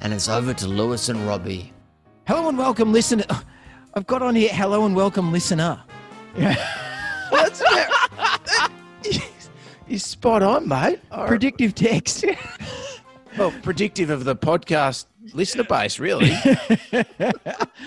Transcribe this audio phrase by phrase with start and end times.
[0.00, 1.72] and it's over to Lewis and Robbie.
[2.26, 3.24] Hello and welcome, listener.
[3.94, 5.82] I've got on here, hello and welcome, listener.
[6.36, 6.54] Yeah.
[7.30, 7.62] That's
[9.88, 11.00] You're spot on, mate.
[11.10, 12.24] Predictive text.
[13.38, 16.32] Well, predictive of the podcast listener base, really.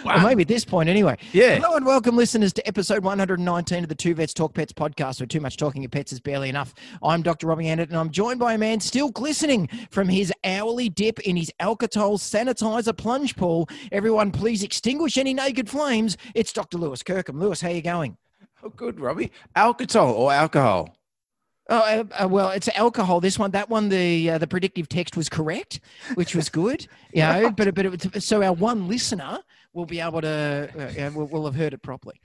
[0.04, 1.18] Or maybe at this point, anyway.
[1.32, 1.56] Yeah.
[1.56, 5.28] Hello and welcome, listeners, to episode 119 of the Two Vets Talk Pets podcast, where
[5.28, 6.74] too much talking of pets is barely enough.
[7.04, 7.46] I'm Dr.
[7.46, 11.36] Robbie Anderton, and I'm joined by a man still glistening from his hourly dip in
[11.36, 13.70] his Alcatol sanitizer plunge pool.
[13.92, 16.18] Everyone, please extinguish any naked flames.
[16.34, 16.80] It's Dr.
[16.80, 17.40] Lewis Kirkham.
[17.40, 18.18] Lewis, how you going?
[18.64, 19.32] Oh, good, Robbie.
[19.56, 20.96] Alcohol or alcohol?
[21.70, 23.22] Oh, uh, uh, well, it's alcohol.
[23.22, 25.80] This one, that one, the uh, the predictive text was correct,
[26.16, 26.88] which was good.
[27.14, 29.40] You know, but but it, so our one listener
[29.74, 32.20] will be able to uh, uh, will, will have heard it properly.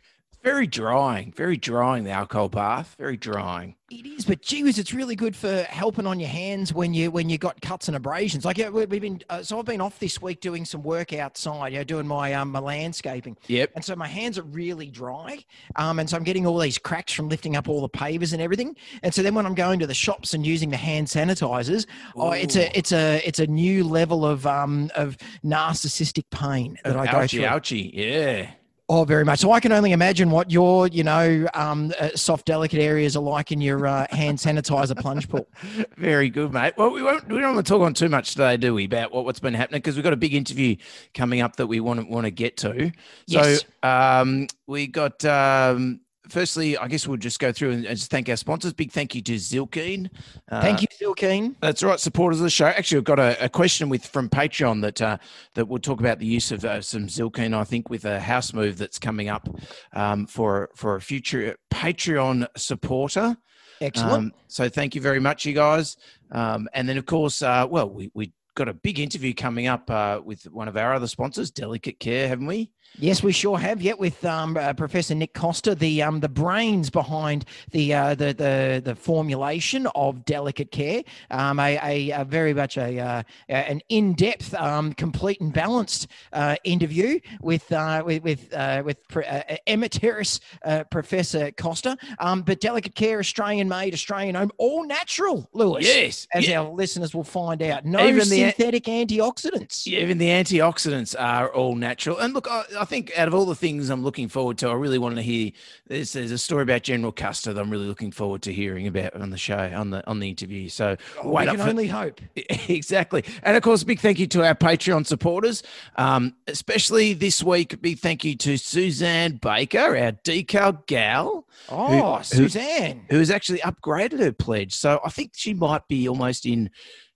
[0.46, 2.94] Very drying, very drying, the alcohol bath.
[3.00, 3.74] Very drying.
[3.90, 7.10] It is, but gee whiz, it's really good for helping on your hands when you
[7.10, 8.44] when you got cuts and abrasions.
[8.44, 11.12] Like yeah, we- we've been, uh, so I've been off this week doing some work
[11.12, 13.72] outside, you know, doing my um my landscaping, Yep.
[13.74, 15.38] and so my hands are really dry,
[15.74, 18.40] um, and so I'm getting all these cracks from lifting up all the pavers and
[18.40, 18.76] everything.
[19.02, 22.30] And so then when I'm going to the shops and using the hand sanitizers, oh,
[22.30, 27.06] it's a it's a it's a new level of um of narcissistic pain that I
[27.06, 27.40] go ouchie, through.
[27.42, 27.90] ouchie.
[27.92, 28.50] Yeah.
[28.88, 29.40] Oh, very much.
[29.40, 33.22] So I can only imagine what your, you know, um, uh, soft, delicate areas are
[33.22, 35.48] like in your uh, hand sanitizer plunge pool.
[35.96, 36.74] Very good, mate.
[36.76, 37.26] Well, we won't.
[37.28, 38.84] We don't want to talk on too much today, do we?
[38.84, 40.76] About what, what's been happening because we've got a big interview
[41.14, 42.92] coming up that we want to want to get to.
[43.26, 43.64] Yes.
[43.82, 45.24] So, um, we got.
[45.24, 48.72] Um, firstly, I guess we'll just go through and, just thank our sponsors.
[48.72, 50.10] Big thank you to Zylkene.
[50.50, 51.56] Uh, Thank you, Phil Keen.
[51.60, 52.66] That's right, supporters of the show.
[52.66, 55.18] Actually, I've got a, a question with from Patreon that uh,
[55.54, 57.54] that will talk about the use of uh, some Zylkene.
[57.54, 59.48] I think with a house move that's coming up
[59.92, 63.36] um, for for a future Patreon supporter.
[63.80, 64.12] Excellent.
[64.12, 65.96] Um, so thank you very much, you guys.
[66.32, 69.88] Um, and then of course, uh, well, we we got a big interview coming up
[69.90, 72.70] uh, with one of our other sponsors, Delicate Care, haven't we?
[72.98, 73.82] Yes, we sure have.
[73.82, 78.32] Yet with um, uh, Professor Nick Costa, the um, the brains behind the uh, the,
[78.32, 81.78] the the formulation of Delicate Care, um, a,
[82.10, 87.20] a, a very much a uh, an in depth, um, complete and balanced uh, interview
[87.40, 91.98] with uh, with with, uh, with uh, emeritus uh, Professor Costa.
[92.18, 95.84] Um, but Delicate Care, Australian made, Australian owned, all natural, Lewis.
[95.84, 96.26] Yes.
[96.32, 96.60] As Yeah.
[96.62, 99.86] our listeners will find out, no Even the- synthetic antioxidants.
[99.86, 102.18] Yeah, even the antioxidants are all natural.
[102.18, 104.72] And look, I, I think out of all the things I'm looking forward to, I
[104.74, 105.52] really want to hear.
[105.86, 109.14] There's, there's a story about General Custer that I'm really looking forward to hearing about
[109.14, 110.68] on the show, on the on the interview.
[110.68, 112.20] So we wait can up for, only hope.
[112.68, 113.24] exactly.
[113.42, 115.62] And of course, big thank you to our Patreon supporters,
[115.96, 117.80] um, especially this week.
[117.82, 123.06] Big thank you to Suzanne Baker, our decal gal, Oh, who- Suzanne.
[123.10, 124.74] who has actually upgraded her pledge.
[124.74, 126.70] So I think she might be almost in.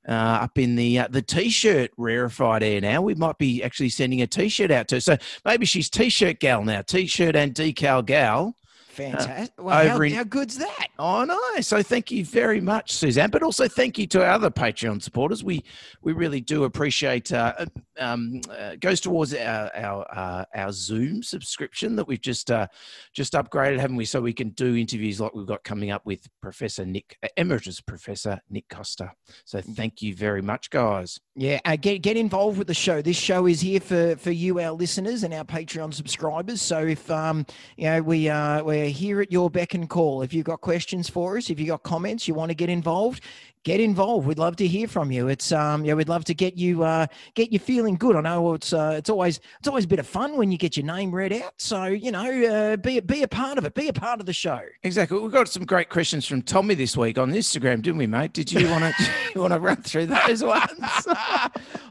[0.08, 4.22] Uh, up in the uh, the t-shirt rarefied air now, we might be actually sending
[4.22, 4.96] a t-shirt out to.
[4.96, 5.00] her.
[5.00, 8.56] So maybe she's t-shirt gal now, t-shirt and decal gal.
[8.88, 9.52] Fantastic.
[9.58, 10.86] well, how, in- how good's that?
[10.98, 11.38] Oh no!
[11.60, 13.30] So thank you very much, Suzanne.
[13.30, 15.44] But also thank you to our other Patreon supporters.
[15.44, 15.64] We
[16.02, 17.32] we really do appreciate.
[17.32, 17.66] Uh,
[18.00, 22.66] um, uh, goes towards our our uh, our Zoom subscription that we've just uh,
[23.12, 24.04] just upgraded, haven't we?
[24.04, 27.80] So we can do interviews like we've got coming up with Professor Nick uh, Emeritus
[27.80, 29.12] Professor Nick Costa.
[29.44, 31.20] So thank you very much, guys.
[31.36, 33.02] Yeah, uh, get get involved with the show.
[33.02, 36.60] This show is here for for you, our listeners, and our Patreon subscribers.
[36.60, 37.46] So if um
[37.76, 40.22] you know we uh we're here at your beck and call.
[40.22, 42.68] If you've got questions for us, if you have got comments, you want to get
[42.68, 43.24] involved,
[43.64, 44.26] get involved.
[44.26, 45.28] We'd love to hear from you.
[45.28, 48.16] It's um yeah, we'd love to get you uh get you feeling good.
[48.16, 50.76] I know it's uh it's always it's always a bit of fun when you get
[50.76, 51.52] your name read out.
[51.58, 53.74] So you know uh, be be a part of it.
[53.74, 54.60] Be a part of the show.
[54.82, 55.18] Exactly.
[55.18, 58.32] We've got some great questions from Tommy this week on Instagram, didn't we, mate?
[58.32, 60.70] Did you want to you want to run through those ones?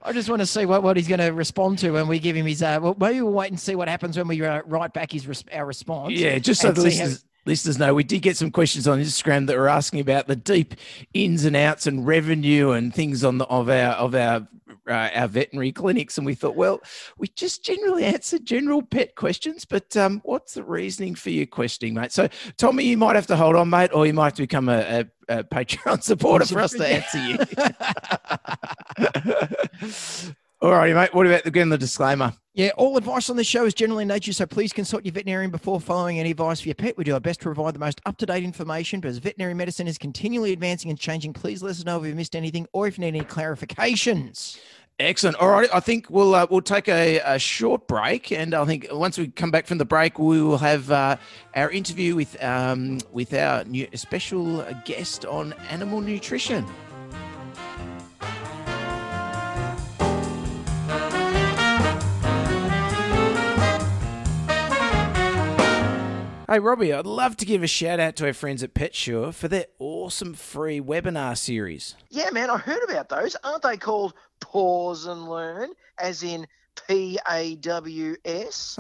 [0.02, 2.36] I just want to see what, what he's going to respond to when we give
[2.36, 2.64] him his.
[2.64, 5.28] Uh, well, maybe we'll wait and see what happens when we uh, write back his
[5.28, 6.14] res- our response.
[6.14, 9.58] Yeah, just so the listeners, listeners know, we did get some questions on Instagram that
[9.58, 10.76] were asking about the deep
[11.14, 14.48] ins and outs and revenue and things on the of our of our
[14.88, 16.82] uh, our veterinary clinics, and we thought, well,
[17.18, 21.96] we just generally answer general pet questions, but um, what's the reasoning for your questioning,
[21.96, 22.12] mate?
[22.12, 24.70] So, Tommy, you might have to hold on, mate, or you might have to become
[24.70, 27.20] a, a, a Patreon supporter for us to answer
[30.20, 30.34] you.
[30.62, 31.14] All righty, mate.
[31.14, 32.34] What about again the disclaimer?
[32.54, 35.52] Yeah, all advice on this show is generally in nature, so please consult your veterinarian
[35.52, 36.98] before following any advice for your pet.
[36.98, 39.54] We do our best to provide the most up to date information, but as veterinary
[39.54, 42.88] medicine is continually advancing and changing, please let us know if you've missed anything or
[42.88, 44.60] if you need any clarifications.
[45.00, 45.38] Excellent.
[45.38, 48.88] All right, I think we'll uh, we'll take a, a, short break, and I think
[48.92, 51.16] once we come back from the break, we will have uh,
[51.56, 56.66] our interview with um, with our new special guest on animal nutrition.
[66.50, 69.48] Hey, Robbie, I'd love to give a shout out to our friends at PetSure for
[69.48, 71.94] their awesome free webinar series.
[72.10, 73.36] Yeah, man, I heard about those.
[73.44, 76.48] Aren't they called Pause and Learn, as in
[76.88, 78.80] P A W S?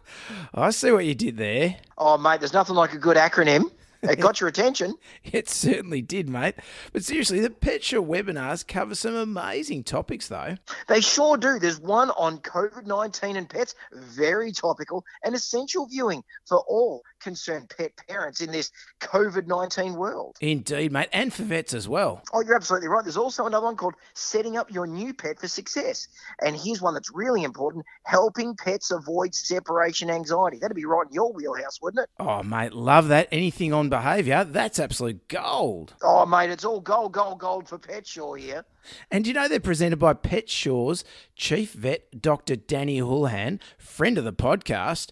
[0.54, 1.76] I see what you did there.
[1.96, 3.70] Oh, mate, there's nothing like a good acronym.
[4.14, 4.94] It got your attention.
[5.24, 6.56] it certainly did, mate.
[6.92, 10.56] But seriously, the PetSure webinars cover some amazing topics, though.
[10.88, 11.58] They sure do.
[11.58, 17.72] There's one on COVID 19 and pets, very topical and essential viewing for all concerned
[17.76, 20.36] pet parents in this COVID 19 world.
[20.40, 21.08] Indeed, mate.
[21.12, 22.22] And for vets as well.
[22.32, 23.02] Oh, you're absolutely right.
[23.02, 26.06] There's also another one called Setting Up Your New Pet for Success.
[26.44, 30.58] And here's one that's really important helping pets avoid separation anxiety.
[30.58, 32.10] That'd be right in your wheelhouse, wouldn't it?
[32.20, 33.28] Oh, mate, love that.
[33.32, 35.94] Anything on behaviour, that's absolute gold.
[36.02, 38.64] Oh, mate, it's all gold, gold, gold for PetSure here.
[39.10, 41.04] And you know they're presented by PetSure's
[41.34, 42.56] chief vet, Dr.
[42.56, 45.10] Danny Houlihan, friend of the podcast.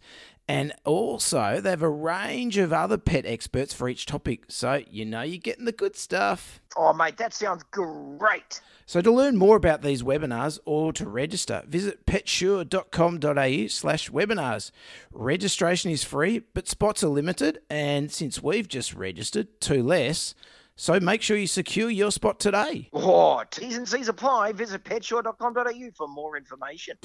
[0.52, 4.44] And also, they have a range of other pet experts for each topic.
[4.48, 6.60] So, you know, you're getting the good stuff.
[6.76, 8.60] Oh, mate, that sounds great.
[8.84, 14.72] So, to learn more about these webinars or to register, visit petsure.com.au slash webinars.
[15.10, 17.60] Registration is free, but spots are limited.
[17.70, 20.34] And since we've just registered, two less.
[20.76, 22.90] So make sure you secure your spot today.
[22.92, 24.52] Oh, T's and C's apply.
[24.52, 26.98] Visit petsure.com.au for more information.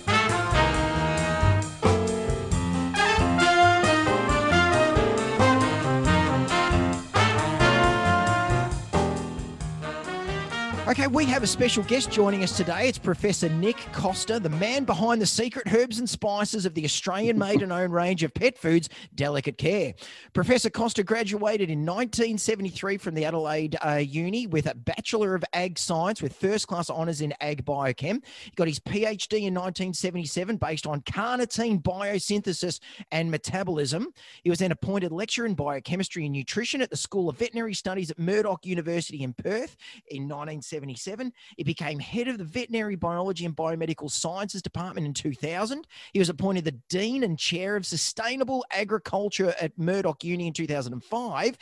[10.87, 12.87] Okay, we have a special guest joining us today.
[12.87, 17.37] It's Professor Nick Costa, the man behind the secret herbs and spices of the Australian
[17.37, 19.95] made and owned range of pet foods, Delicate Care.
[20.31, 25.77] Professor Costa graduated in 1973 from the Adelaide uh, Uni with a Bachelor of Ag
[25.77, 28.23] Science with first class honours in Ag Biochem.
[28.45, 32.79] He got his PhD in 1977 based on carnitine biosynthesis
[33.11, 34.07] and metabolism.
[34.41, 38.09] He was then appointed lecturer in biochemistry and nutrition at the School of Veterinary Studies
[38.09, 39.75] at Murdoch University in Perth
[40.09, 40.76] in 1970.
[40.77, 41.33] 1977.
[41.57, 45.87] He became head of the Veterinary Biology and Biomedical Sciences Department in 2000.
[46.13, 51.57] He was appointed the Dean and Chair of Sustainable Agriculture at Murdoch Uni in 2005.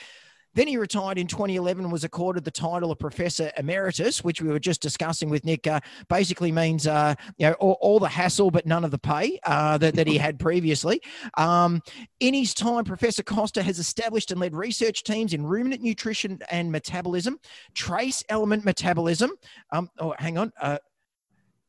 [0.56, 4.50] Then he retired in 2011 and was accorded the title of Professor Emeritus, which we
[4.50, 5.68] were just discussing with Nick.
[5.68, 5.80] Uh,
[6.10, 9.78] basically means uh, you know all, all, the hassle but none of the pay uh,
[9.78, 11.02] that, that he had previously.
[11.38, 11.82] Um,
[12.20, 16.72] in his time, Professor Costa has established and led research teams in ruminant nutrition and
[16.72, 17.38] metabolism,
[17.74, 19.32] trace element metabolism.
[19.72, 20.52] Um, oh, hang on.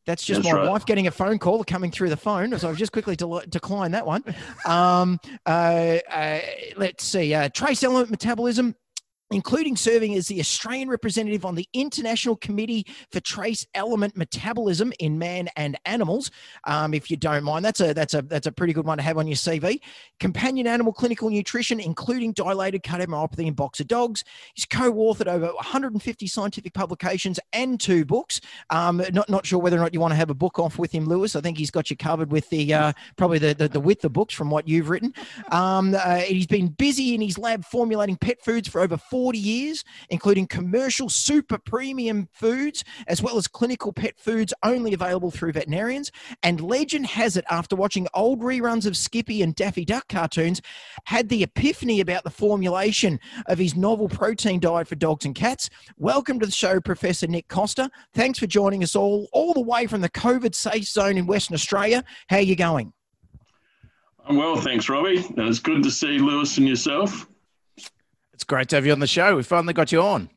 [0.07, 0.71] That's just That's my right.
[0.71, 2.57] wife getting a phone call coming through the phone.
[2.59, 4.23] So I've just quickly del- declined that one.
[4.65, 6.41] Um, uh, uh,
[6.77, 7.35] let's see.
[7.35, 8.77] Uh, trace element metabolism,
[9.31, 15.19] including serving as the Australian representative on the International Committee for Trace Element Metabolism in
[15.19, 16.31] Man and Animals.
[16.65, 19.05] Um, if you don't mind, that's a that's a that's a pretty good one to
[19.05, 19.81] have on your CV.
[20.21, 24.23] Companion animal clinical nutrition, including dilated cardiomyopathy in boxer dogs.
[24.55, 28.41] He's co-authored over 150 scientific publications and two books.
[28.71, 30.93] Um, not not sure whether or not you want to have a book off with
[30.93, 31.35] him, Lewis.
[31.35, 34.13] I think he's got you covered with the uh, probably the, the, the width of
[34.13, 35.13] books from what you've written.
[35.51, 39.85] Um, uh, he's been busy in his lab formulating pet foods for over 40 years,
[40.11, 46.13] including commercial super premium foods, as well as clinical pet foods only available through veterinarians.
[46.43, 50.61] And legend has it, after watching old reruns of Skippy and Daffy Duck cartoons,
[51.05, 55.71] had the epiphany about the formulation of his novel protein diet for dogs and cats.
[55.97, 57.91] Welcome to the show, Professor Nick Costa.
[58.15, 61.55] Thanks for joining us all, all the way from the COVID safe zone in Western
[61.55, 62.05] Australia.
[62.29, 62.93] How are you going?
[64.29, 65.25] I'm well, thanks, Robbie.
[65.37, 67.29] It's good to see Lewis and yourself.
[68.37, 69.35] It's great to have you on the show.
[69.35, 70.29] We finally got you on.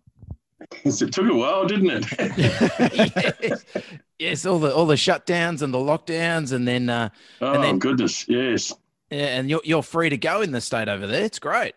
[0.85, 3.41] it took a while, didn't it?
[3.43, 3.65] yes.
[4.19, 7.09] yes, all the all the shutdowns and the lockdowns, and then uh,
[7.41, 8.73] oh and then, goodness, yes.
[9.11, 11.25] Yeah, and you're you're free to go in the state over there.
[11.25, 11.75] It's great.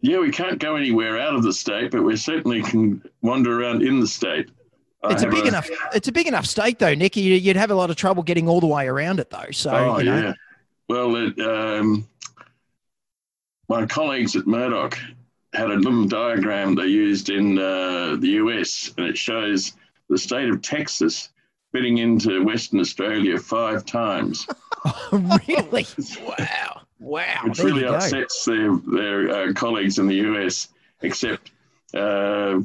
[0.00, 3.82] Yeah, we can't go anywhere out of the state, but we certainly can wander around
[3.82, 4.48] in the state.
[5.04, 5.68] It's a big a, enough.
[5.92, 7.20] It's a big enough state, though, Nicky.
[7.20, 9.50] You'd have a lot of trouble getting all the way around it, though.
[9.50, 10.18] So, oh you know.
[10.18, 10.32] yeah.
[10.88, 12.08] Well, it, um,
[13.68, 14.98] my colleagues at Murdoch
[15.56, 19.72] had a little diagram they used in uh, the US, and it shows
[20.08, 21.30] the state of Texas
[21.72, 24.46] fitting into Western Australia five times,
[25.12, 25.86] really?
[26.38, 26.82] Wow.
[26.98, 27.40] Wow.
[27.44, 27.94] which there you really go.
[27.94, 30.68] upsets their, their uh, colleagues in the US.
[31.02, 31.50] Except
[31.94, 32.60] uh,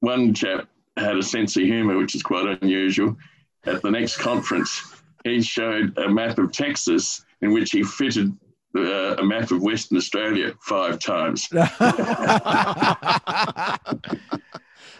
[0.00, 3.16] one chap had a sense of humour, which is quite unusual.
[3.64, 4.94] At the next conference,
[5.24, 8.36] he showed a map of Texas in which he fitted
[8.76, 11.48] uh, a map of Western Australia five times.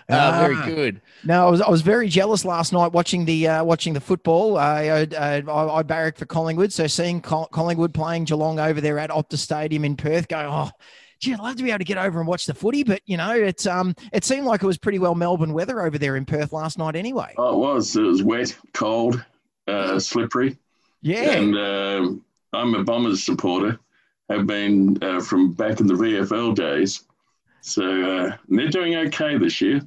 [0.08, 1.00] Ah, very good.
[1.24, 4.56] No, I was I was very jealous last night watching the uh, watching the football.
[4.56, 9.00] I I, I, I barracked for Collingwood, so seeing Col- Collingwood playing Geelong over there
[9.00, 10.70] at Optus Stadium in Perth, going, oh,
[11.18, 13.16] gee, I'd love to be able to get over and watch the footy, but you
[13.16, 16.24] know, it's um, it seemed like it was pretty well Melbourne weather over there in
[16.24, 17.34] Perth last night, anyway.
[17.36, 17.96] Oh, it was.
[17.96, 19.24] It was wet, cold,
[19.66, 20.56] uh, slippery.
[21.02, 23.78] Yeah, And um, I'm a Bombers supporter.
[24.28, 27.04] Have been uh, from back in the VFL days.
[27.60, 29.80] So uh, they're doing okay this year.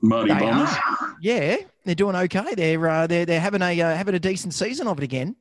[0.00, 0.74] Mighty They Bombers.
[1.20, 2.54] yeah, they're doing okay.
[2.54, 5.36] They're uh, they're they're having a uh, having a decent season of it again.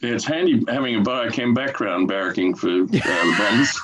[0.00, 3.80] Yeah, it's handy having a biochem background barracking for uh, the Bombers.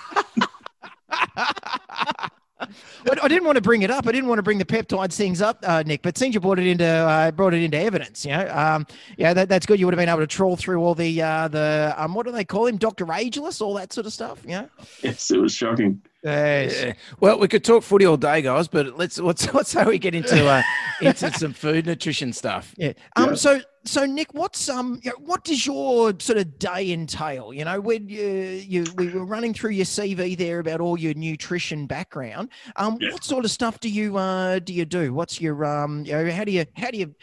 [2.61, 4.06] I, didn't want to bring it up.
[4.06, 6.02] I didn't want to bring the peptides things up, uh, Nick.
[6.02, 9.34] But since you brought it into uh, brought it into evidence, you know, um, yeah,
[9.34, 9.80] that, that's good.
[9.80, 12.32] You would have been able to trawl through all the uh, the um, what do
[12.32, 14.44] they call him, Doctor Ageless, all that sort of stuff.
[14.44, 14.68] Know.
[15.02, 16.00] yes, it was shocking.
[16.25, 16.93] Yeah.
[17.21, 20.14] Well, we could talk footy all day, guys, but let's let's let's say we get
[20.14, 20.62] into uh,
[21.02, 22.75] into some food nutrition stuff.
[22.78, 22.93] Yeah.
[23.16, 23.31] Um.
[23.31, 23.35] Yeah.
[23.35, 27.52] So, so Nick, what's um, you know, what does your sort of day entail?
[27.52, 31.12] You know, when you you we were running through your CV there about all your
[31.14, 32.49] nutrition background.
[32.76, 33.12] Um, Yeah.
[33.12, 35.12] what sort of stuff do you uh do you do?
[35.12, 37.14] What's your um, you know, how do you how do you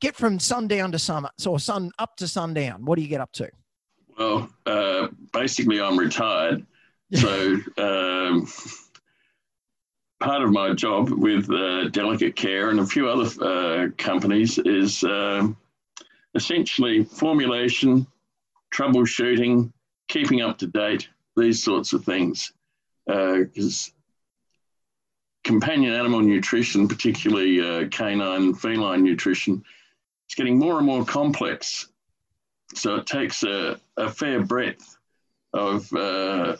[0.00, 2.84] get from sundown to summer, so sun up to sundown?
[2.84, 3.48] What do you get up to?
[4.16, 6.64] Well, uh, basically, I'm retired.
[7.14, 8.48] So um,
[10.20, 15.04] part of my job with uh, Delicate Care and a few other uh, companies is
[15.04, 15.56] um,
[16.34, 18.06] essentially formulation,
[18.74, 19.72] troubleshooting,
[20.08, 22.52] keeping up to date, these sorts of things.
[23.06, 23.92] Because
[25.44, 29.62] companion animal nutrition, particularly uh, canine and feline nutrition,
[30.28, 31.88] is getting more and more complex.
[32.74, 34.96] So it takes a, a fair breadth
[35.52, 36.56] of uh,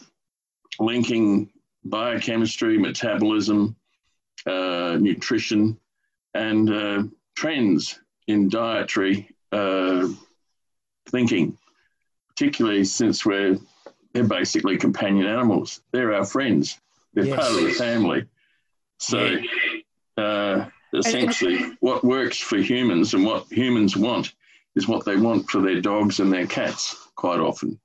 [0.78, 1.50] linking
[1.84, 3.76] biochemistry, metabolism,
[4.46, 5.78] uh, nutrition,
[6.34, 7.02] and uh,
[7.36, 10.08] trends in dietary uh,
[11.08, 11.56] thinking,
[12.28, 13.58] particularly since we're
[14.12, 15.80] they're basically companion animals.
[15.90, 16.80] They're our friends.
[17.14, 17.36] They're Yes.
[17.36, 18.24] part of the family.
[18.98, 19.38] So
[20.16, 24.32] uh, essentially, what works for humans and what humans want
[24.76, 27.80] is what they want for their dogs and their cats quite often.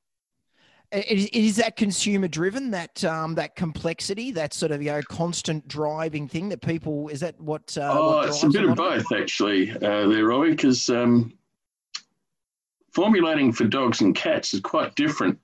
[0.91, 2.71] Is, is that consumer driven?
[2.71, 7.19] That um, that complexity, that sort of you know constant driving thing that people is
[7.19, 7.77] that what?
[7.77, 11.37] Uh, oh, what it's a bit of both actually, uh, there, Roy, because um,
[12.91, 15.39] formulating for dogs and cats is quite different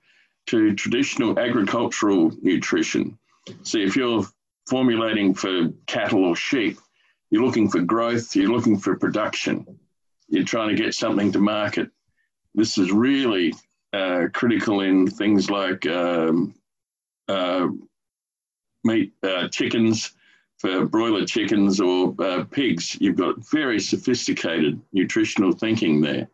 [0.46, 3.16] to traditional agricultural nutrition.
[3.62, 4.24] See, if you're
[4.68, 6.78] formulating for cattle or sheep,
[7.30, 9.78] you're looking for growth, you're looking for production,
[10.28, 11.90] you're trying to get something to market.
[12.54, 13.54] This is really
[13.92, 16.54] uh, critical in things like um,
[17.28, 17.68] uh,
[18.84, 20.12] meat, uh, chickens,
[20.58, 22.96] for broiler chickens or uh, pigs.
[23.00, 26.28] You've got very sophisticated nutritional thinking there.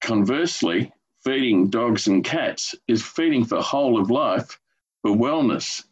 [0.00, 0.92] Conversely,
[1.24, 4.60] feeding dogs and cats is feeding for whole of life
[5.02, 5.84] for wellness.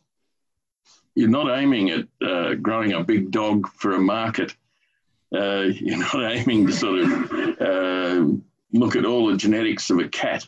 [1.16, 4.54] You're not aiming at uh, growing a big dog for a market.
[5.35, 8.40] Uh, you're not aiming to sort of
[8.75, 10.47] look at all the genetics of a cat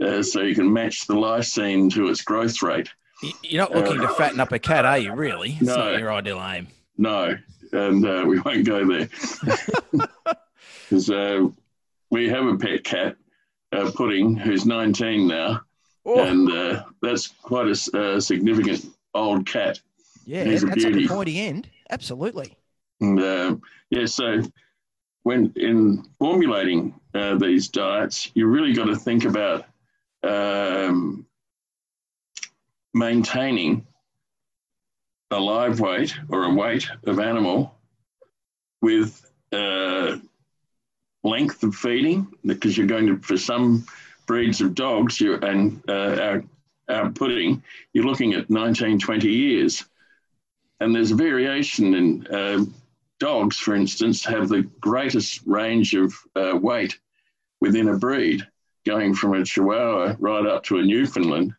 [0.00, 2.88] uh, so you can match the lysine to its growth rate.
[3.42, 5.14] You're not looking to fatten up a cat, are you?
[5.14, 5.52] Really?
[5.52, 5.76] It's No.
[5.76, 6.68] not your ideal aim.
[6.98, 7.34] No,
[7.72, 9.08] and uh, we won't go there
[10.88, 11.46] because uh,
[12.10, 13.16] we have a pet cat,
[13.72, 15.60] uh, Pudding, who's 19 now,
[16.06, 19.78] Oh, and uh, that's quite a uh, significant old cat.
[20.24, 21.08] Yeah, He's a that's at the beauty.
[21.08, 21.68] pointy end.
[21.90, 22.56] Absolutely.
[23.02, 23.56] And uh,
[23.90, 24.40] yeah, so
[25.22, 29.64] when in formulating uh, these diets, you really got to think about
[30.22, 31.26] um,
[32.94, 33.86] maintaining
[35.30, 37.74] a live weight or a weight of animal
[38.82, 40.16] with uh,
[41.22, 43.86] length of feeding, because you're going to, for some
[44.26, 46.44] breeds of dogs you and uh, our,
[46.88, 47.62] our pudding,
[47.92, 49.84] you're looking at 19, 20 years.
[50.80, 52.64] And there's variation in uh,
[53.20, 56.98] dogs, for instance, have the greatest range of uh, weight
[57.60, 58.44] within a breed,
[58.84, 61.52] going from a Chihuahua right up to a Newfoundland.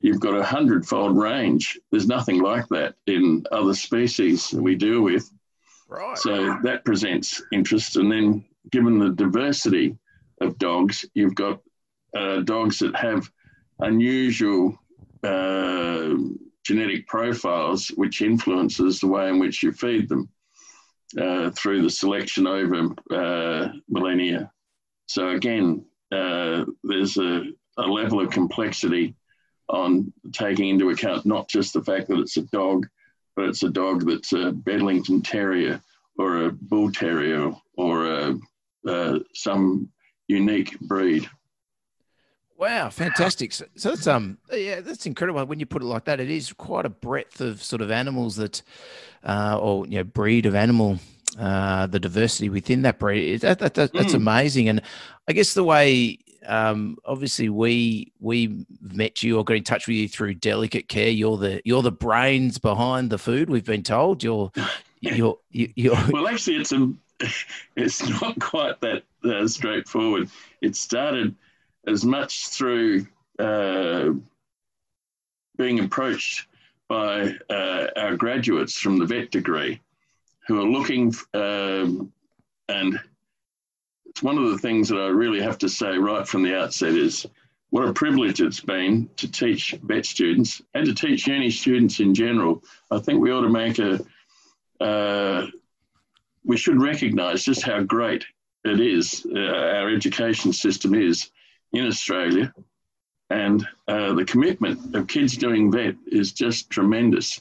[0.00, 1.80] You've got a hundredfold range.
[1.90, 5.28] There's nothing like that in other species that we deal with.
[5.88, 6.16] right.
[6.18, 7.96] So that presents interest.
[7.96, 9.96] And then given the diversity
[10.42, 11.60] of dogs, you've got
[12.14, 13.30] uh, dogs that have
[13.80, 14.78] unusual
[15.24, 16.14] uh,
[16.62, 20.28] genetic profiles, which influences the way in which you feed them
[21.20, 24.50] uh, through the selection over uh, millennia.
[25.06, 27.44] So again, uh, there's a,
[27.78, 29.14] a level of complexity
[29.68, 32.86] on taking into account not just the fact that it's a dog,
[33.34, 35.80] but it's a dog that's a Bedlington Terrier
[36.18, 38.38] or a Bull Terrier or a,
[38.88, 39.88] uh, some
[40.28, 41.28] unique breed.
[42.58, 43.52] Wow, fantastic!
[43.52, 46.20] So, so that's um, yeah, that's incredible when you put it like that.
[46.20, 48.62] It is quite a breadth of sort of animals that,
[49.24, 50.98] uh, or you know, breed of animal,
[51.38, 53.42] uh, the diversity within that breed.
[53.42, 54.16] That, that, that that's mm.
[54.16, 54.80] amazing, and
[55.28, 59.96] I guess the way um, obviously we we met you or got in touch with
[59.96, 61.08] you through delicate care.
[61.08, 63.50] You're the you're the brains behind the food.
[63.50, 64.50] We've been told you're
[65.00, 65.68] you're you're.
[65.74, 66.92] you're well, actually, it's a
[67.76, 70.30] it's not quite that uh, straightforward.
[70.60, 71.34] It started
[71.86, 73.06] as much through
[73.38, 74.10] uh,
[75.56, 76.46] being approached
[76.88, 79.80] by uh, our graduates from the vet degree
[80.46, 82.12] who are looking um,
[82.68, 82.98] and
[84.06, 86.94] it's one of the things that I really have to say right from the outset
[86.94, 87.26] is
[87.70, 92.14] what a privilege it's been to teach vet students and to teach uni students in
[92.14, 92.62] general.
[92.90, 94.00] I think we ought to make a,
[94.82, 95.48] uh,
[96.44, 98.24] we should recognize just how great
[98.64, 101.30] it is, uh, our education system is
[101.72, 102.52] in Australia.
[103.30, 107.40] And uh, the commitment of kids doing vet is just tremendous.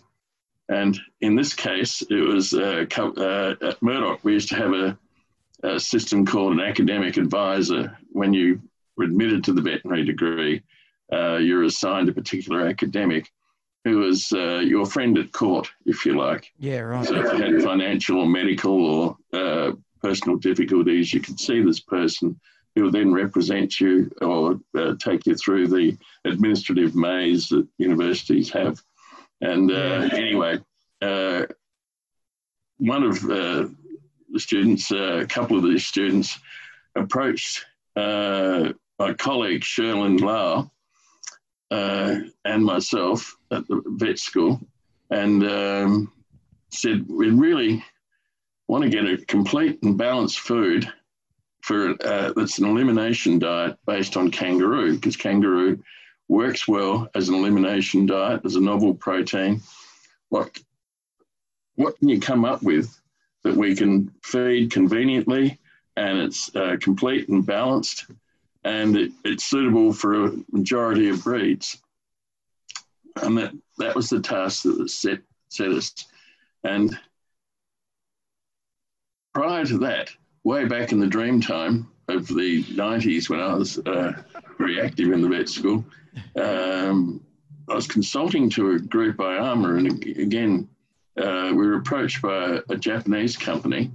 [0.68, 4.98] And in this case, it was uh, uh, at Murdoch, we used to have a,
[5.64, 7.96] a, system called an academic advisor.
[8.12, 8.62] When you
[8.98, 10.64] were admitted to the veterinary degree,
[11.14, 13.32] uh, you're assigned a particular academic
[13.84, 16.52] who was uh, your friend at court, if you like.
[16.58, 17.06] Yeah, right.
[17.06, 21.80] So if you had financial or medical or uh, personal difficulties, you could see this
[21.80, 22.40] person
[22.76, 28.50] who will then represent you or uh, take you through the administrative maze that universities
[28.50, 28.82] have.
[29.42, 30.60] And uh, anyway,
[31.02, 31.46] uh,
[32.78, 33.68] one of uh,
[34.32, 36.38] the students, uh, a couple of these students,
[36.96, 40.70] approached uh, my colleague Sherlyn Lau
[41.72, 44.60] and myself at the vet school
[45.10, 46.12] and um,
[46.70, 47.84] said, We really
[48.68, 50.92] want to get a complete and balanced food
[51.66, 55.82] for uh, that's an elimination diet based on kangaroo because kangaroo
[56.28, 59.60] works well as an elimination diet as a novel protein.
[60.30, 60.60] What
[61.74, 62.96] what can you come up with
[63.44, 65.60] that we can feed conveniently
[65.98, 68.06] and it's uh, complete and balanced
[68.64, 71.82] and it, it's suitable for a majority of breeds?
[73.24, 75.92] And that that was the task that was set set us.
[76.64, 76.96] And
[79.34, 80.12] prior to that,
[80.46, 84.14] way back in the dream time of the 90s when I was uh,
[84.58, 85.84] very active in the vet school,
[86.40, 87.20] um,
[87.68, 90.70] I was consulting to a group by Armour, and again,
[91.18, 93.92] uh, we were approached by a, a, Japanese company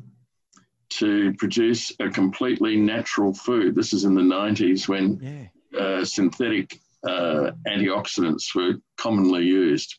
[0.88, 3.74] to produce a completely natural food.
[3.76, 5.80] This is in the 90s when yeah.
[5.80, 9.96] uh, synthetic uh, antioxidants were commonly used.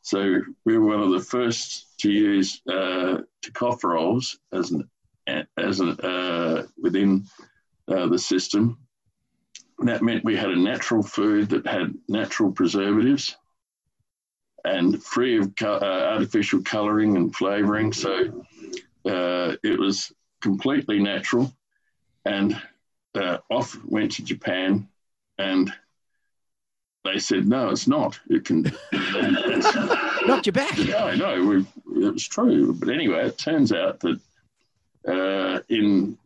[0.00, 4.88] So we were one of the first to use uh, tocopherols as an
[5.26, 7.24] as an, uh, within
[7.88, 8.78] uh, the system.
[9.84, 13.36] that meant we had a natural food that had natural preservatives
[14.64, 17.92] and free of co- uh, artificial colouring and flavouring.
[17.92, 18.44] So
[19.04, 21.52] uh, it was completely natural.
[22.24, 22.60] And
[23.14, 24.88] uh, off went to Japan
[25.38, 25.72] and
[27.04, 28.20] they said, no, it's not.
[28.28, 28.62] It can.
[30.26, 30.78] Knocked you back.
[30.78, 31.44] Yeah, I know.
[31.44, 32.72] We, it was true.
[32.74, 34.20] But anyway, it turns out that
[35.08, 36.18] uh, in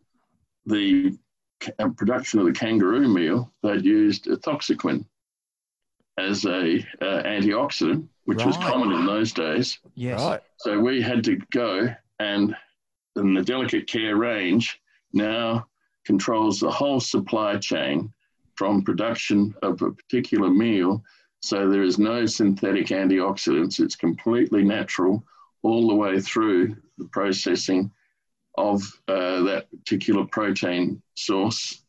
[0.65, 1.17] the
[1.79, 5.05] uh, production of the kangaroo meal, they'd used ethoxyquin
[6.17, 8.47] as a uh, antioxidant, which right.
[8.47, 9.79] was common in those days.
[9.95, 10.21] Yes.
[10.21, 10.41] Right.
[10.57, 12.55] So we had to go and,
[13.15, 14.79] in the delicate care range
[15.13, 15.67] now
[16.05, 18.11] controls the whole supply chain
[18.55, 21.03] from production of a particular meal.
[21.41, 23.79] So there is no synthetic antioxidants.
[23.79, 25.23] It's completely natural
[25.63, 27.91] all the way through the processing
[28.57, 31.83] of uh, that particular protein source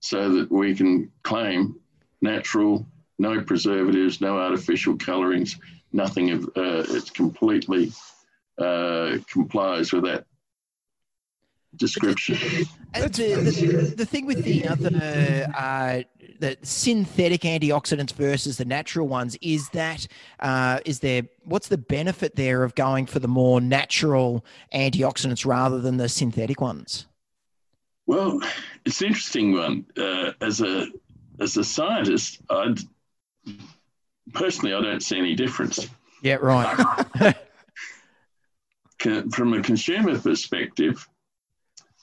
[0.00, 1.76] so that we can claim
[2.20, 2.86] natural,
[3.18, 5.58] no preservatives, no artificial colorings,
[5.92, 7.92] nothing of uh, it completely
[8.58, 10.24] uh, complies with that
[11.76, 12.38] description.
[12.94, 16.02] The, the, the, thing with the other uh,
[16.40, 20.06] the synthetic antioxidants versus the natural ones is that
[20.40, 25.80] uh, is there what's the benefit there of going for the more natural antioxidants rather
[25.80, 27.06] than the synthetic ones?
[28.06, 28.40] Well,
[28.84, 29.86] it's an interesting one.
[29.96, 30.88] Uh, as a
[31.40, 32.80] as a scientist, I'd
[34.34, 35.88] personally I don't see any difference.
[36.22, 37.34] Yeah, right.
[39.32, 41.08] From a consumer perspective,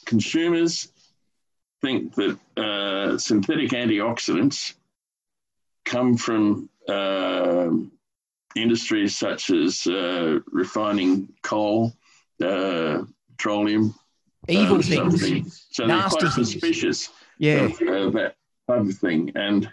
[0.10, 0.92] consumers
[1.82, 4.74] think that uh, synthetic antioxidants
[5.86, 7.70] come from uh,
[8.56, 11.94] industries such as uh, refining coal,
[12.44, 13.04] uh,
[13.38, 13.94] petroleum,
[14.48, 15.68] evil uh, things.
[15.70, 17.10] So they're quite suspicious.
[17.38, 18.36] Yeah, of, uh, that
[18.68, 19.32] type of thing.
[19.36, 19.70] And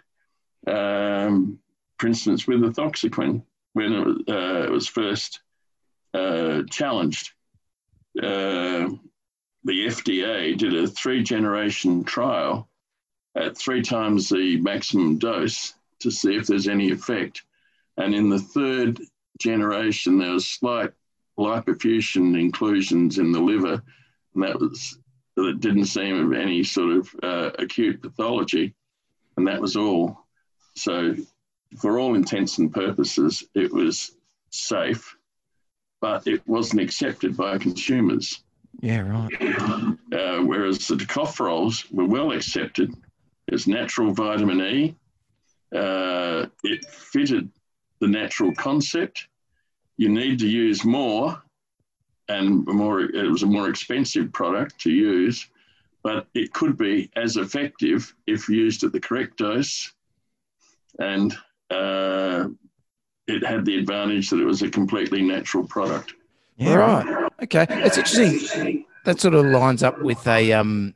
[0.67, 1.59] um,
[1.99, 5.41] for instance, with the ethoxyquin, when it was, it was first
[6.71, 7.33] challenged,
[9.67, 12.69] the FDA did a three generation trial
[13.37, 17.43] at three times the maximum dose to see if there's any effect.
[17.97, 19.01] And in the third
[19.41, 20.93] generation, there was slight
[21.37, 23.83] lipofuscin inclusions in the liver,
[24.35, 24.99] and that was
[25.35, 28.73] that didn't seem of any sort of uh, acute pathology,
[29.37, 30.27] and that was all.
[30.77, 31.17] So,
[31.79, 34.13] for all intents and purposes, it was
[34.51, 35.17] safe,
[36.01, 38.45] but it wasn't accepted by consumers.
[38.87, 39.99] Yeah, right.
[40.13, 42.95] Uh, whereas the tocopherols were well accepted
[43.51, 44.95] as natural vitamin E.
[45.75, 47.51] Uh, it fitted
[48.01, 49.27] the natural concept.
[49.97, 51.43] You need to use more,
[52.29, 53.01] and more.
[53.01, 55.49] It was a more expensive product to use,
[56.05, 59.93] but it could be as effective if used at the correct dose,
[61.01, 61.35] and
[61.73, 62.47] uh,
[63.27, 66.15] it had the advantage that it was a completely natural product.
[66.57, 67.31] Yeah, right.
[67.43, 68.85] Okay, it's interesting.
[69.05, 70.95] That sort of lines up with a um,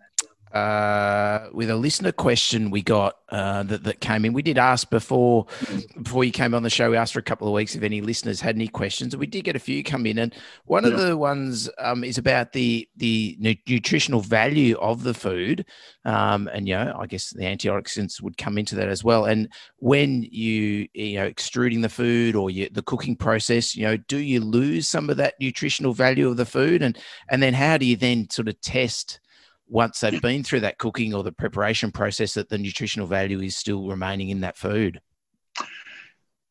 [0.53, 4.33] uh, with a listener question we got uh, that, that came in.
[4.33, 5.47] We did ask before
[6.03, 6.91] before you came on the show.
[6.91, 9.27] We asked for a couple of weeks if any listeners had any questions, and we
[9.27, 10.19] did get a few come in.
[10.19, 10.35] And
[10.65, 10.91] one yeah.
[10.91, 15.65] of the ones um, is about the the nutritional value of the food,
[16.05, 19.27] um, and you know, I guess the antioxidants would come into that as well.
[19.27, 23.97] And when you you know extruding the food or you, the cooking process, you know,
[23.97, 27.77] do you lose some of that nutritional value of the food, and and then how
[27.77, 29.21] do you then sort of test
[29.71, 33.57] once they've been through that cooking or the preparation process that the nutritional value is
[33.57, 35.01] still remaining in that food?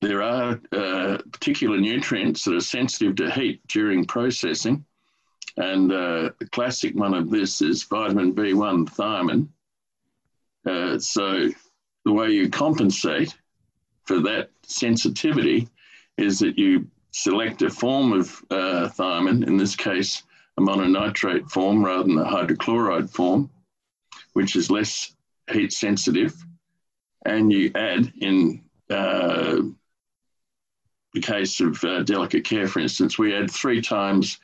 [0.02, 4.86] There are uh, particular nutrients that are sensitive to heat during processing.
[5.58, 9.50] And uh, the classic one of this is vitamin B1 thiamine.
[10.66, 11.50] Uh, so
[12.06, 13.36] the way you compensate
[14.06, 15.68] for that sensitivity
[16.18, 20.24] is that you select a form of uh, thiamine, in this case,
[20.60, 23.50] a mononitrate form rather than the hydrochloride form,
[24.34, 25.16] which is less
[25.50, 26.36] heat sensitive.
[27.26, 29.62] And you add in uh,
[31.14, 34.40] the case of uh, delicate care, for instance, we add three times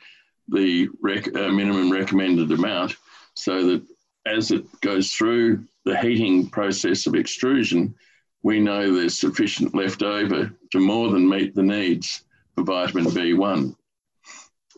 [0.48, 2.96] the rec- uh, minimum recommended amount
[3.34, 3.82] so that
[4.24, 7.94] as it goes through the heating process of extrusion,
[8.42, 12.24] we know there's sufficient left over to more than meet the needs
[12.54, 13.76] for vitamin B1.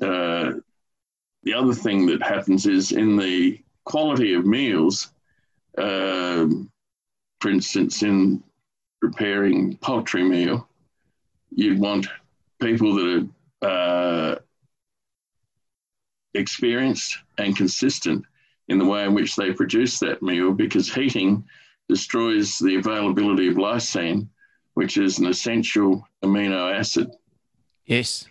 [0.03, 0.61] Uh,
[1.43, 5.13] the other thing that happens is in the quality of meals,
[5.79, 6.71] um,
[7.41, 8.43] for instance, in
[9.01, 10.69] preparing poultry meal,
[11.51, 12.07] you'd want
[12.61, 13.29] people that
[13.63, 14.37] are uh,
[16.35, 18.25] experienced and consistent
[18.69, 21.45] in the way in which they produce that meal because heating
[21.89, 24.29] destroys the availability of lysine,
[24.75, 27.11] which is an essential amino acid.
[27.87, 28.27] Yes.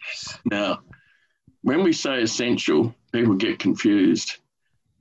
[0.46, 0.82] Now,
[1.68, 4.38] when we say essential, people get confused.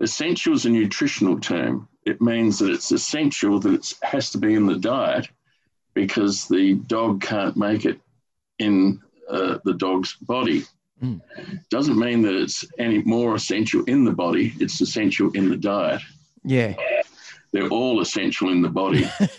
[0.00, 1.86] Essential is a nutritional term.
[2.04, 5.28] It means that it's essential that it has to be in the diet
[5.94, 8.00] because the dog can't make it
[8.58, 9.00] in
[9.30, 10.64] uh, the dog's body.
[11.00, 11.20] Mm.
[11.70, 16.02] Doesn't mean that it's any more essential in the body, it's essential in the diet.
[16.42, 16.74] Yeah.
[17.52, 19.04] They're all essential in the body.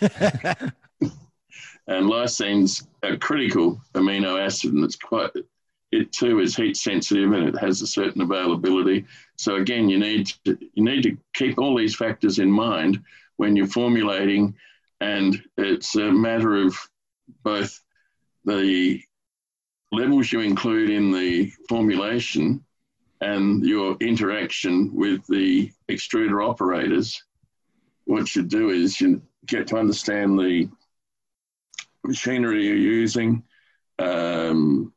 [1.88, 5.32] and lysines a critical amino acid, and it's quite
[5.90, 9.06] it too is heat sensitive and it has a certain availability.
[9.36, 13.00] So again, you need to, you need to keep all these factors in mind
[13.36, 14.54] when you're formulating,
[15.00, 16.76] and it's a matter of
[17.44, 17.80] both
[18.44, 19.00] the
[19.92, 22.64] levels you include in the formulation
[23.20, 27.22] and your interaction with the extruder operators.
[28.04, 30.68] What you do is you get to understand the
[32.04, 33.42] machinery you're using.
[33.98, 34.92] Um,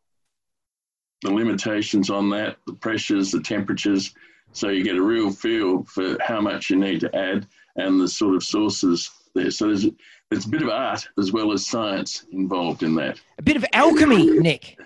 [1.22, 4.14] the limitations on that, the pressures, the temperatures,
[4.54, 8.08] so you get a real feel for how much you need to add and the
[8.08, 9.52] sort of sources there.
[9.52, 9.88] So there's
[10.30, 13.20] there's a bit of art as well as science involved in that.
[13.38, 14.78] A bit of alchemy, Nick.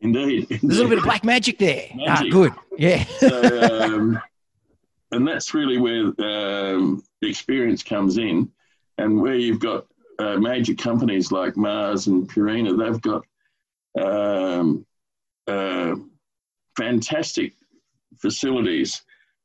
[0.00, 0.60] Indeed, indeed.
[0.62, 1.88] There's a little bit of black magic there.
[1.92, 2.26] Ah, magic.
[2.26, 2.52] Ah, good.
[2.78, 3.04] Yeah.
[3.18, 4.20] so, um,
[5.12, 8.50] and that's really where um, the experience comes in,
[8.98, 9.86] and where you've got
[10.18, 13.24] uh, major companies like Mars and Purina, they've got
[13.98, 14.86] um,
[15.50, 15.96] uh,
[16.76, 17.54] fantastic
[18.18, 19.02] facilities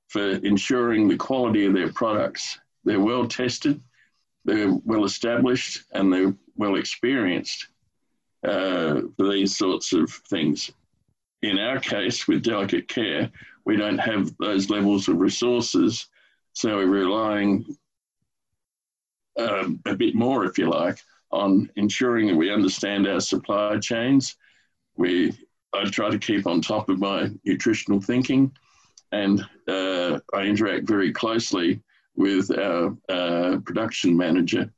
[0.07, 2.59] for ensuring the quality of their products.
[2.83, 3.81] They're well tested,
[4.45, 7.67] they're well established, and they're well experienced
[8.47, 10.71] uh, for these sorts of things.
[11.41, 13.31] In our case, with delicate care,
[13.65, 16.07] we don't have those levels of resources,
[16.53, 17.65] so we're relying
[19.37, 20.99] um, a bit more, if you like,
[21.31, 24.35] on ensuring that we understand our supply chains.
[24.95, 25.33] We,
[25.75, 28.51] I try to keep on top of my nutritional thinking,
[29.11, 31.81] and uh, I interact very closely
[32.15, 34.71] with our uh, production manager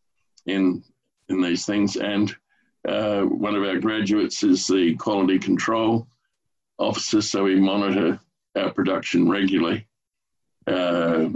[0.45, 0.83] in
[1.29, 1.97] in these things.
[1.97, 2.35] And
[2.87, 6.07] uh, one of our graduates is the quality control
[6.77, 8.19] officer, so we monitor
[8.55, 9.87] our production regularly.
[10.65, 11.29] Uh,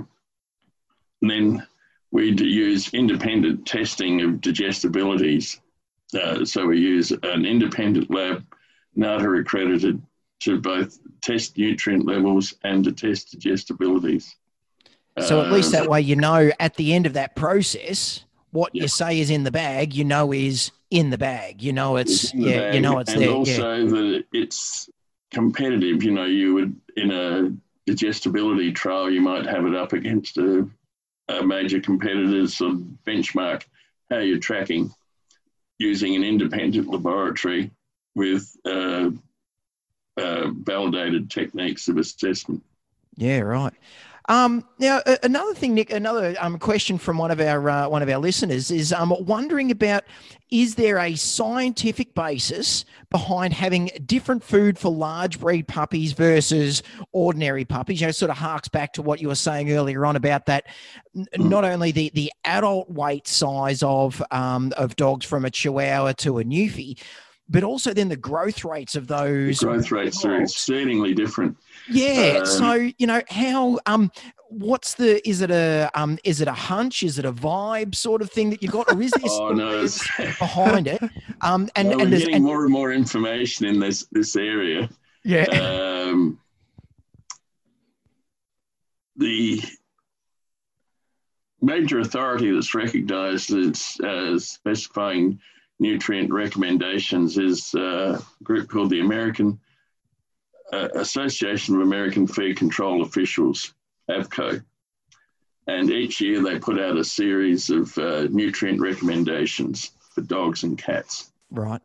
[1.21, 1.65] then
[2.12, 5.60] we use independent testing of digestibilities.
[6.13, 8.45] Uh, so we use an independent lab,
[8.95, 10.01] NATA accredited,
[10.41, 14.34] to both test nutrient levels and to test digestibilities.
[15.19, 18.73] So at least that uh, way you know at the end of that process what
[18.75, 21.62] you say is in the bag, you know is in the bag.
[21.62, 23.30] You know it's, it's yeah, bag, you know it's and there.
[23.30, 23.86] also yeah.
[23.86, 24.89] that it's
[25.32, 26.04] competitive.
[26.04, 27.54] You know, you would in a
[27.86, 30.67] digestibility trial, you might have it up against a
[31.30, 33.63] uh, major competitors sort of benchmark
[34.10, 34.91] how you're tracking
[35.77, 37.71] using an independent laboratory
[38.15, 39.12] with uh,
[40.17, 42.63] uh, validated techniques of assessment.
[43.15, 43.74] Yeah, right.
[44.30, 48.10] Um, now, another thing, Nick, another um, question from one of our uh, one of
[48.10, 50.04] our listeners is um, wondering about:
[50.52, 57.65] is there a scientific basis behind having different food for large breed puppies versus ordinary
[57.65, 58.00] puppies?
[58.00, 60.67] You know, sort of harks back to what you were saying earlier on about that.
[61.15, 61.26] Mm.
[61.38, 66.38] Not only the the adult weight size of um, of dogs from a Chihuahua to
[66.38, 66.97] a Newfie,
[67.52, 71.58] but also then the growth rates of those the growth rates are exceedingly different.
[71.90, 72.40] Yeah.
[72.40, 74.12] Um, so you know how um
[74.50, 78.22] what's the is it a um is it a hunch is it a vibe sort
[78.22, 79.88] of thing that you got or is there oh, no,
[80.40, 81.02] behind it
[81.42, 84.90] um and no, and we're getting and, more and more information in this this area
[85.24, 86.38] yeah um
[89.16, 89.62] the
[91.62, 95.40] major authority that's recognized as, as specifying
[95.82, 99.60] nutrient recommendations is uh, a group called the American
[100.72, 103.74] uh, Association of American Feed Control Officials,
[104.10, 104.63] AAFCO.
[105.67, 110.78] And each year they put out a series of uh, nutrient recommendations for dogs and
[110.78, 111.32] cats.
[111.50, 111.82] Right.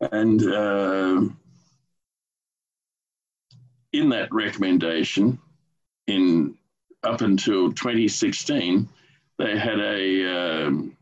[0.00, 1.22] And uh,
[3.92, 5.38] in that recommendation,
[6.08, 6.58] in
[7.04, 8.88] up until 2016,
[9.38, 10.95] they had a um,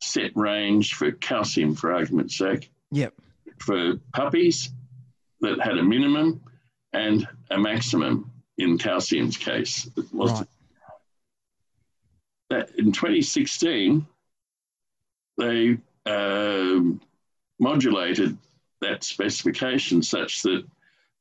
[0.00, 2.70] set range for calcium, for argument's sake.
[2.90, 3.14] Yep.
[3.58, 4.70] For puppies
[5.40, 6.40] that had a minimum
[6.92, 9.88] and a maximum in calcium's case.
[10.12, 10.46] Right.
[12.50, 14.06] That in 2016,
[15.36, 17.00] they um,
[17.58, 18.36] modulated
[18.80, 20.64] that specification such that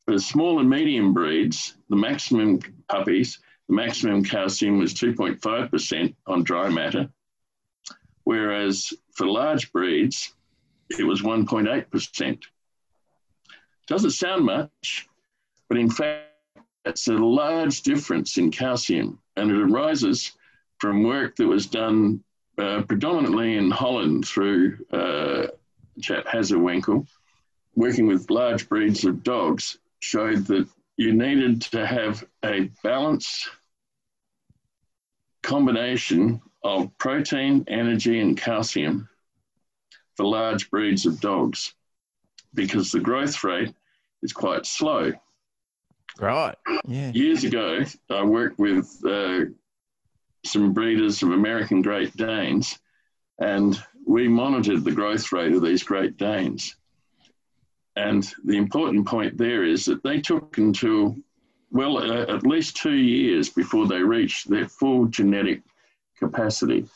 [0.06, 6.70] for small and medium breeds, the maximum puppies, the maximum calcium was 2.5% on dry
[6.70, 7.10] matter,
[8.28, 10.34] whereas for large breeds,
[10.90, 12.44] it was 1.8%.
[13.88, 15.08] Doesn't sound much,
[15.70, 16.26] but in fact,
[16.84, 20.34] it's a large difference in calcium, and it arises
[20.78, 22.22] from work that was done
[22.58, 25.48] uh, predominantly in Holland through uh,
[26.02, 27.08] chap Hazewinkel,
[27.76, 33.48] working with large breeds of dogs, showed that you needed to have a balanced
[35.44, 39.08] combination of protein, energy, and calcium
[40.16, 41.74] for large breeds of dogs
[42.54, 43.74] because the growth rate
[44.24, 45.14] is quite slow.
[46.20, 46.56] Right.
[46.88, 47.12] Yeah.
[47.12, 49.46] Years ago, I worked with uh,
[50.44, 52.80] some breeders of American Great Danes,
[53.40, 56.76] and we monitored the growth rate of these Great Danes.
[57.96, 61.16] And the important point there is that they took until,
[61.72, 65.62] well, uh, at least two years before they reached their full genetic
[66.18, 66.88] capacity.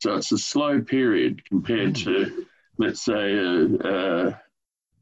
[0.00, 2.46] So it's a slow period compared to,
[2.78, 4.34] let's say, uh, uh,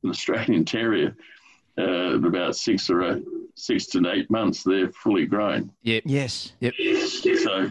[0.02, 1.16] an Australian Terrier.
[1.78, 5.72] Uh, about six or eight, six to eight months, they're fully grown.
[5.82, 6.02] Yep.
[6.04, 6.52] Yes.
[6.60, 6.74] Yep.
[7.42, 7.70] So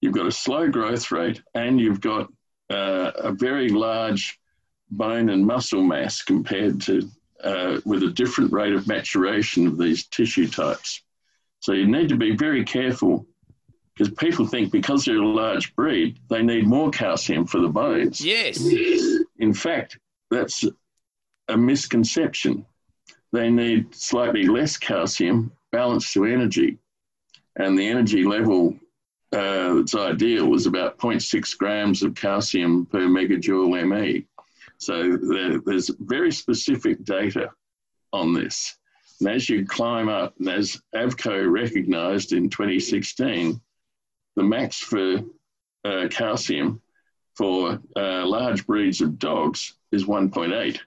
[0.00, 2.28] you've got a slow growth rate, and you've got
[2.70, 4.38] uh, a very large
[4.90, 7.10] bone and muscle mass compared to
[7.42, 11.02] uh, with a different rate of maturation of these tissue types.
[11.60, 13.26] So you need to be very careful
[13.94, 18.20] because people think because they're a large breed, they need more calcium for the bones.
[18.20, 18.58] Yes.
[19.38, 19.98] In fact,
[20.30, 20.64] that's
[21.48, 22.64] a misconception.
[23.32, 26.78] They need slightly less calcium balanced to energy.
[27.56, 28.78] And the energy level
[29.32, 34.26] uh, that's ideal was about 0.6 grams of calcium per megajoule ME.
[34.78, 37.50] So there, there's very specific data
[38.12, 38.76] on this.
[39.20, 43.60] And as you climb up, and as AAFCO recognized in 2016,
[44.36, 45.20] the max for
[45.84, 46.80] uh, calcium
[47.36, 50.78] for uh, large breeds of dogs is 1.8.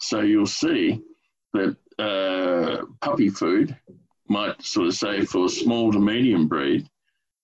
[0.00, 1.02] So you'll see
[1.52, 3.76] that uh, puppy food
[4.28, 6.88] might sort of say for small to medium breed,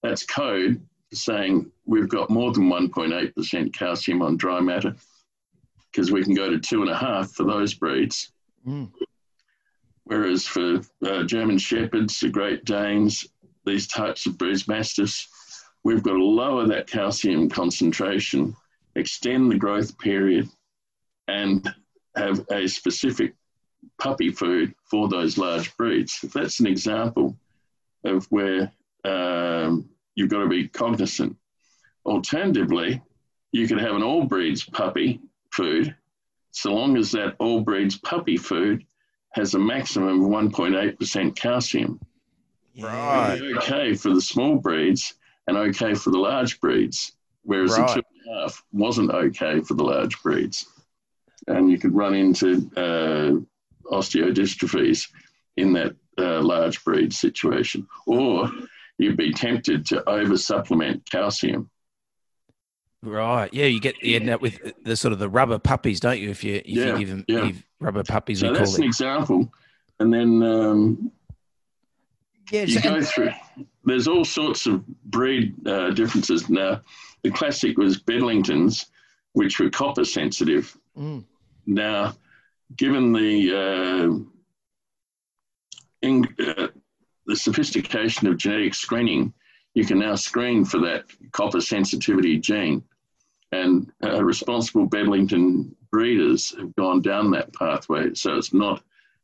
[0.03, 0.81] that's code
[1.13, 4.95] saying we've got more than 1.8% calcium on dry matter
[5.91, 8.33] because we can go to two and a half for those breeds.
[8.67, 8.91] Mm.
[10.05, 13.27] Whereas for uh, German Shepherds, the Great Danes,
[13.65, 15.29] these types of breeds, Mastiffs,
[15.85, 18.57] we've got to lower that calcium concentration,
[18.97, 20.49] extend the growth period,
[21.29, 21.73] and
[22.17, 23.35] have a specific
[23.99, 26.21] puppy food for those large breeds.
[26.35, 27.37] That's an example
[28.05, 28.73] of where
[29.05, 31.37] um, you've got to be cognizant.
[32.07, 33.03] Alternatively,
[33.53, 35.21] you could have an all breeds puppy
[35.51, 35.95] food,
[36.51, 38.85] so long as that all breeds puppy food
[39.31, 42.01] has a maximum of 1.8% calcium.
[42.79, 43.41] Right.
[43.57, 45.15] Okay for the small breeds
[45.47, 47.87] and okay for the large breeds, whereas right.
[47.89, 50.67] the two and a half wasn't okay for the large breeds.
[51.47, 55.09] And you could run into uh, osteodystrophies
[55.57, 57.87] in that uh, large breed situation.
[58.07, 58.51] Or
[58.99, 61.71] you'd be tempted to over supplement calcium.
[63.03, 63.53] Right.
[63.53, 66.31] Yeah, you get you end up with the sort of the rubber puppies, don't you?
[66.31, 67.51] If you if yeah, you give them yeah.
[67.79, 69.53] rubber puppies, so that's an example.
[70.01, 71.13] And then um,
[72.51, 73.31] you go through.
[73.85, 76.49] There's all sorts of breed uh, differences.
[76.49, 76.81] Now,
[77.23, 78.87] the classic was Bedlingtons,
[79.33, 80.77] which were copper sensitive.
[80.97, 81.25] Mm.
[81.67, 82.15] Now,
[82.77, 84.19] given the uh,
[86.03, 86.69] in, uh,
[87.27, 89.33] the sophistication of genetic screening,
[89.75, 92.83] you can now screen for that copper sensitivity gene.
[93.53, 98.15] And uh, responsible Bedlington breeders have gone down that pathway.
[98.15, 98.83] So it's not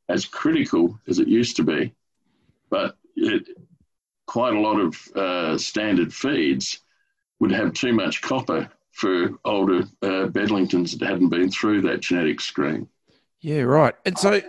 [0.08, 1.92] as critical as it used to be,
[2.70, 3.48] but it,
[4.26, 6.80] quite a lot of uh, standard feeds
[7.40, 12.40] would have too much copper for older uh, Bedlingtons that hadn't been through that genetic
[12.40, 12.88] screen.
[13.40, 13.94] Yeah, right.
[14.04, 14.42] And so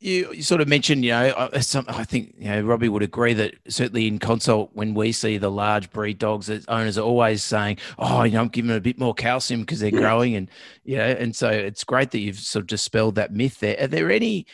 [0.00, 3.02] you, you sort of mentioned, you know, uh, some, I think you know Robbie would
[3.02, 7.02] agree that certainly in consult when we see the large breed dogs, that owners are
[7.02, 10.00] always saying, "Oh, you know, I'm giving them a bit more calcium because they're yeah.
[10.00, 10.50] growing," and
[10.84, 13.58] yeah, and so it's great that you've sort of dispelled that myth.
[13.58, 14.46] There, are there any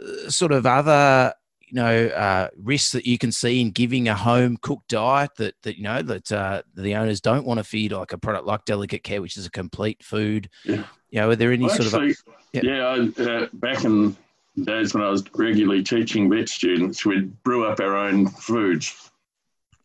[0.00, 1.34] uh, sort of other
[1.70, 5.54] you know uh, risks that you can see in giving a home cooked diet that
[5.62, 8.64] that you know that uh, the owners don't want to feed like a product like
[8.64, 10.48] Delicate Care, which is a complete food?
[10.64, 10.84] Yeah.
[11.10, 12.16] You know, are there any well, sort actually, of
[12.52, 12.62] yeah,
[13.16, 14.16] yeah uh, back in
[14.64, 19.10] days when I was regularly teaching vet students, we'd brew up our own foods.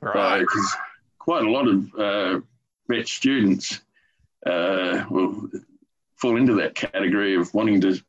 [0.01, 0.39] Right.
[0.39, 0.75] Because
[1.19, 2.39] quite a lot of uh,
[2.87, 3.81] vet students
[4.45, 5.49] uh, will
[6.15, 8.01] fall into that category of wanting to.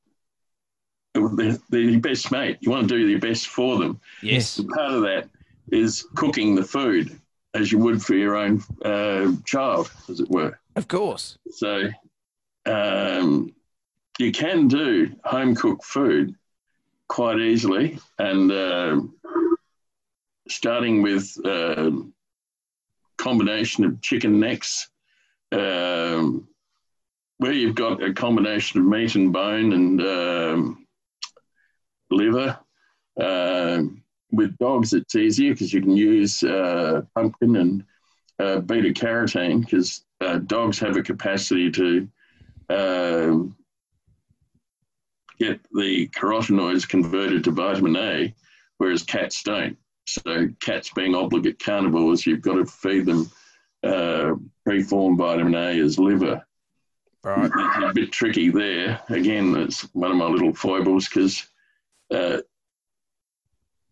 [1.14, 2.58] They're, they're your best mate.
[2.60, 4.00] You want to do your best for them.
[4.22, 4.58] Yes.
[4.58, 5.28] And part of that
[5.70, 7.18] is cooking the food
[7.54, 10.58] as you would for your own uh, child, as it were.
[10.74, 11.38] Of course.
[11.50, 11.88] So
[12.66, 13.54] um,
[14.18, 16.34] you can do home cooked food
[17.08, 17.98] quite easily.
[18.18, 19.00] And uh,
[20.48, 22.12] starting with a um,
[23.18, 24.88] combination of chicken necks,
[25.52, 26.48] um,
[27.38, 30.83] where you've got a combination of meat and bone and um,
[32.14, 32.58] liver.
[33.20, 33.82] Uh,
[34.32, 37.84] with dogs, it's easier because you can use uh, pumpkin and
[38.38, 42.08] uh, beta carotene because uh, dogs have a capacity to
[42.70, 43.56] um,
[45.38, 48.34] get the carotenoids converted to vitamin A,
[48.78, 49.76] whereas cats don't.
[50.06, 53.30] So cats being obligate carnivores, you've got to feed them
[53.82, 54.34] uh,
[54.64, 56.44] preformed vitamin A as liver.
[57.22, 57.50] Right.
[57.54, 59.00] It's a bit tricky there.
[59.08, 61.46] Again, it's one of my little foibles because
[62.14, 62.40] uh,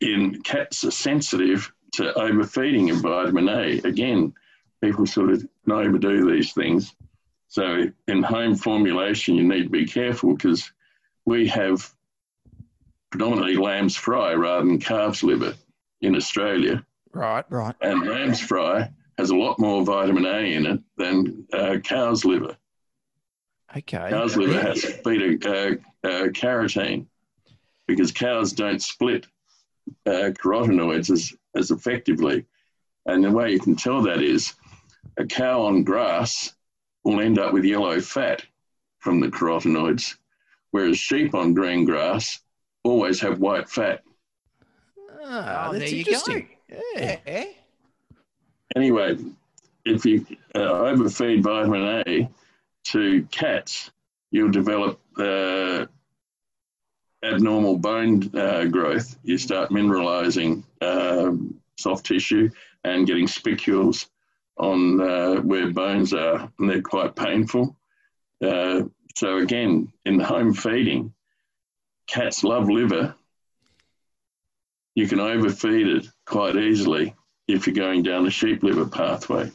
[0.00, 3.78] in cats are sensitive to overfeeding of vitamin A.
[3.86, 4.32] Again,
[4.82, 6.94] people sort of overdo these things.
[7.48, 10.72] So in home formulation, you need to be careful because
[11.24, 11.88] we have
[13.10, 15.54] predominantly lamb's fry rather than calf's liver
[16.00, 16.84] in Australia.
[17.12, 17.74] Right, right.
[17.82, 22.56] And lamb's fry has a lot more vitamin A in it than uh, cow's liver.
[23.76, 24.08] Okay.
[24.10, 27.06] Cow's liver has beta uh, uh, carotene
[27.96, 29.26] because cows don't split
[30.06, 32.44] uh, carotenoids as, as effectively.
[33.06, 34.54] And the way you can tell that is
[35.18, 36.54] a cow on grass
[37.04, 38.44] will end up with yellow fat
[39.00, 40.14] from the carotenoids,
[40.70, 42.40] whereas sheep on green grass
[42.84, 44.02] always have white fat.
[45.24, 46.48] Ah, Oh, that's there you interesting.
[46.70, 46.80] go.
[46.96, 47.18] Yeah.
[47.26, 47.44] Yeah.
[48.76, 49.18] Anyway,
[49.84, 50.24] if you
[50.54, 52.28] uh, overfeed vitamin A
[52.84, 53.90] to cats,
[54.30, 55.86] you'll develop uh,
[57.24, 59.16] abnormal bone uh, growth.
[59.22, 62.50] You start mineralizing um soft tissue
[62.84, 64.08] and getting spicules
[64.58, 67.76] on uh, where bones are, and they're quite painful.
[68.44, 68.82] Uh,
[69.16, 71.12] so, again, in home feeding,
[72.06, 73.14] cats love liver.
[74.94, 77.14] You can overfeed it quite easily
[77.48, 79.50] if you're going down the sheep liver pathway.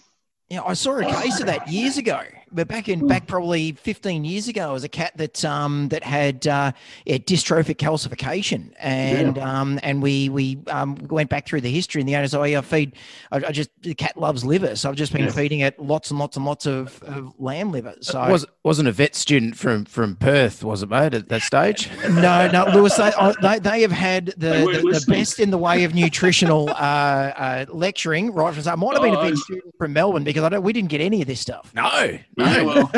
[0.49, 2.22] Yeah, I saw a case of that years ago.
[2.51, 6.03] But back in back probably 15 years ago, it was a cat that um that
[6.03, 6.71] had uh,
[7.05, 12.07] yeah, dystrophic calcification, and um and we we um went back through the history, and
[12.07, 12.95] the owner said, "Oh yeah, I feed,
[13.31, 15.31] I, I just the cat loves liver, so I've just been Yeah.
[15.31, 18.91] feeding it lots and lots and lots of, of lamb liver." So was wasn't a
[18.91, 21.13] vet student from from Perth, was it, mate?
[21.13, 24.99] At that stage, no, no, Lewis, they, oh, they, they have had the, weren't the,
[24.99, 28.79] the best in the way of nutritional uh, uh, lecturing right from the start.
[28.79, 30.89] Might have been Oh, a I- vet student from Melbourne because I don't, we didn't
[30.89, 31.71] get any of this stuff.
[31.75, 32.91] no, Yeah, well,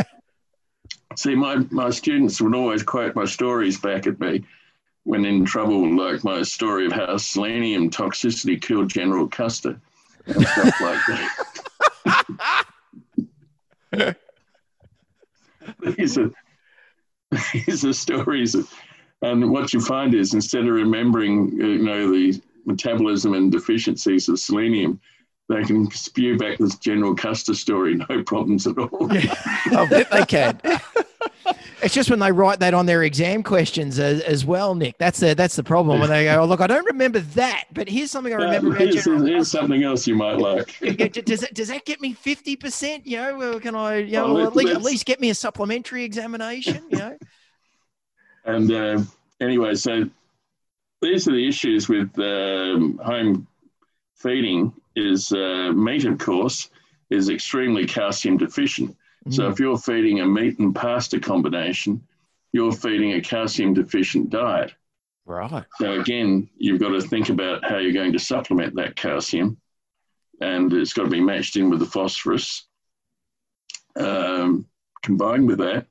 [1.15, 4.43] see, my, my students would always quote my stories back at me
[5.03, 9.79] when in trouble, like my story of how selenium toxicity killed General Custer
[10.27, 10.99] and stuff like
[13.95, 14.17] that.
[15.97, 16.31] these, are,
[17.53, 18.55] these are stories.
[18.55, 18.71] Of,
[19.21, 24.39] and what you find is instead of remembering, you know, the metabolism and deficiencies of
[24.39, 24.99] selenium,
[25.49, 29.11] they can spew back this General Custer story, no problems at all.
[29.11, 30.59] I bet they can.
[31.81, 34.97] It's just when they write that on their exam questions as, as well, Nick.
[34.99, 37.89] That's the that's the problem when they go, "Oh, look, I don't remember that, but
[37.89, 40.77] here's something I remember Uh, about here's, here's something else you might like.
[41.25, 43.07] Does that, does that get me fifty percent?
[43.07, 46.03] You know, can I, you know, Well, at, least, at least get me a supplementary
[46.03, 46.83] examination?
[46.89, 47.17] You know,
[48.45, 48.99] And uh,
[49.41, 50.09] anyway, so
[51.01, 53.47] these are the issues with um, home
[54.15, 54.73] feeding.
[54.99, 56.69] Is uh, meat, of course,
[57.09, 58.95] is extremely calcium deficient.
[59.29, 59.51] So Mm.
[59.51, 62.01] if you're feeding a meat and pasta combination,
[62.51, 64.73] you're feeding a calcium deficient diet.
[65.25, 65.63] Right.
[65.77, 69.57] So again, you've got to think about how you're going to supplement that calcium,
[70.41, 72.65] and it's got to be matched in with the phosphorus.
[73.95, 74.65] Um,
[75.03, 75.85] combined with that,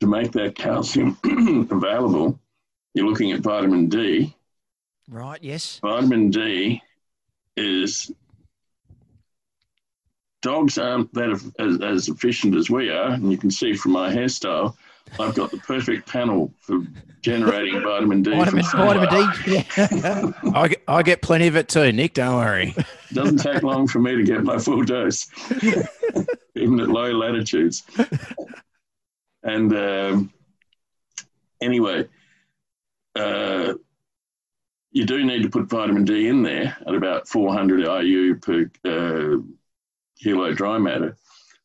[0.00, 1.16] to make that calcium
[1.70, 2.38] available,
[2.94, 4.34] you're looking at vitamin D.
[5.08, 5.42] right?
[5.42, 5.78] Yes.
[5.80, 6.82] Vitamin D
[7.56, 8.10] is
[10.46, 14.14] dogs aren't that as, as efficient as we are, and you can see from my
[14.14, 14.76] hairstyle,
[15.18, 16.84] I've got the perfect panel for
[17.20, 18.30] generating vitamin D.
[18.30, 19.10] from Vitamin, sunlight.
[19.10, 19.64] vitamin D.
[19.76, 20.32] Yeah.
[20.54, 22.14] I get, I get plenty of it too, Nick.
[22.14, 22.76] Don't worry.
[23.12, 25.26] doesn't take long for me to get my full dose,
[26.54, 27.82] even at low latitudes.
[29.42, 30.32] And um,
[31.60, 32.06] anyway,
[33.16, 33.74] uh,
[34.92, 39.42] you do need to put vitamin D in there at about 400 IU per uh,
[40.22, 41.16] kilo dry matter.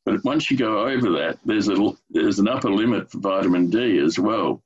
[0.05, 1.75] But once you go over that, there's a
[2.09, 4.61] there's an upper limit for vitamin D as well.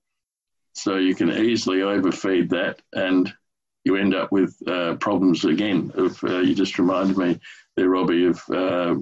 [0.73, 3.33] So you can easily overfeed that, and
[3.83, 5.91] you end up with uh, problems again.
[5.95, 7.39] Of uh, you just reminded me
[7.75, 8.95] there, Robbie, of uh,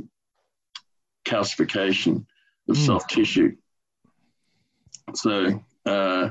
[1.26, 2.26] calcification
[2.70, 2.86] of Mm.
[2.86, 3.56] soft tissue.
[5.14, 6.30] So uh,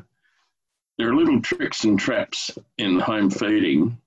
[0.99, 3.99] there are little tricks and traps in home feeding.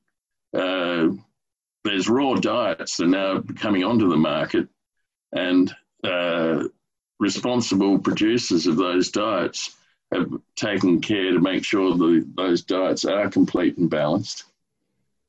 [1.85, 4.67] There's raw diets that are now coming onto the market,
[5.31, 5.73] and
[6.03, 6.63] uh,
[7.19, 9.77] responsible producers of those diets
[10.11, 14.43] have taken care to make sure that those diets are complete and balanced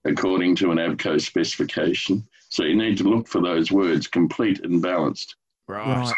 [0.07, 2.27] according to an AAFCO specification.
[2.49, 5.37] So you need to look for those words complete and balanced.
[5.69, 6.13] Right.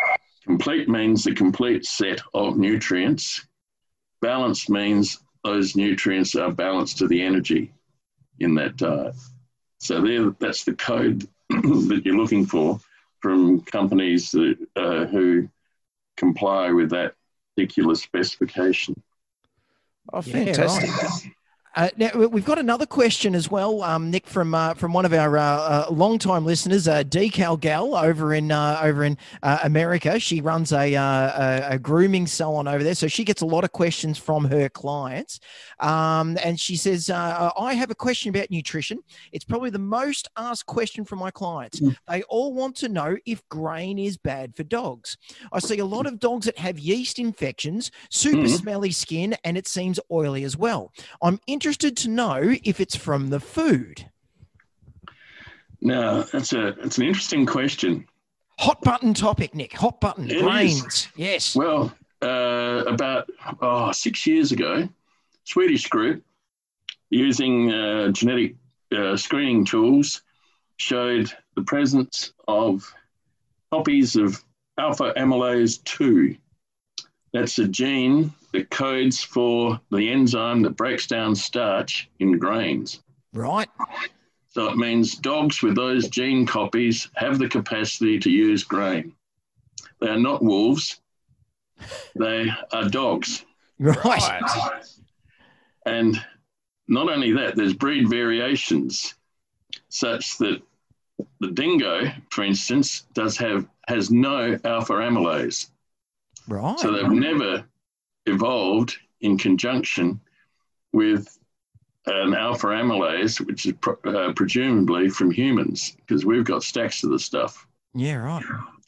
[0.44, 3.46] Complete means the complete set of nutrients.
[4.20, 7.72] Balanced means those nutrients are balanced to the energy
[8.40, 9.14] in that diet.
[9.78, 12.80] So there, that's the code that you're looking for
[13.20, 15.48] from companies that, uh, who
[16.16, 17.14] comply with that
[17.56, 19.00] particular specification.
[20.12, 21.32] Oh, Yeah, right.
[21.78, 25.04] Uh, now we- we've got another question as well, um, Nick, from uh, from one
[25.04, 29.58] of our uh, uh, long-time listeners, uh, Decal Gal over in uh, over in uh,
[29.62, 30.18] America.
[30.18, 31.04] She runs a, uh,
[31.70, 34.68] a a grooming salon over there, so she gets a lot of questions from her
[34.68, 35.38] clients.
[35.78, 38.98] Um, and she says, uh, "I have a question about nutrition.
[39.30, 41.78] It's probably the most asked question from my clients.
[41.78, 41.96] Mm.
[42.08, 45.16] They all want to know if grain is bad for dogs.
[45.52, 48.58] I see a lot of dogs that have yeast infections, super Mhm.
[48.58, 50.90] smelly skin, and it seems oily as well.
[51.22, 54.06] I'm interested." Interested to know if it's from the food.
[55.82, 58.06] Now that's a that's an interesting question.
[58.58, 59.74] Hot button topic, Nick.
[59.74, 60.84] Hot button It grains.
[60.86, 61.08] is.
[61.14, 61.54] Yes.
[61.54, 63.28] Well, uh, about
[63.60, 64.88] oh, six years ago,
[65.44, 66.24] Swedish group
[67.10, 68.56] using uh, genetic
[68.96, 70.22] uh, screening tools
[70.78, 72.90] showed the presence of
[73.70, 74.42] copies of
[74.78, 76.34] alpha amylase 2.
[77.32, 83.00] That's a gene that codes for the enzyme that breaks down starch in grains.
[83.34, 83.68] Right.
[84.48, 89.12] So it means dogs with those gene copies have the capacity to use grain.
[90.00, 91.00] They are not wolves,
[92.16, 93.44] they are dogs.
[93.78, 94.42] Right.
[95.86, 96.20] And
[96.88, 99.14] not only that, there's breed variations
[99.88, 100.62] such that
[101.40, 105.70] the dingo, for instance, does have has no alpha amylase.
[106.48, 106.78] Right.
[106.78, 107.64] So they've never
[108.26, 110.20] evolved in conjunction
[110.92, 111.38] with
[112.06, 117.10] an alpha amylase, which is pro- uh, presumably from humans, because we've got stacks of
[117.10, 118.44] the stuff yeah, right.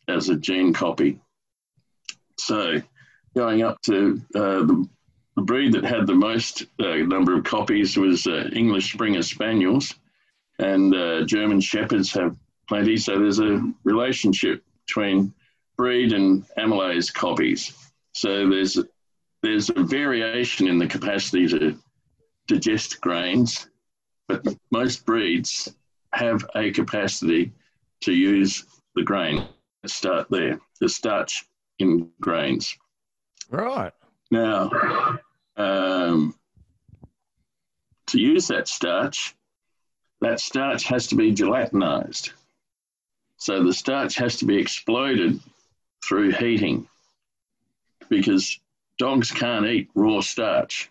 [0.08, 1.20] as a gene copy.
[2.38, 2.80] So
[3.36, 4.88] going up to uh, the,
[5.36, 9.94] the breed that had the most uh, number of copies was uh, English Springer Spaniels,
[10.58, 12.36] and uh, German Shepherds have
[12.68, 12.96] plenty.
[12.96, 15.34] So there's a relationship between
[15.80, 17.72] breed and amylase copies.
[18.12, 18.78] So there's
[19.42, 21.74] there's a variation in the capacity to
[22.46, 23.66] digest grains,
[24.28, 25.74] but most breeds
[26.12, 27.52] have a capacity
[28.02, 29.48] to use the grain.
[29.82, 30.60] Let's start there.
[30.82, 31.46] The starch
[31.78, 32.76] in grains.
[33.48, 33.94] Right.
[34.30, 34.70] Now,
[35.56, 36.34] um,
[38.08, 39.34] to use that starch,
[40.20, 42.32] that starch has to be gelatinized.
[43.38, 45.40] So the starch has to be exploded
[46.04, 46.88] through heating
[48.08, 48.58] because
[48.98, 50.90] dogs can't eat raw starch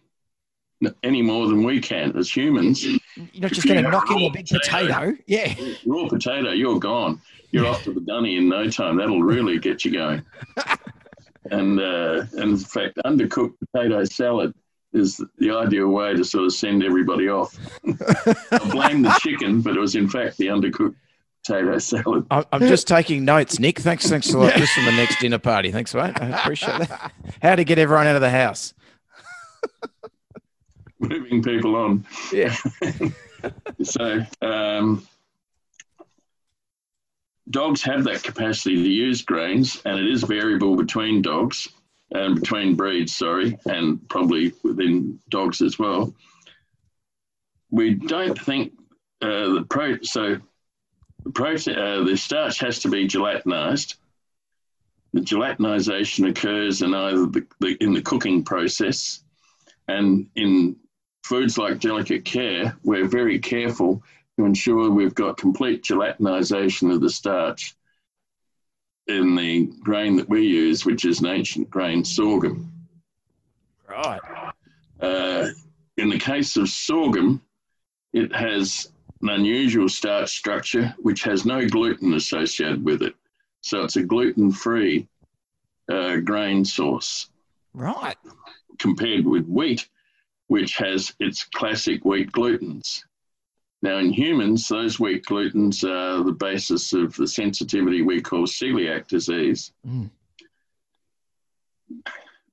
[1.04, 2.84] any more than we can as humans.
[2.84, 3.00] You're
[3.36, 5.16] not just going to knock in a big potato.
[5.28, 5.54] Yeah.
[5.86, 7.22] Raw potato, you're gone.
[7.52, 8.98] You're off to the dunny in no time.
[8.98, 10.26] That'll really get you going.
[11.52, 14.54] And, uh, and in fact, undercooked potato salad
[14.94, 17.58] is the ideal way to sort of send everybody off.
[18.52, 20.96] I blame the chicken, but it was in fact the undercooked
[21.50, 22.26] potato salad.
[22.32, 23.80] I- I'm just taking notes, Nick.
[23.80, 24.54] Thanks, thanks a lot.
[24.54, 25.72] Just from the next dinner party.
[25.72, 26.20] Thanks, mate.
[26.22, 27.12] I appreciate that.
[27.42, 28.74] How to get everyone out of the house.
[31.00, 32.06] moving people on.
[32.32, 32.56] Yeah.
[33.82, 35.08] So, um,
[37.50, 41.70] dogs have that capacity to use grains, and it is variable between dogs
[42.12, 46.14] and between breeds, sorry, and probably within dogs as well.
[47.72, 48.74] We don't think
[49.22, 50.40] uh, the pro so
[51.38, 53.96] uh, the starch has to be gelatinized.
[55.14, 59.24] The gelatinization occurs in either the, the in the cooking process
[59.88, 60.76] and in
[61.24, 64.04] foods like delicate care, we're very careful
[64.38, 67.76] to ensure we've got complete gelatinization of the starch
[69.08, 72.72] in the grain that we use, which is an ancient grain sorghum.
[73.88, 74.22] Right.
[75.00, 75.48] Uh,
[75.98, 77.42] in the case of sorghum,
[78.14, 78.92] it has
[79.22, 83.16] an unusual starch structure which has no gluten associated with it.
[83.62, 85.08] So it's a gluten free
[85.92, 87.30] uh, grain source
[87.74, 88.18] Right.
[88.80, 89.88] compared with wheat,
[90.48, 93.04] which has its classic wheat glutens.
[93.82, 99.08] Now, in humans, those wheat glutens are the basis of the sensitivity we call celiac
[99.08, 99.72] disease.
[99.88, 100.10] Mm.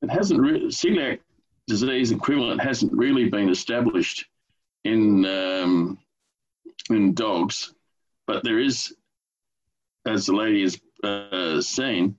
[0.03, 1.21] It hasn't really, celiac
[1.67, 4.27] disease equivalent hasn't really been established
[4.85, 5.99] in, um,
[6.95, 7.75] in dogs,
[8.27, 8.95] but there is,
[10.07, 12.17] as the lady has uh, seen,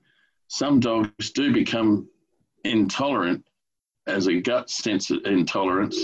[0.48, 2.10] some dogs do become
[2.64, 3.46] intolerant
[4.08, 6.00] as a gut sense intolerance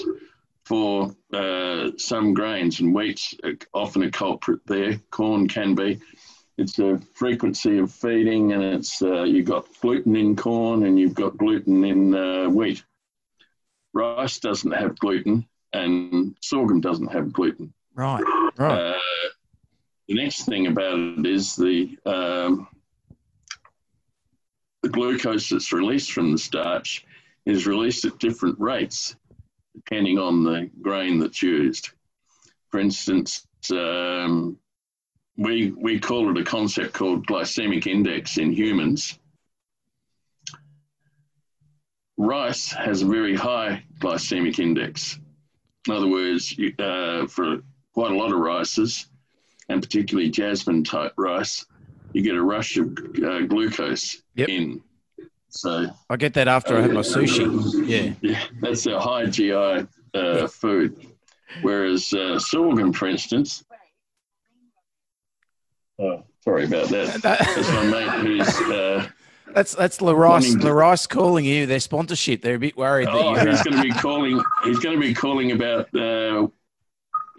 [0.65, 3.33] for uh, some grains, and wheat's
[3.73, 4.99] often a culprit there.
[5.11, 5.99] Corn can be.
[6.57, 11.15] It's a frequency of feeding, and it's uh, you've got gluten in corn and you've
[11.15, 12.83] got gluten in uh, wheat.
[13.93, 17.73] Rice doesn't have gluten, and sorghum doesn't have gluten.
[17.95, 18.23] Right.
[18.57, 18.91] Right.
[18.91, 18.99] Uh,
[20.07, 22.67] the next thing about it is the um,
[24.81, 27.05] the glucose that's released from the starch
[27.45, 29.15] is released at different rates
[29.75, 31.89] depending on the grain that's used.
[32.69, 34.57] For instance, um,
[35.37, 39.19] we we call it a concept called glycemic index in humans.
[42.17, 45.19] Rice has a very high glycemic index.
[45.87, 47.61] In other words, you, uh, for
[47.93, 49.07] quite a lot of rices,
[49.69, 51.65] and particularly jasmine type rice,
[52.13, 52.87] you get a rush of
[53.23, 54.49] uh, glucose Yep.
[54.49, 54.81] in.
[55.49, 57.87] So I get that after I have my sushi.
[57.87, 58.13] Yeah.
[58.21, 61.07] yeah, that's a high GI uh, food.
[61.61, 63.63] Whereas uh, sorghum, for instance,
[65.99, 67.21] oh, sorry about that.
[67.21, 68.47] That's my mate who's.
[68.61, 69.07] Uh,
[69.53, 72.41] That's that's Larice, Wanting to- Larice calling you their sponsorship.
[72.41, 73.51] They're a bit worried oh, that you.
[73.51, 74.41] he's Uh, going to be calling.
[74.63, 75.93] He's going to be calling about.
[75.95, 76.47] Uh,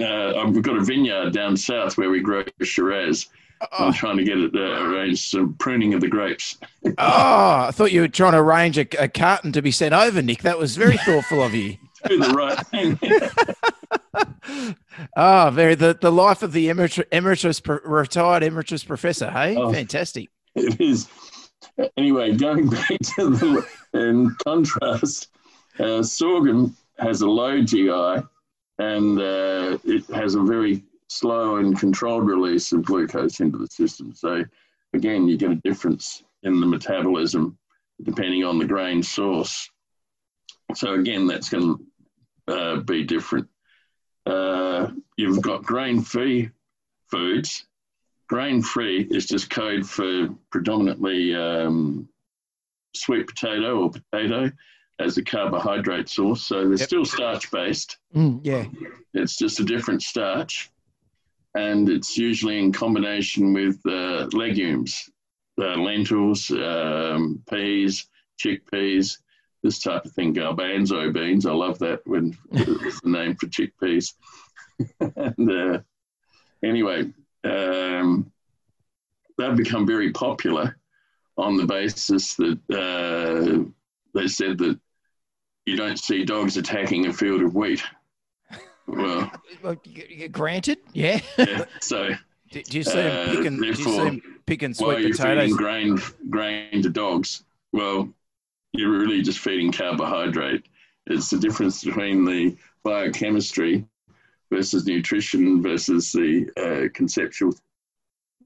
[0.01, 3.26] uh, we've got a vineyard down south where we grow Shiraz.
[3.61, 6.59] I'm oh, trying to get it uh, arranged some pruning of the grapes.
[6.84, 10.20] oh, I thought you were trying to arrange a, a carton to be sent over,
[10.20, 10.42] Nick.
[10.42, 11.76] That was very thoughtful of you.
[12.09, 12.99] Do the right thing.
[15.16, 19.30] Ah, very the, the life of the emeritus, emeritus retired emeritus professor.
[19.30, 19.72] Hey, Oh.
[19.72, 20.28] fantastic.
[20.55, 21.09] it is.
[21.97, 25.28] Anyway, going back to the in contrast,
[25.80, 28.22] uh, sorghum has a low GI
[28.78, 34.14] and uh, it has a very slow and controlled release of glucose into the system.
[34.14, 34.44] So,
[34.92, 37.58] again, you get a difference in the metabolism
[38.02, 39.70] depending on the grain source.
[40.74, 41.78] So, again, that's going
[42.48, 43.48] to uh, be different.
[44.26, 46.50] Uh, you've got grain free
[47.10, 47.66] foods
[48.28, 52.08] grain free is just code for predominantly um,
[52.94, 54.50] sweet potato or potato
[55.01, 56.42] as a carbohydrate source.
[56.42, 56.88] So they're Yep.
[56.88, 57.99] still starch based.
[58.14, 58.66] Mm, yeah.
[59.12, 60.70] It's just a different starch.
[61.57, 65.09] And it's usually in combination with uh, legumes,
[65.61, 68.09] uh, lentils, um, peas,
[68.42, 69.18] chickpeas,
[69.62, 70.34] this type of thing.
[70.34, 71.47] Garbanzo beans.
[71.47, 74.14] I love that when it's the name for chickpeas.
[75.01, 75.78] and uh,
[76.64, 77.12] anyway,
[77.45, 78.30] um,
[79.38, 80.76] they've become very popular
[81.36, 83.64] on the basis that uh,
[84.14, 84.78] they said that
[85.66, 87.82] you don't see dogs attacking a field of wheat.
[88.86, 89.30] Well,
[89.62, 91.20] Well, y- y- Granted, yeah.
[91.38, 92.10] yeah, so
[92.50, 93.58] Do, do you see Uh, picking?
[93.60, 95.42] Do you see therefore, him picking sweet you're potatoes?
[95.44, 95.98] feeding grain,
[96.30, 98.08] grain to dogs, well,
[98.72, 100.64] you're really just feeding carbohydrate.
[101.06, 103.84] It's the difference between the biochemistry
[104.52, 107.54] versus nutrition versus the uh, conceptual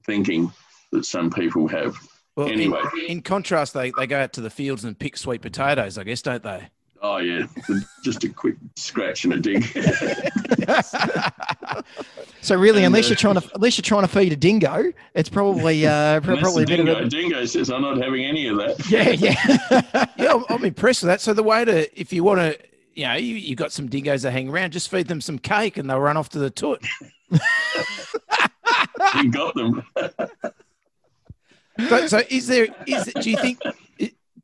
[0.05, 0.51] thinking
[0.91, 1.97] that some people have.
[2.35, 2.81] Well, in- Anyway.
[3.07, 6.21] in, contrast, they, they go out to the fields and pick sweet potatoes, I guess,
[6.21, 6.69] don't they?
[7.01, 7.47] Oh yeah,
[8.03, 9.65] just a quick scratch and a dig.
[12.41, 14.93] So really, And, unless uh, you're trying to unless you're trying to feed a dingo,
[15.13, 18.01] it's probably uh, pro- Unless probably a bit dingo, of a dingo says, "I'm not
[18.01, 20.05] having any of that." yeah, yeah.
[20.17, 21.21] yeah, I'm, I'm impressed with that.
[21.21, 22.57] So the way to, if you want to,
[22.93, 25.77] you know, you, you got some dingoes that hang around, just feed them some cake
[25.77, 26.79] and they'll run off to the toot.
[29.15, 29.83] You got them.
[31.87, 33.59] So, so is there, is do you think,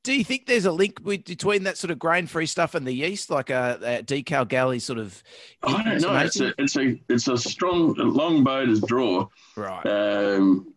[0.06, 2.94] do you think there's a link with, between that sort of grain-free stuff and the
[2.94, 5.22] yeast, like a, a decal galley sort of?
[5.64, 6.16] I don't know.
[6.18, 9.28] It's a, it's a, it's a strong, long bow to draw.
[9.58, 9.84] right.
[9.84, 10.74] Um,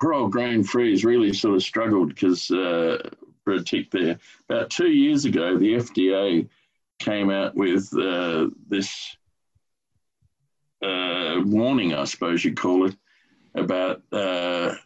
[0.00, 3.10] poor old grain free has really sort of struggled because uh,
[3.44, 4.18] for a tick there.
[4.48, 6.48] About two years ago, the FDA
[6.98, 9.18] came out with uh, this
[10.82, 12.96] uh, warning, I suppose you'd call it,
[13.54, 14.76] about uh,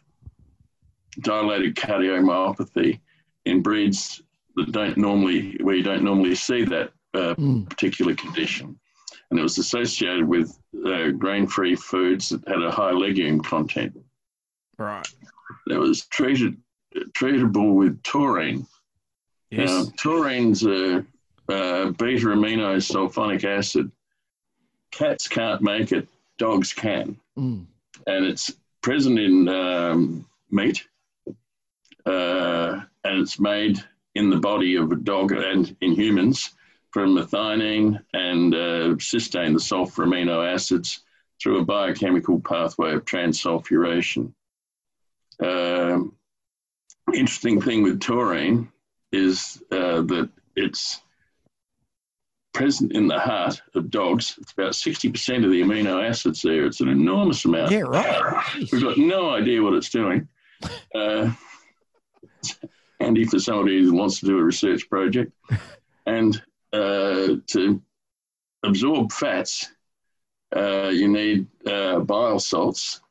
[1.21, 2.99] dilated cardiomyopathy
[3.45, 4.21] in breeds
[4.55, 7.69] that don't normally, where you don't normally see that uh, Mm.
[7.69, 8.79] particular condition.
[9.29, 13.97] And it was associated with uh, grain free foods that had a high legume content
[14.77, 15.05] Right.
[15.67, 16.57] that was treated
[17.13, 18.65] treatable with taurine.
[19.49, 19.69] Yes.
[19.69, 21.05] Now, taurine's a,
[21.49, 23.91] a beta amino sulfonic acid.
[24.91, 27.17] Cats can't make it, dogs can.
[27.37, 27.65] Mm.
[28.07, 30.85] And it's present in um, meat,
[32.05, 32.81] uh,
[33.11, 33.77] and it's made
[34.15, 36.51] in the body of a dog and in humans
[36.91, 41.01] from methionine and uh, cysteine, the sulfur amino acids,
[41.41, 44.33] through a biochemical pathway of transsulfuration.
[45.43, 46.15] Um,
[47.13, 48.69] interesting thing with taurine
[49.11, 51.01] is uh, that it's
[52.53, 54.35] present in the heart of dogs.
[54.41, 56.65] It's about 60% of the amino acids there.
[56.65, 57.71] It's an enormous amount.
[57.71, 58.43] Yeah, right.
[58.71, 60.27] We've got no idea what it's doing.
[60.93, 61.31] Uh,
[63.01, 65.31] handy for somebody who wants to do a research project.
[66.07, 66.41] And
[66.73, 67.79] uh, to
[68.63, 69.71] absorb fats,
[70.55, 73.01] uh, you need uh, bile salts.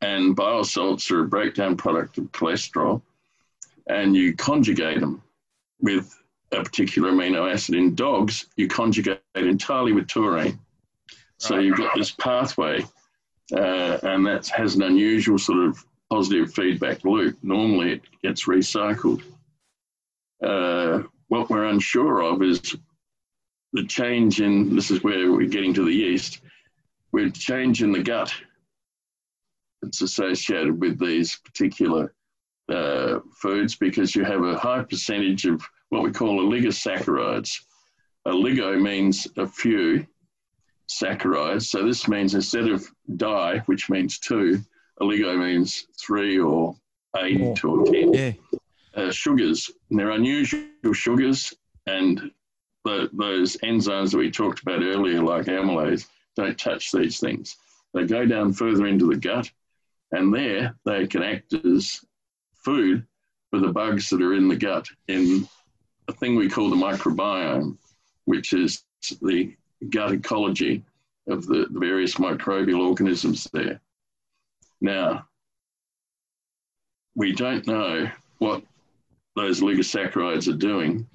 [0.00, 3.02] And bile salts are a breakdown product of cholesterol.
[3.86, 5.22] And you conjugate them
[5.82, 6.18] with
[6.52, 7.74] a particular amino acid.
[7.74, 10.58] In dogs, you conjugate entirely with taurine.
[11.36, 12.82] So you've got this pathway
[13.52, 15.84] uh, and that has an unusual sort of
[16.14, 17.36] positive feedback loop.
[17.42, 19.24] Normally, it gets recycled.
[20.40, 22.76] Uh, what we're unsure of is
[23.72, 26.40] the change in this is where we're getting to the yeast.
[27.10, 28.32] With change in the gut,
[29.82, 32.14] it's associated with these particular
[32.72, 37.60] uh, foods because you have a high percentage of what we call oligosaccharides.
[38.24, 40.06] Oligo means a few
[40.88, 41.64] saccharides.
[41.64, 42.86] So this means instead of
[43.16, 44.60] di, which means two,
[45.00, 46.76] oligo means three or
[47.16, 48.12] eight or ten.
[48.12, 48.32] Yeah.
[48.94, 49.70] Uh, sugars.
[49.90, 51.52] And they're unusual sugars,
[51.86, 52.30] and
[52.84, 57.56] the, those enzymes that we talked about earlier, like amylase, don't touch these things.
[57.92, 59.50] They go down further into the gut,
[60.12, 62.04] and there they can act as
[62.64, 63.04] food
[63.50, 65.48] for the bugs that are in the gut in
[66.08, 67.76] a thing we call the microbiome,
[68.26, 68.84] which is
[69.22, 69.54] the
[69.90, 70.82] gut ecology
[71.28, 73.80] of the, the various microbial organisms there.
[74.80, 75.26] Now,
[77.14, 78.62] we don't know what
[79.36, 81.06] those oligosaccharides are doing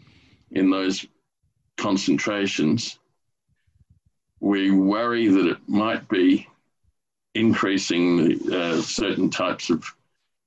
[0.51, 1.05] in those
[1.77, 2.99] concentrations.
[4.39, 6.47] We worry that it might be
[7.35, 9.85] increasing uh, certain types of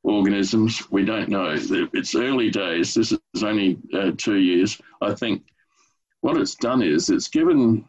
[0.02, 0.90] organisms.
[0.90, 1.54] We don't know.
[1.56, 2.94] It's early days.
[2.94, 4.80] This is only uh, two years.
[5.00, 5.44] I think
[6.20, 7.84] what it's done is it's given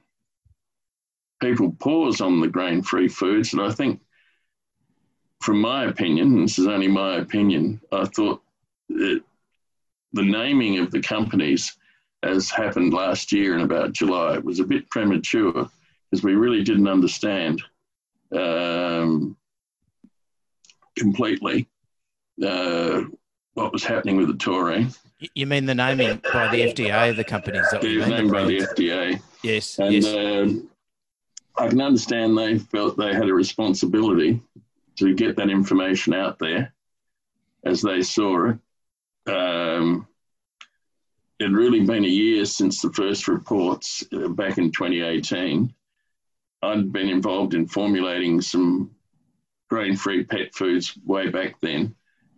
[1.41, 3.53] people pause on the grain free foods.
[3.53, 3.99] And I think,
[5.44, 8.41] from my opinion, this is only my opinion, I thought
[8.88, 9.22] that
[10.14, 11.78] the naming of the companies
[12.24, 16.88] as happened last year in about July was a bit premature because we really didn't
[16.88, 17.62] understand
[18.34, 19.36] um,
[20.98, 21.68] completely
[22.41, 23.02] uh,
[23.54, 24.94] what was happening with the taurine.
[25.36, 27.66] You mean the naming by the FDA of the companies?
[27.72, 29.22] That yeah, named by the FDA.
[29.41, 29.78] Yes.
[29.78, 30.06] And yes.
[30.06, 30.70] Um,
[31.58, 34.41] I can understand they felt they had a responsibility
[34.98, 36.74] to get that information out there
[37.66, 38.58] as they saw it.
[39.32, 40.08] Um,
[41.39, 45.74] it had really been a year since the first reports uh, back in 2018.
[46.62, 48.91] I'd been involved in formulating some
[49.70, 51.96] grain free pet foods way back then.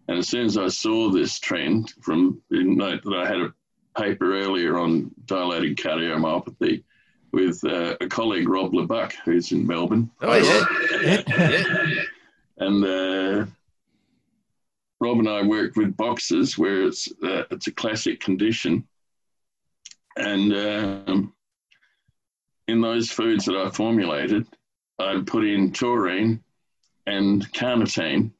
[0.08, 3.53] And as soon as I saw this trend, from note that I had a
[3.97, 6.84] paper earlier on dilated cardiomyopathy
[7.32, 10.10] with uh, a colleague, Rob LeBuck, who's in Melbourne.
[10.22, 10.66] Oh, yeah.
[11.01, 11.24] yeah.
[11.28, 12.01] yeah.
[12.58, 13.45] And uh,
[14.99, 18.88] Rob and I worked with boxes where it's, uh, it's a classic condition.
[20.18, 21.34] And um,
[22.68, 24.47] in those foods that I formulated,
[24.97, 26.41] I put in taurine
[27.06, 28.32] and carnitine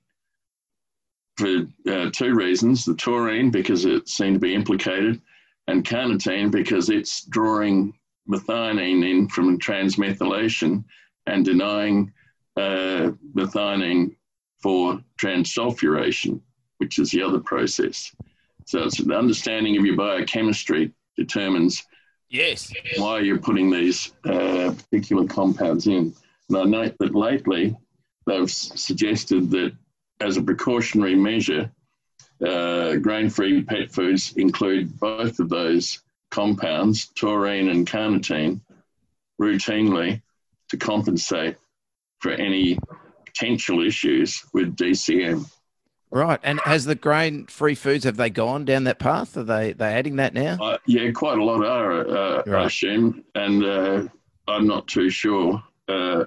[1.38, 5.22] for uh, two reasons the taurine, because it seemed to be implicated,
[5.68, 7.94] and carnitine, because it's drawing
[8.30, 10.86] methionine in from transmethylation
[11.28, 12.14] and denying
[12.58, 14.16] uh, methionine
[14.62, 16.42] for transsulfuration,
[16.78, 18.16] which is the other process.
[18.66, 21.84] So it's the understanding of your biochemistry determines
[22.30, 26.14] yes why you're putting these uh, particular compounds in.
[26.50, 27.76] And I note that lately
[28.26, 29.74] they've suggested that
[30.20, 31.72] as a precautionary measure,
[32.46, 36.02] uh, grain-free pet foods include both of those
[36.32, 38.60] compounds, taurine and carnitine,
[39.40, 40.22] routinely
[40.70, 41.58] to compensate
[42.26, 42.76] for any
[43.24, 45.48] potential issues with DCM.
[46.10, 49.38] Right, and has the grain-free foods have they gone down that path?
[49.38, 50.58] Are they they adding that now?
[50.60, 52.64] Uh, yeah, quite a lot are, uh, right.
[52.64, 54.08] I assume, and uh,
[54.48, 55.62] I'm not too sure.
[55.88, 56.26] Uh,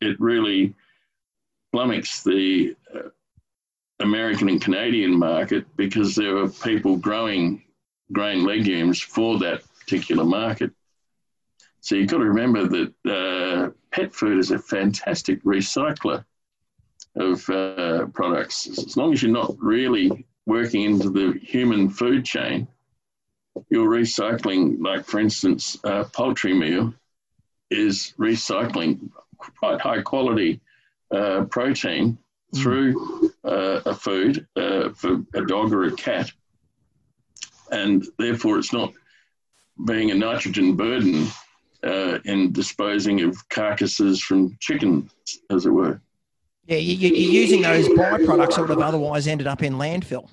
[0.00, 0.72] it really
[1.72, 3.10] flummoxed the uh,
[4.00, 7.62] American and Canadian market because there are people growing
[8.12, 10.70] grain legumes for that particular market.
[11.82, 16.24] So you've got to remember that uh, pet food is a fantastic recycler
[17.16, 18.68] of uh, products.
[18.68, 22.68] As long as you're not really working into the human food chain,
[23.68, 26.94] you're recycling, like for instance, uh, poultry meal
[27.70, 29.10] is recycling
[29.58, 30.60] quite high quality
[31.10, 32.16] uh, protein
[32.54, 36.30] through uh, a food uh, for a dog or a cat
[37.72, 38.92] and therefore it's not
[39.86, 41.26] being a nitrogen burden
[41.84, 45.10] uh, in disposing of carcasses from chickens,
[45.50, 46.00] as it were.
[46.66, 50.28] Yeah, you, are using those byproducts that would have otherwise ended up in landfill.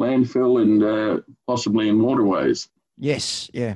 [0.00, 2.68] Landfill and uh, possibly in waterways.
[2.96, 3.74] Yes, yeah.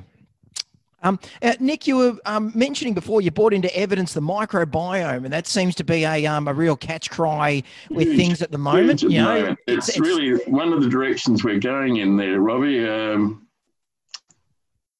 [1.03, 5.33] Um, uh, Nick, you were um, mentioning before you brought into evidence the microbiome, and
[5.33, 8.57] that seems to be a, um, a real catch cry with huge, things at the
[8.57, 9.01] moment.
[9.01, 9.59] You know, moment.
[9.67, 12.87] It's, it's, it's, really one of the directions we're going in there, Robbie.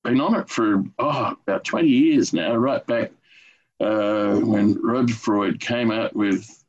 [0.03, 3.11] Been on it for oh, about 20 years now, right back
[3.79, 6.63] uh, when Roberfroid came out with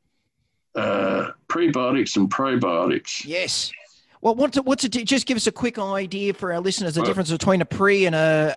[0.74, 3.24] uh, prebiotics and probiotics.
[3.24, 3.72] Yes.
[4.20, 4.90] Well, what's it, what's it?
[4.90, 8.06] Just give us a quick idea for our listeners the well, difference between a pre
[8.06, 8.54] and a,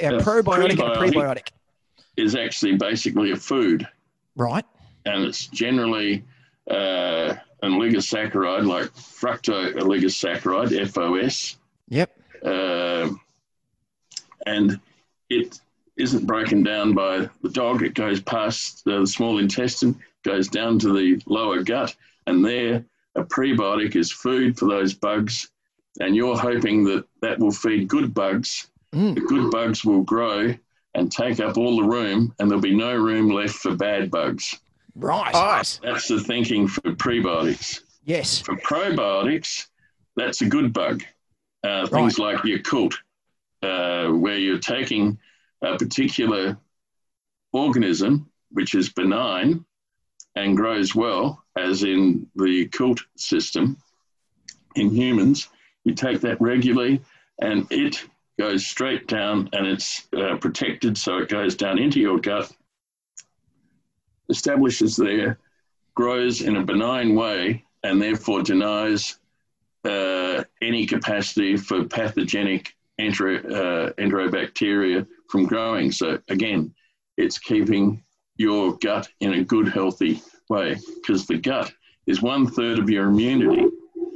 [0.00, 1.48] a, a probiotic, and a prebiotic.
[2.16, 3.86] Is actually basically a food,
[4.36, 4.64] right?
[5.06, 6.24] And it's generally
[6.70, 11.56] uh, an oligosaccharide like fructo oligosaccharide (FOS).
[11.88, 12.20] Yep.
[12.44, 13.10] Uh,
[14.46, 14.80] and
[15.30, 15.60] it
[15.96, 17.82] isn't broken down by the dog.
[17.82, 21.94] It goes past the small intestine, goes down to the lower gut,
[22.26, 22.84] and there
[23.16, 25.50] a prebiotic is food for those bugs.
[26.00, 28.70] And you're hoping that that will feed good bugs.
[28.94, 29.16] Mm.
[29.16, 30.54] The good bugs will grow
[30.94, 34.58] and take up all the room, and there'll be no room left for bad bugs.
[34.94, 35.32] Right.
[35.32, 35.78] Nice.
[35.78, 37.80] That's the thinking for prebiotics.
[38.04, 38.40] Yes.
[38.40, 39.66] For probiotics,
[40.16, 41.02] that's a good bug.
[41.64, 42.94] Uh, things like Yakult,
[43.62, 45.18] uh, where you're taking
[45.62, 46.56] a particular
[47.52, 49.64] organism which is benign
[50.36, 53.76] and grows well, as in the Yakult system
[54.76, 55.48] in humans.
[55.84, 57.00] You take that regularly,
[57.40, 58.04] and it
[58.38, 62.52] goes straight down, and it's uh, protected, so it goes down into your gut,
[64.28, 65.38] establishes there,
[65.94, 69.18] grows in a benign way, and therefore denies
[69.84, 75.92] uh, any capacity for pathogenic entero, uh, enterobacteria from growing.
[75.92, 76.74] So again,
[77.16, 78.02] it's keeping
[78.36, 81.72] your gut in a good, healthy way because the gut
[82.06, 83.66] is one third of your immunity.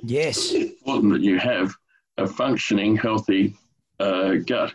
[0.03, 0.53] Yes.
[0.53, 1.75] It's important that you have
[2.19, 3.57] a functioning, healthy
[4.01, 4.73] uh, gut.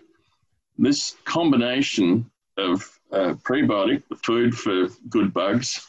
[0.77, 5.87] This combination of uh, prebiotic, the food for good bugs,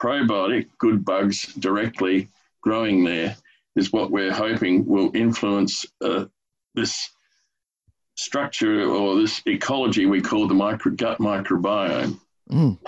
[0.00, 2.28] probiotic, good bugs directly
[2.60, 3.36] growing there,
[3.76, 6.26] is what we're hoping will influence uh,
[6.74, 7.10] this
[8.22, 12.18] structure or this ecology we call the micro, gut microbiome.
[12.50, 12.78] Mm.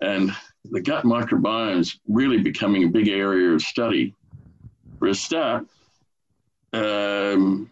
[0.00, 0.34] And
[0.70, 4.14] the gut microbiome is really becoming a big area of study.
[4.98, 5.66] For a start,
[6.72, 7.70] um,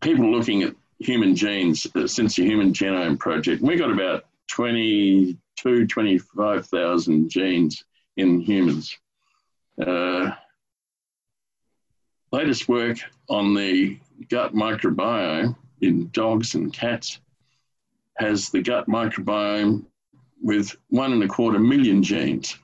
[0.00, 5.86] people looking at human genes uh, since the Human Genome Project, we got about 22,
[5.86, 7.84] 25,000 genes
[8.16, 8.96] in humans.
[9.84, 10.30] Uh,
[12.32, 12.98] latest work
[13.28, 13.98] on the
[14.28, 17.20] gut microbiome in dogs and cats
[18.18, 19.84] has the gut microbiome
[20.42, 22.56] with one and a quarter million genes.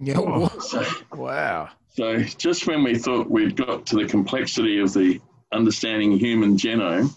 [0.00, 0.48] Yeah.
[0.60, 0.84] So,
[1.14, 1.70] Wow.
[1.94, 5.20] so just when we thought we'd got to the complexity of the
[5.52, 7.14] understanding human genome,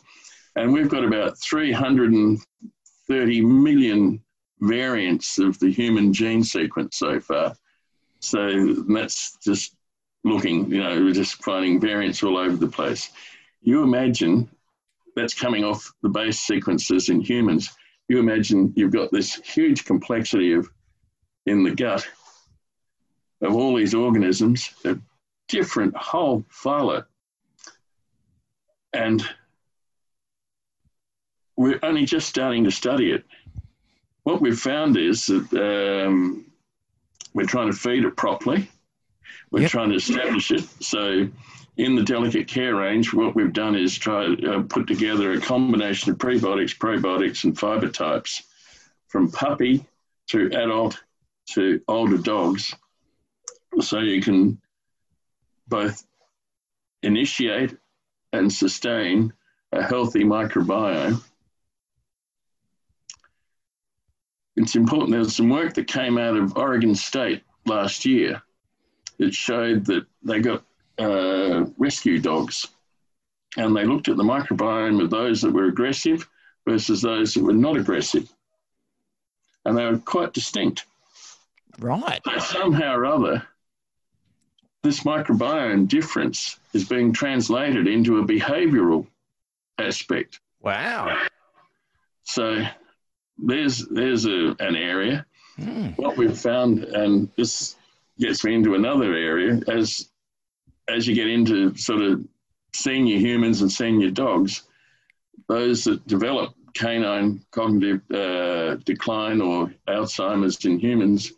[0.55, 4.21] and we've got about 330 million
[4.59, 7.55] variants of the human gene sequence so far.
[8.19, 9.75] So that's just
[10.23, 13.09] looking, you know, we're just finding variants all over the place.
[13.61, 14.49] You imagine
[15.15, 17.69] that's coming off the base sequences in humans.
[18.07, 20.69] You imagine you've got this huge complexity of
[21.45, 22.07] in the gut
[23.41, 24.97] of all these organisms, a
[25.49, 27.05] different whole phyla.
[28.93, 29.23] And
[31.57, 33.25] we're only just starting to study it.
[34.23, 36.45] What we've found is that um,
[37.33, 38.69] we're trying to feed it properly.
[39.51, 39.71] We're Yep.
[39.71, 40.63] trying to establish it.
[40.81, 41.29] So,
[41.77, 46.11] in the delicate care range, what we've done is try uh, put together a combination
[46.11, 48.43] of prebiotics, probiotics, and fiber types,
[49.07, 49.85] from puppy
[50.27, 51.01] to adult
[51.51, 52.75] to older dogs,
[53.81, 54.59] so you can
[55.67, 56.05] both
[57.01, 57.75] initiate
[58.31, 59.33] and sustain
[59.71, 61.21] a healthy microbiome.
[64.55, 65.11] It's important.
[65.11, 68.41] There's some work that came out of Oregon State last year
[69.17, 70.63] that showed that they got
[70.99, 72.67] uh, rescue dogs
[73.57, 76.27] and they looked at the microbiome of those that were aggressive
[76.67, 78.31] versus those that were not aggressive.
[79.65, 80.85] And they were quite distinct.
[81.79, 82.19] Right.
[82.23, 83.47] But somehow or other,
[84.81, 89.07] this microbiome difference is being translated into a behavioral
[89.77, 90.39] aspect.
[90.61, 91.17] Wow.
[92.23, 92.63] So
[93.37, 95.25] there's there's a, an area.
[95.55, 95.89] Hmm.
[95.89, 97.75] What we've found, and this
[98.19, 100.09] gets me into another area, as
[100.87, 102.25] as you get into sort of
[102.75, 104.63] senior humans and senior dogs,
[105.47, 111.31] those that develop canine cognitive uh, decline or Alzheimer's in humans,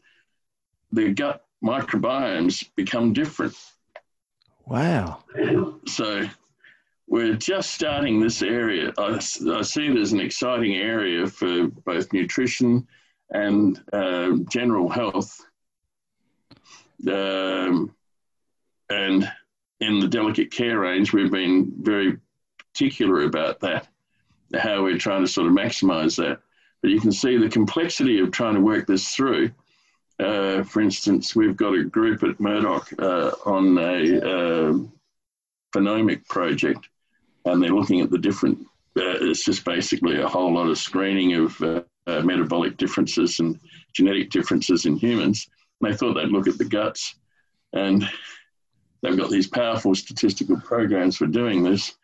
[0.91, 3.55] their gut microbiomes become different.
[4.65, 5.23] Wow.
[5.87, 6.25] So
[7.07, 8.91] we're just starting this area.
[8.97, 9.19] I,
[9.51, 12.87] I see it as an exciting area for both nutrition
[13.31, 15.39] and uh, general health.
[17.07, 17.95] Um,
[18.89, 19.31] and
[19.79, 22.17] in the delicate care range, we've been very
[22.73, 23.87] particular about that,
[24.57, 26.39] how we're trying to sort of maximize that.
[26.81, 29.51] But you can see the complexity of trying to work this through.
[30.19, 34.77] Uh, for instance, we've got a group at Murdoch uh, on a uh,
[35.73, 36.87] phenomic project,
[37.45, 38.59] and they're looking at the different.
[38.97, 43.59] Uh, it's just basically a whole lot of screening of uh, uh, metabolic differences and
[43.93, 45.49] genetic differences in humans.
[45.81, 47.15] They thought they'd look at the guts,
[47.73, 48.07] and
[49.01, 51.95] they've got these powerful statistical programs for doing this.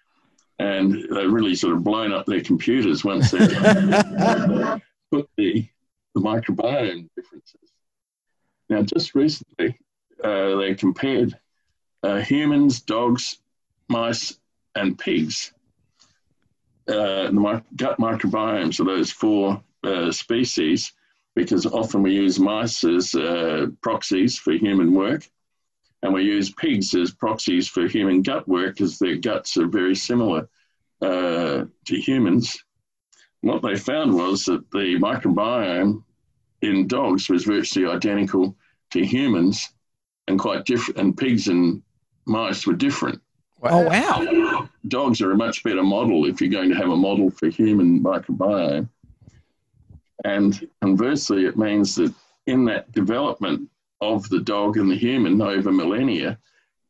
[0.59, 3.39] and they've really sort of blown up their computers once they
[5.11, 5.67] put the,
[6.13, 7.71] the microbiome differences.
[8.69, 9.77] Now, just recently,
[10.23, 11.37] uh, they compared
[12.03, 13.39] uh, humans, dogs,
[13.89, 14.37] mice,
[14.75, 15.51] and pigs.
[16.87, 20.93] Uh, the gut microbiomes of those four uh, species,
[21.35, 25.29] because often we use mice as uh, proxies for human work,
[26.03, 29.95] and we use pigs as proxies for human gut work, because their guts are very
[29.95, 30.49] similar
[31.01, 32.57] uh, to humans.
[33.41, 36.03] What they found was that the microbiome
[36.61, 38.55] in dogs was virtually identical
[38.91, 39.69] to humans
[40.27, 41.81] and quite different, and pigs and
[42.25, 43.19] mice were different.
[43.63, 44.69] Oh, wow.
[44.87, 48.01] Dogs are a much better model if you're going to have a model for human
[48.03, 48.89] microbiome.
[50.23, 52.13] And conversely, it means that
[52.47, 53.69] in that development
[54.01, 56.37] of the dog and the human over millennia,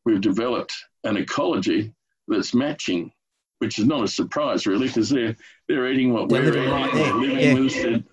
[0.06, 0.74] we've developed
[1.04, 1.94] an ecology
[2.28, 3.12] that's matching,
[3.60, 5.36] which is not a surprise really, because they're
[5.68, 8.04] they're eating what they're we're eating, right they're living with us,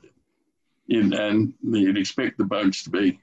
[0.89, 3.19] in, and you'd expect the bugs to be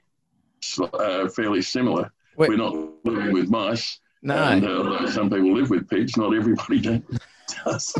[0.94, 2.10] uh, fairly similar.
[2.36, 2.50] Wait.
[2.50, 2.74] We're not
[3.04, 3.98] living with mice.
[4.22, 4.34] No.
[4.34, 6.80] And, uh, some people live with pigs, not everybody
[7.64, 7.94] does.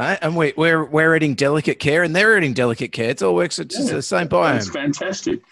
[0.00, 0.18] Right?
[0.22, 3.10] And we, we're we're eating delicate care, and they're eating delicate care.
[3.10, 3.58] It all works.
[3.58, 3.96] It's yeah.
[3.96, 4.56] the same biome.
[4.56, 5.42] It's fantastic.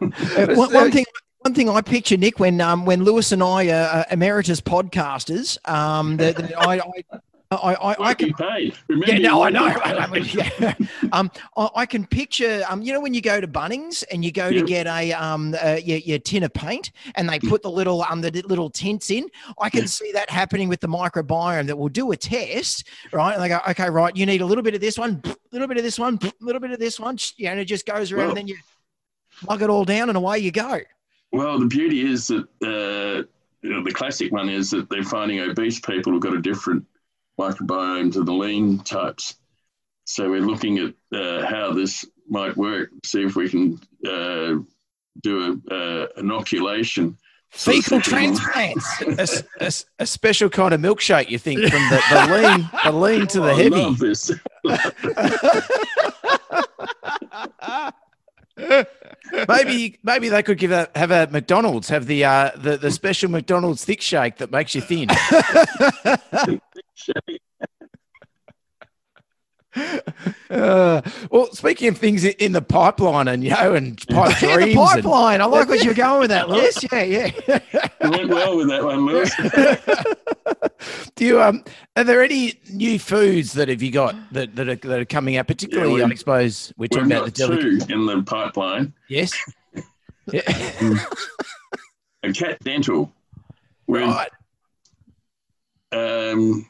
[0.00, 1.04] one, one, thing,
[1.42, 6.16] one thing I picture, Nick, when um, when Lewis and I are emeritus podcasters, um,
[6.16, 7.18] that, that I, I
[7.50, 8.74] I, I, I can pay.
[8.88, 9.68] Remember yeah, no, I know.
[10.60, 10.74] yeah.
[11.12, 14.30] um, I, I, can picture, um, you know, when you go to Bunnings and you
[14.30, 14.60] go yep.
[14.60, 18.02] to get a um, uh, your, your, tin of paint, and they put the little
[18.02, 19.30] um, the little tints in.
[19.58, 21.66] I can see that happening with the microbiome.
[21.68, 23.32] That will do a test, right?
[23.32, 25.68] And they go, okay, right, you need a little bit of this one, a little
[25.68, 27.16] bit of this one, a little bit of this one.
[27.38, 28.58] You know, and it just goes around, well, and then you
[29.40, 30.80] plug it all down, and away you go.
[31.32, 33.26] Well, the beauty is that uh,
[33.62, 36.84] you know, the classic one is that they're finding obese people who've got a different
[37.38, 39.36] microbiome to the lean types.
[40.04, 44.54] So we're looking at uh, how this might work, see if we can uh,
[45.22, 47.16] do a, uh, inoculation.
[47.50, 49.00] Fecal transplants.
[49.00, 53.26] a, a, a, special kind of milkshake, you think, from the, the lean, the lean
[53.26, 53.54] to the
[58.58, 58.88] heavy.
[59.48, 63.30] maybe maybe they could give a have a McDonald's have the uh the, the special
[63.30, 65.08] McDonald's thick shake that makes you thin.
[70.50, 74.74] Uh, well, speaking of things in the pipeline and you know, and pipe dreams, the
[74.74, 75.34] pipeline.
[75.34, 75.42] And...
[75.42, 76.84] I like what you're going with that, Lewis.
[76.90, 77.30] Yeah, yeah.
[78.02, 79.30] you went well with that one, Lewis.
[81.14, 81.64] Do you um?
[81.96, 85.36] Are there any new foods that have you got that that are, that are coming
[85.36, 85.46] out?
[85.46, 88.94] Particularly, yeah, I suppose we're talking about the delicate in the pipeline.
[89.08, 89.32] Yes.
[90.32, 90.40] yeah.
[92.22, 93.12] a cat dental.
[93.86, 94.30] Right.
[95.92, 96.68] Um,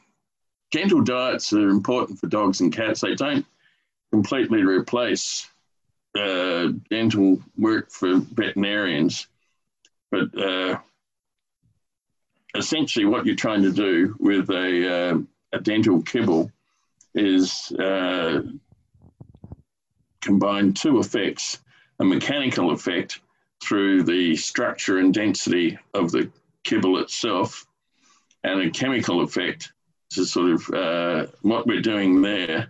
[0.71, 3.01] dental diets are important for dogs and cats.
[3.01, 3.45] They don't
[4.11, 5.47] completely replace
[6.17, 9.27] uh, dental work for veterinarians,
[10.11, 10.77] but uh,
[12.55, 15.17] essentially what you're trying to do with a, uh,
[15.53, 16.51] a dental kibble
[17.15, 18.41] is uh,
[20.21, 21.59] combine two effects,
[21.99, 23.21] a mechanical effect
[23.61, 26.31] through the structure and density of the
[26.63, 27.65] kibble itself,
[28.43, 29.71] and a chemical effect
[30.11, 32.69] to sort of uh, what we're doing there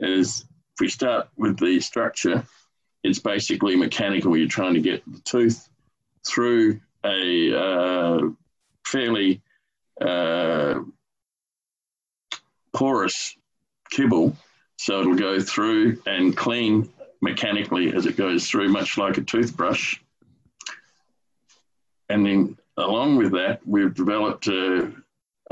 [0.00, 0.44] is
[0.74, 2.44] if we start with the structure,
[3.04, 4.36] it's basically mechanical.
[4.36, 5.68] You're trying to get the tooth
[6.26, 8.28] through a uh,
[8.84, 9.40] fairly
[10.00, 10.80] uh,
[12.72, 13.36] porous
[13.90, 14.36] kibble,
[14.78, 16.90] so it'll go through and clean
[17.22, 19.96] mechanically as it goes through, much like a toothbrush.
[22.08, 24.92] And then along with that, we've developed a,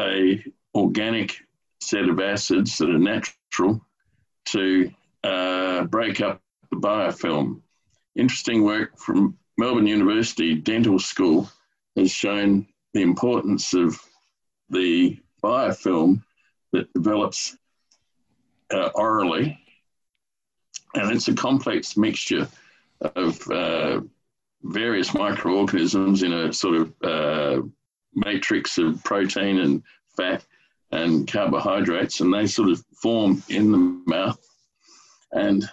[0.01, 0.45] a
[0.75, 1.37] organic
[1.81, 3.85] set of acids that are natural
[4.47, 4.91] to
[5.25, 7.61] uh, break up the biofilm.
[8.17, 11.51] Interesting work from Melbourne University Dental School
[11.97, 14.01] has shown the importance of
[14.71, 16.23] the biofilm
[16.73, 17.57] that develops
[18.73, 19.59] uh, orally.
[20.95, 22.49] And it's a complex mixture
[23.01, 24.01] of uh,
[24.63, 27.63] various microorganisms in a sort of uh,
[28.15, 29.83] matrix of protein and
[30.17, 30.45] fat
[30.93, 34.39] and carbohydrates, and they sort of form in the mouth.
[35.33, 35.69] And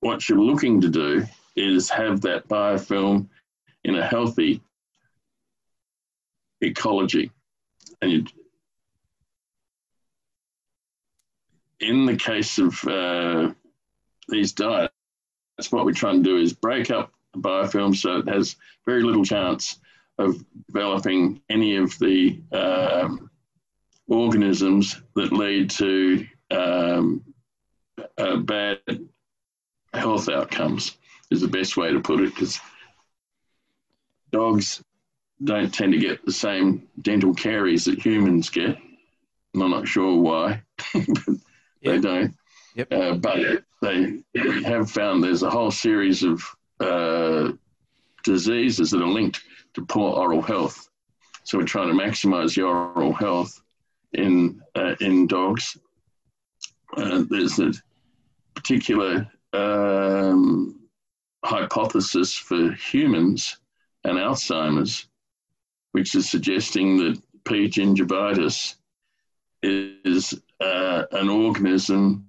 [0.00, 1.24] what you're looking to do
[1.56, 3.28] is have that biofilm
[3.84, 4.60] in a healthy
[6.60, 7.30] ecology.
[8.02, 8.24] And you,
[11.80, 13.52] in the case of uh,
[14.28, 14.92] these diets,
[15.56, 18.56] that's what we're trying to do is break up the biofilm so it has
[18.86, 19.78] very little chance
[20.18, 23.30] of developing any of the um,
[24.08, 27.24] organisms that lead to um,
[28.16, 28.78] uh, bad
[29.92, 30.96] health outcomes,
[31.30, 32.58] is the best way to put it, because
[34.32, 34.82] dogs
[35.44, 38.76] don't tend to get the same dental caries that humans get.
[39.54, 40.62] And I'm not sure why,
[40.94, 41.36] but
[41.82, 42.34] they don't.
[42.74, 42.92] Yep.
[42.92, 44.22] Uh, but they
[44.64, 46.42] have found there's a whole series of
[46.80, 47.52] uh,
[48.24, 49.40] diseases that are linked
[49.74, 50.88] to poor oral health.
[51.44, 53.60] So we're trying to maximize your oral health
[54.14, 55.76] in uh, in dogs.
[56.96, 57.72] Uh, there's a
[58.54, 60.80] particular um,
[61.44, 63.58] hypothesis for humans
[64.04, 65.06] and Alzheimer's,
[65.92, 67.68] which is suggesting that P.
[67.68, 68.76] gingivalis
[69.62, 72.26] is uh, an organism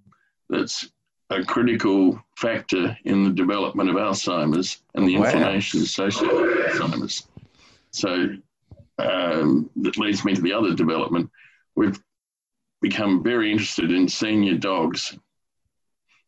[0.49, 0.89] that's
[1.29, 5.25] a critical factor in the development of Alzheimer's and the Wow.
[5.25, 7.27] inflammation associated with Alzheimer's.
[7.91, 8.29] So
[8.97, 11.29] um, that leads me to the other development.
[11.79, 11.97] We've
[12.81, 15.17] become very interested in senior dogs.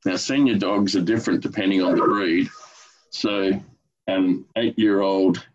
[0.05, 2.47] Now, senior dogs are different depending on the breed.
[3.09, 3.51] So,
[4.07, 5.45] an eight year old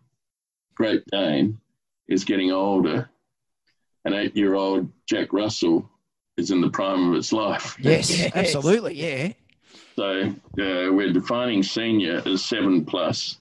[0.75, 1.59] Great Dane
[2.07, 3.09] is getting older.
[4.05, 5.89] An eight year old Jack Russell
[6.37, 7.75] is in the prime of its life.
[7.81, 8.31] Yes, Yes.
[8.35, 8.93] absolutely.
[8.93, 9.33] Yeah.
[9.95, 13.39] So uh, we're defining senior as seven plus.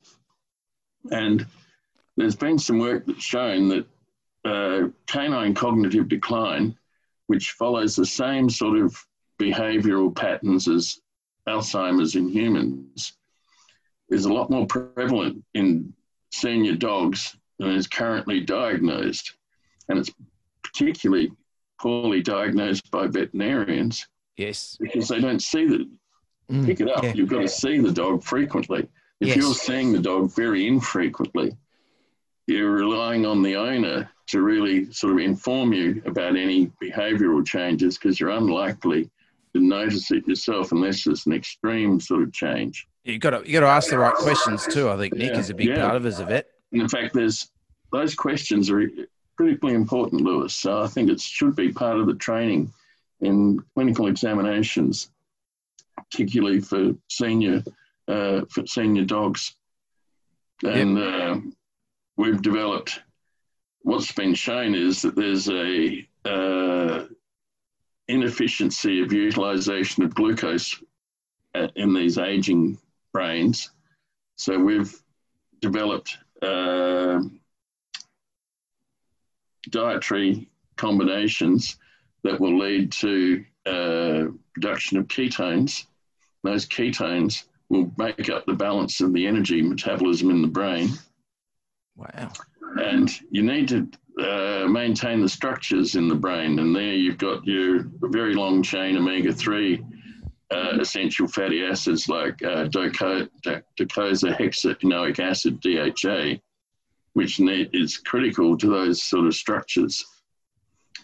[1.05, 1.47] plus, and
[2.17, 3.87] there's been some work that's shown that
[4.47, 6.77] uh, canine cognitive decline,
[7.27, 8.97] which follows the same sort of
[9.41, 11.01] behavioural patterns as
[11.49, 13.13] Alzheimer's in humans,
[14.11, 15.93] is a lot more prevalent in
[16.33, 19.35] senior dogs than is currently diagnosed,
[19.89, 20.11] and it's
[20.63, 21.33] particularly
[21.81, 24.77] poorly diagnosed by veterinarians Yes.
[24.81, 25.91] because they don't see the
[26.51, 27.03] Mm, pick it up.
[27.03, 27.13] yeah.
[27.13, 28.87] You've got to see the dog frequently.
[29.21, 29.37] If Yes.
[29.37, 31.57] you're seeing the dog very infrequently,
[32.47, 37.97] you're relying on the owner to really sort of inform you about any behavioural changes
[37.97, 39.11] because you're unlikely
[39.55, 42.87] to notice it yourself unless there's an extreme sort of change.
[43.05, 44.91] You got to you got to ask the right questions too.
[44.91, 45.83] I think Nick Yeah, is a big yeah.
[45.85, 46.49] part of as a vet.
[46.73, 47.49] And in fact, there's
[47.93, 48.89] those questions are
[49.37, 50.55] critically important, Lewis.
[50.55, 52.73] So I think it should be part of the training
[53.21, 55.11] in clinical examinations,
[55.97, 57.63] particularly for senior
[58.09, 59.55] uh, for senior dogs.
[60.65, 61.37] And uh,
[62.17, 63.01] we've developed.
[63.87, 67.05] What's been shown is that there's a uh,
[68.09, 70.83] inefficiency of utilization of glucose
[71.55, 72.79] uh, in these aging
[73.13, 73.71] brains.
[74.35, 74.93] So we've
[75.61, 77.21] developed uh,
[79.71, 81.77] dietary combinations
[82.25, 85.87] that will lead to uh, production of ketones.
[86.43, 90.89] Those ketones will make up the balance of the energy metabolism in the brain.
[91.95, 92.33] Wow.
[92.77, 93.89] And you need to
[94.23, 96.59] uh, maintain the structures in the brain.
[96.59, 99.83] And there you've got your very long chain omega 3
[100.51, 103.29] uh, essential fatty acids like uh, doco-
[103.79, 106.41] docosahexaenoic acid, DHA,
[107.15, 110.05] which need, is critical to those sort of structures.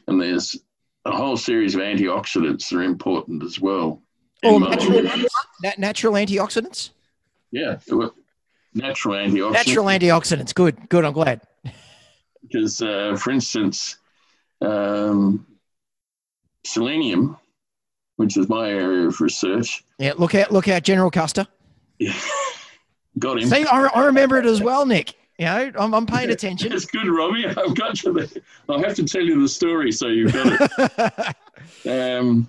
[0.06, 0.56] And there's
[1.04, 4.02] a whole series of antioxidants that are important as well.
[4.44, 5.28] Oh, natural, muscle.
[5.62, 6.90] na- natural antioxidants.
[7.50, 7.76] Yeah,
[8.74, 9.52] natural antioxidants.
[9.52, 10.54] Natural antioxidants.
[10.54, 10.88] Good.
[10.88, 11.04] Good.
[11.04, 11.42] I'm glad.
[12.42, 13.96] Because, uh, for instance,
[14.60, 15.46] um,
[16.64, 17.36] selenium,
[18.16, 20.12] which is my area of research, Yeah.
[20.16, 20.52] Look out.
[20.52, 21.46] Look out, General Custer.
[23.18, 23.48] got him.
[23.48, 25.14] See, I, I remember it as well, Nick.
[25.38, 26.72] You know, I'm, I'm paying attention.
[26.72, 27.46] It's good, Robbie.
[27.56, 28.28] I've got you there.
[28.68, 31.34] I'll have to tell you the story so you've got
[31.84, 32.18] it.
[32.20, 32.48] um,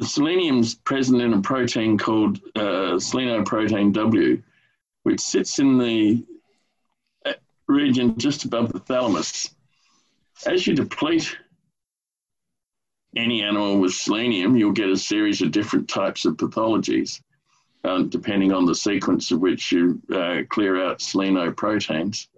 [0.00, 4.42] selenium's present in a protein called uh, selenoprotein W,
[5.04, 6.24] which sits in the
[7.68, 9.54] region just above the thalamus.
[10.46, 11.36] As you deplete
[13.16, 17.20] any animal with selenium, you'll get a series of different types of pathologies,
[17.84, 22.28] um, depending on the sequence of which you uh, clear out selenoproteins.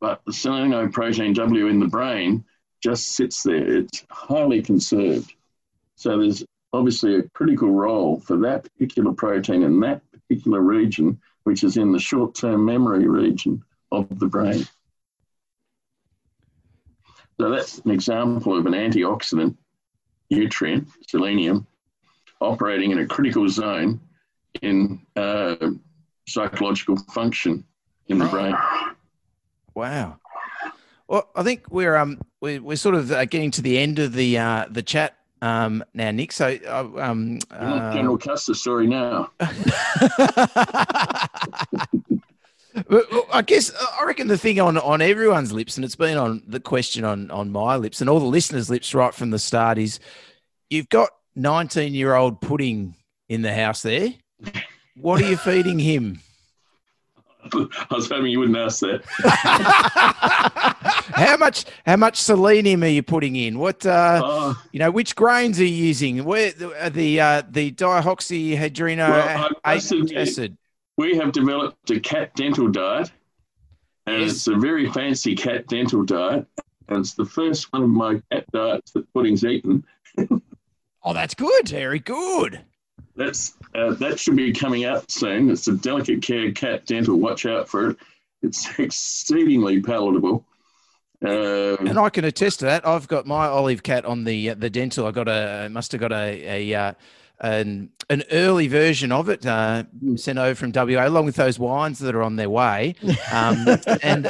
[0.00, 2.44] But the selenoprotein W in the brain
[2.82, 3.78] just sits there.
[3.78, 5.32] It's highly conserved.
[5.96, 11.64] So there's obviously a critical role for that particular protein in that particular region, which
[11.64, 13.62] is in the short term memory region
[13.92, 14.66] of the brain.
[17.38, 19.56] So that's an example of an antioxidant
[20.30, 21.66] nutrient, selenium,
[22.40, 24.00] operating in a critical zone
[24.62, 25.56] in uh,
[26.26, 27.64] psychological function
[28.08, 28.56] in the brain.
[29.74, 30.18] Wow.
[31.08, 34.14] Well, I think we're um we're, we're sort of uh, getting to the end of
[34.14, 36.32] the uh, the chat um now, Nick.
[36.32, 39.30] So uh, um uh, General Custer story now.
[43.32, 46.42] I guess uh, I reckon the thing on, on everyone's lips, and it's been on
[46.46, 49.78] the question on, on my lips and all the listeners' lips right from the start,
[49.78, 50.00] is
[50.70, 52.96] you've got 19 year old pudding
[53.28, 54.14] in the house there.
[54.96, 56.20] What are you feeding him?
[57.52, 59.02] I was hoping you wouldn't ask that.
[61.14, 63.58] how much how much selenium are you putting in?
[63.58, 64.90] What uh, Oh, you know?
[64.90, 66.24] Which grains are you using?
[66.24, 70.56] Where the the, uh, the dioxyhydrino Well, I must admit- acid?
[70.96, 73.10] We have developed a cat dental diet,
[74.06, 74.32] and Yes.
[74.32, 76.46] it's a very fancy cat dental diet.
[76.88, 79.84] And it's the first one of my cat diets that pudding's eaten.
[81.04, 81.68] Oh, that's good.
[81.68, 82.60] Very good.
[83.16, 85.50] That's uh, that should be coming out soon.
[85.50, 87.16] It's a delicate care cat dental.
[87.18, 87.96] Watch out for it.
[88.42, 90.44] It's exceedingly palatable.
[91.24, 92.86] Um, And I can attest to that.
[92.86, 95.04] I've got my olive cat on the uh, the dental.
[95.06, 96.92] I got a must have got a a uh,
[97.42, 99.84] an an early version of it uh,
[100.16, 102.94] sent over from WA, along with those wines that are on their way.
[103.32, 103.66] Um,
[104.02, 104.26] and,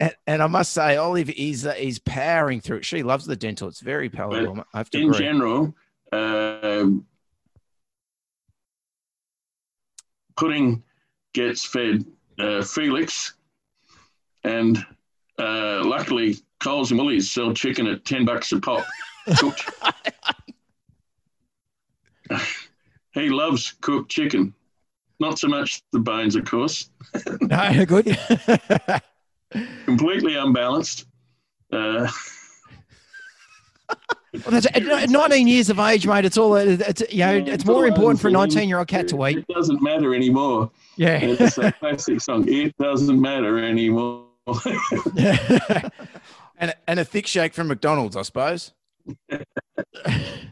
[0.00, 2.84] and and I must say, Olive is uh, is powering through it.
[2.84, 3.68] She loves the dental.
[3.68, 4.64] It's very palatable.
[4.72, 5.18] I have to in agree.
[5.18, 5.74] general,
[6.12, 7.04] um,
[10.36, 10.82] pudding
[11.34, 12.06] gets fed
[12.38, 13.34] uh, Felix,
[14.44, 14.78] and
[15.38, 18.86] uh, luckily Coles and Woolies sell chicken at ten bucks a pop.
[22.38, 22.68] Cooked.
[23.12, 24.54] he loves cooked chicken.
[25.20, 26.90] Not so much the bones, of course.
[27.40, 28.18] No, good.
[29.84, 31.06] Completely unbalanced.
[31.72, 32.08] Uh,
[34.34, 37.20] Well, that's, uh, at, at 19 years of age, mate, it's all uh, it's you
[37.20, 39.38] know it's more important for a 19 year old cat to eat.
[39.38, 40.72] It doesn't matter anymore.
[40.96, 41.20] Yeah.
[41.22, 42.48] Uh, it's a classic song.
[42.48, 44.26] It doesn't matter anymore.
[46.56, 48.72] And and a thick shake from McDonald's, I suppose.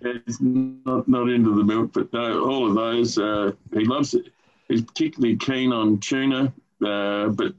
[0.02, 3.18] He's not, not into the milk, but no, all of those.
[3.18, 4.26] Uh, he loves it.
[4.68, 6.52] He's particularly keen on tuna,
[6.84, 7.52] uh, but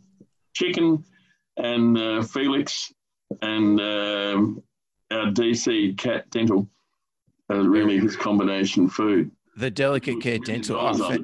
[0.54, 1.04] chicken
[1.58, 2.94] and uh, Felix
[3.42, 4.64] and um,
[5.12, 6.68] our DC cat dental
[7.50, 9.32] are really his combination food.
[9.58, 10.78] The delicate care dental.
[10.80, 11.18] Oh,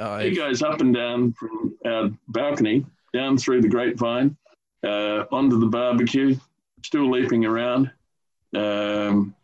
[0.00, 4.36] oh, He goes up and down from our balcony, down through the grapevine,
[4.84, 6.36] uh, onto the barbecue,
[6.82, 7.90] still leaping around.
[8.54, 9.34] Um,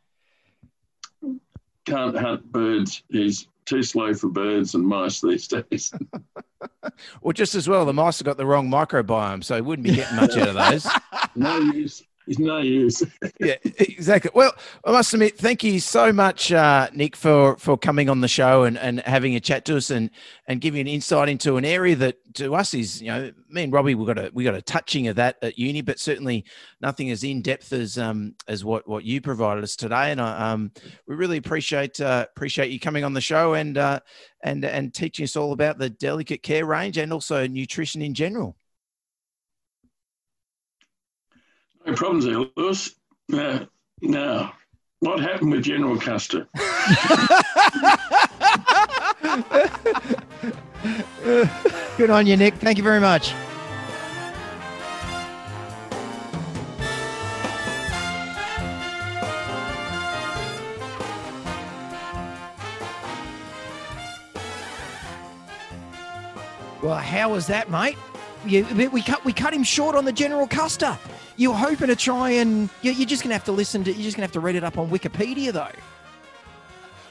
[1.86, 3.02] can't hunt birds.
[3.08, 5.92] He's too slow for birds and mice these days.
[7.22, 9.94] Well, just as well, the mice have got the wrong microbiome, so he wouldn't be
[9.94, 10.86] getting much out of those.
[11.34, 12.02] no use.
[12.38, 13.02] No use.
[13.40, 14.30] yeah, exactly.
[14.34, 14.52] Well,
[14.84, 18.64] I must admit, thank you so much, uh, Nick, for for coming on the show
[18.64, 20.10] and, and having a chat to us and
[20.46, 23.72] and giving an insight into an area that to us is, you know, me and
[23.72, 26.44] Robbie we got a we got a touching of that at uni, but certainly
[26.80, 30.12] nothing as in depth as um as what what you provided us today.
[30.12, 30.70] And I, um
[31.08, 34.00] we really appreciate uh, appreciate you coming on the show and uh,
[34.44, 38.56] and and teaching us all about the delicate care range and also nutrition in general.
[41.90, 42.94] No problems there, Lewis.
[43.32, 43.64] Uh,
[44.00, 44.54] now,
[45.00, 46.46] what happened with General Custer?
[51.96, 52.54] Good on you, Nick.
[52.54, 53.34] Thank you very much.
[66.84, 67.98] Well, how was that, mate?
[68.46, 70.96] You, we cut we cut him short on the General Custer.
[71.40, 73.90] You were hoping to try and you- you're just gonna have to listen to.
[73.90, 75.70] You're just gonna have to read it up on Wikipedia, though.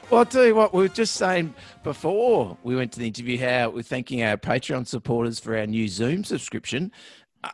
[0.08, 1.52] Well, I'll tell you what, we were just saying
[1.82, 5.88] before we went to the interview how we're thanking our Patreon supporters for our new
[5.88, 6.92] Zoom subscription.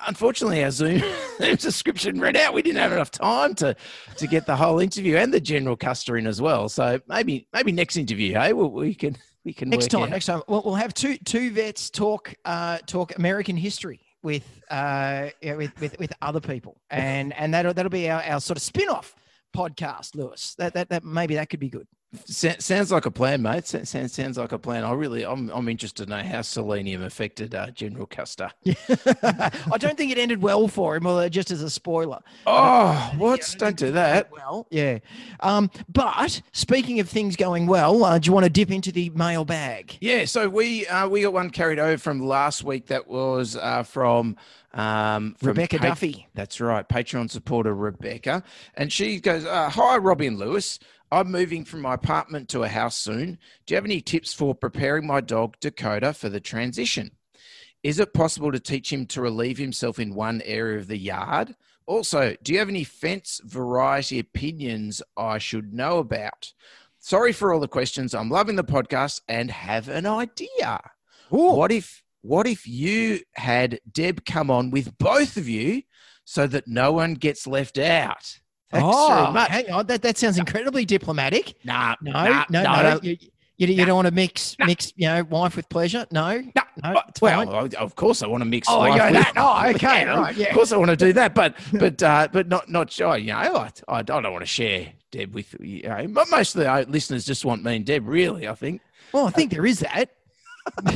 [0.07, 1.01] Unfortunately, our Zoom
[1.59, 2.53] subscription ran out.
[2.53, 3.75] We didn't have enough time to
[4.19, 6.69] to get the whole interview and the general Custer in as well.
[6.69, 9.17] So maybe maybe next interview, hey, we we can
[9.47, 10.11] we can Next time, out.
[10.11, 15.29] next time, we'll, we'll have two two vets talk uh, talk American history with uh,
[15.43, 18.89] with, with with other people, and and that'll that'll be our, our sort of spin
[18.89, 19.15] off
[19.55, 20.55] podcast, Lewis.
[20.59, 21.87] That that that maybe that could be good.
[22.25, 23.67] Sounds like a plan, mate.
[23.67, 24.85] Sounds sounds like a plan.
[24.85, 28.51] I really, I'm I'm interested to know how selenium affected uh, General Custer.
[28.67, 32.21] I don't think it ended well for him, although just as a spoiler.
[32.47, 33.55] Oh, what?
[33.59, 34.31] Don't do that.
[34.33, 34.99] Well, yeah.
[35.41, 39.11] Um, but speaking of things going well, uh, do you want to dip into the
[39.11, 39.97] mailbag?
[40.01, 42.87] Yeah, so we uh, we got one carried over from last week.
[42.87, 44.37] That was uh, from
[44.75, 46.27] um, Rebecca Pa- Duffy.
[46.35, 48.43] That's right, Patreon supporter Rebecca,
[48.75, 50.79] and she goes, uh, "Hi, Robbie and Lewis.
[51.13, 53.39] I'm moving from my apartment to a house soon.
[53.65, 57.13] Do you have any tips for preparing my dog Dakota for the transition?
[57.83, 61.55] Is it possible to teach him to relieve himself in one area of the yard?
[61.87, 66.53] Also, do you have any fence variety opinions I should know about?
[66.99, 68.13] Sorry for all the questions.
[68.13, 70.81] I'm loving the podcast and have an idea.
[71.29, 75.83] What if what if you had Deb come on with both of you
[76.25, 78.41] so that no one gets left out?
[78.71, 79.87] Thanks oh, hang on.
[79.87, 81.55] That, that sounds incredibly diplomatic.
[81.65, 82.73] Nah, No, nah, no, no.
[82.73, 82.99] nah.
[83.03, 83.17] You,
[83.59, 83.85] you, you Nah.
[83.87, 84.67] don't want to mix, Nah.
[84.67, 86.05] mix, you know, wife with pleasure.
[86.11, 86.41] No,
[86.83, 87.03] no.
[87.21, 87.75] well, fine.
[87.77, 88.67] of course I want to mix.
[88.69, 90.49] Oh, yeah, that- oh, okay, Yeah, right, yeah.
[90.49, 93.17] Of course I want to do that, but but uh, but not not sure.
[93.17, 96.07] You know, I, I don't want to share Deb with you know.
[96.09, 98.07] But most of the uh, listeners just want me and Deb.
[98.07, 98.83] Really, I think.
[99.13, 100.11] well, I think there is that.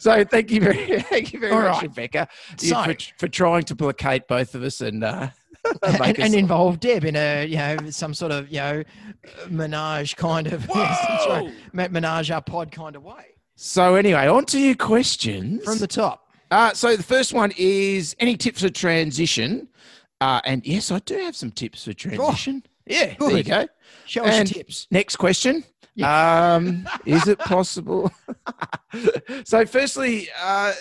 [0.00, 1.82] So thank you very thank you very All much, right.
[1.84, 5.28] Rebecca, So- for, for trying to placate both of us and uh,
[5.82, 8.82] and, us- and involve Deb in a, you know, some sort of, you know,
[9.50, 11.18] menage kind of, right,
[11.74, 11.86] Whoa!
[11.88, 13.24] Menage a pod kind of way.
[13.56, 15.64] So anyway, on to your questions.
[15.64, 16.30] From the top.
[16.50, 19.68] Uh, so the first one is any tips for transition?
[20.20, 22.62] Uh, and yes, I do have some tips for transition.
[22.86, 23.66] yeah, there you go.
[24.06, 24.86] Show us And- your tips.
[24.90, 25.64] Next question.
[26.04, 28.12] Um, is it possible?
[29.44, 30.72] so, firstly, uh,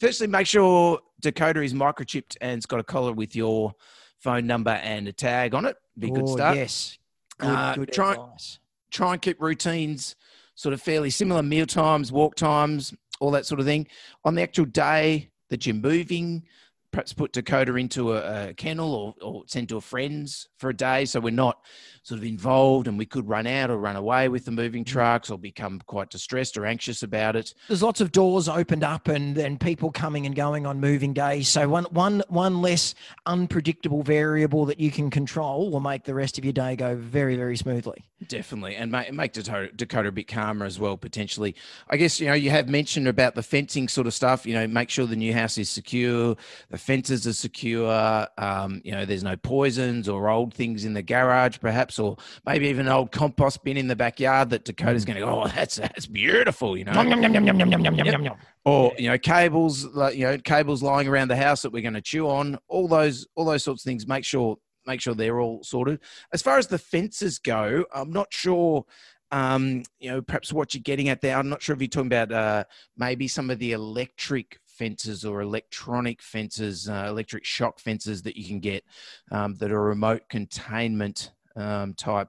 [0.00, 3.74] firstly, make sure Dakota is microchipped and it's got a collar with your
[4.18, 5.76] phone number and a tag on it.
[5.98, 6.56] Be a good Oh, start.
[6.56, 6.98] Yes.
[7.38, 8.58] Good, Uh, good try- advice.
[8.90, 10.16] Try and keep routines
[10.54, 13.86] sort of fairly similar, meal times, walk times, all that sort of thing.
[14.24, 16.44] On the actual day that you're moving,
[16.92, 20.76] perhaps put Dakota into a, a kennel or, or send to a friend's for a
[20.76, 21.60] day so we're not
[22.06, 24.86] sort of involved and we could run out or run away with the moving Mm.
[24.86, 27.52] trucks or become quite distressed or anxious about it.
[27.66, 31.48] There's lots of doors opened up and and people coming and going on moving days.
[31.48, 32.94] So one one one less
[33.26, 37.34] unpredictable variable that you can control will make the rest of your day go very
[37.36, 38.04] very smoothly.
[38.28, 41.54] Definitely, and make, make Dakota, Dakota a bit calmer as well, potentially.
[41.90, 44.66] I guess, you know, you have mentioned about the fencing sort of stuff, you know,
[44.66, 46.34] make sure the new house is secure,
[46.70, 51.02] the fences are secure, um, you know, there's no poisons or old things in the
[51.02, 55.18] garage, perhaps, or maybe even an old compost bin in the backyard that Dakota's going
[55.18, 56.92] to go, oh, that's, that's beautiful, you know.
[56.92, 58.36] Yum, yum, yum, yum, yum, yum, yum, yum, yum.
[58.64, 62.00] or you know cables you know cables lying around the house that we're going to
[62.00, 64.56] chew on all those all those sorts of things make sure
[64.86, 66.00] make sure they're all sorted.
[66.32, 68.84] As far as the fences go i'm not sure
[69.32, 71.36] um you know perhaps what you're getting at there.
[71.36, 72.64] I'm not sure if you're talking about uh
[72.96, 78.46] maybe some of the electric fences or electronic fences uh, electric shock fences that you
[78.46, 78.84] can get
[79.30, 82.28] um, that are remote containment um, type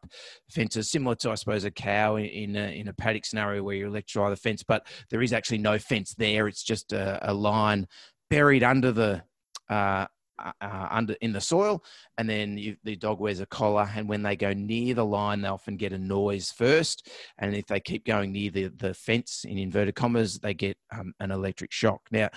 [0.49, 3.75] fences, similar to, I suppose, a cow in in a, in a paddock scenario where
[3.75, 6.47] you electrify the fence, but there is actually no fence there.
[6.47, 7.87] It's just a, a line
[8.29, 9.23] buried under the
[9.69, 10.07] uh,
[10.39, 11.83] uh, uh, under in the soil,
[12.17, 13.89] and then you, the dog wears a collar.
[13.95, 17.09] And when they go near the line, they often get a noise first,
[17.39, 21.13] and if they keep going near the the fence in inverted commas, they get um,
[21.19, 22.01] an electric shock.
[22.11, 22.29] Now,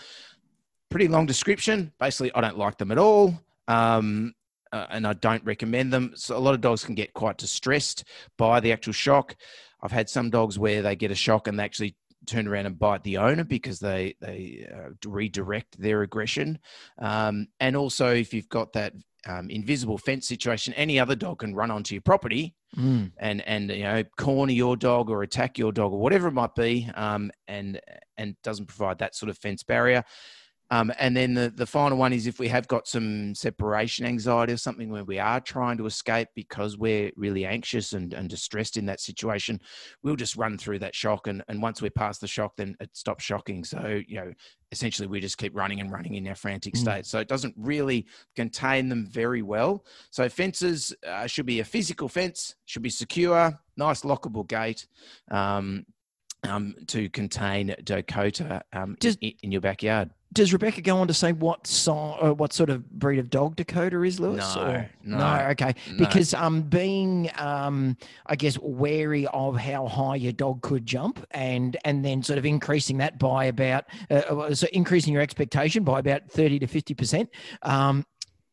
[0.90, 1.92] pretty long description.
[2.00, 3.38] Basically, I don't like them at all.
[3.68, 4.34] Um,
[4.72, 6.12] uh, and I don't recommend them.
[6.14, 8.05] So a lot of dogs can get quite distressed
[8.38, 9.36] by the actual shock.
[9.82, 12.78] I've had some dogs where they get a shock and they actually turn around and
[12.78, 16.59] bite the owner because they they uh, redirect their aggression.
[16.98, 18.92] Um, and also, if you've got that
[19.26, 23.10] um, invisible fence situation, any other dog can run onto your property Mm.
[23.18, 26.55] and and you know corner your dog or attack your dog or whatever it might
[26.55, 27.80] be, um, and
[28.16, 30.05] and doesn't provide that sort of fence barrier.
[30.70, 34.52] Um, and then the, the final one is if we have got some separation anxiety
[34.52, 38.76] or something where we are trying to escape because we're really anxious and, and distressed
[38.76, 39.60] in that situation,
[40.02, 41.26] we'll just run through that shock.
[41.26, 43.64] And, and once we're past the shock, then it stops shocking.
[43.64, 44.32] So, you know,
[44.70, 46.78] essentially we just keep running and running in our frantic Mm.
[46.78, 47.06] state.
[47.06, 48.06] So it doesn't really
[48.36, 49.84] contain them very well.
[50.10, 54.86] So fences uh, should be a physical fence, should be secure, nice lockable gate.
[55.30, 55.84] Um,
[56.44, 60.10] um, to contain Dakota um, Does- in, in your backyard.
[60.32, 63.56] Does Rebecca go on to say what song, uh, what sort of breed of dog
[63.56, 64.54] Dakota is, Lewis?
[64.54, 65.74] No, or- no, okay.
[65.90, 65.98] no.
[65.98, 67.96] Because um, being um,
[68.26, 72.46] I guess wary of how high your dog could jump, and and then sort of
[72.46, 76.94] increasing that by about uh, uh, so increasing your expectation by about thirty to fifty
[76.94, 77.28] percent.
[77.62, 78.06] Um,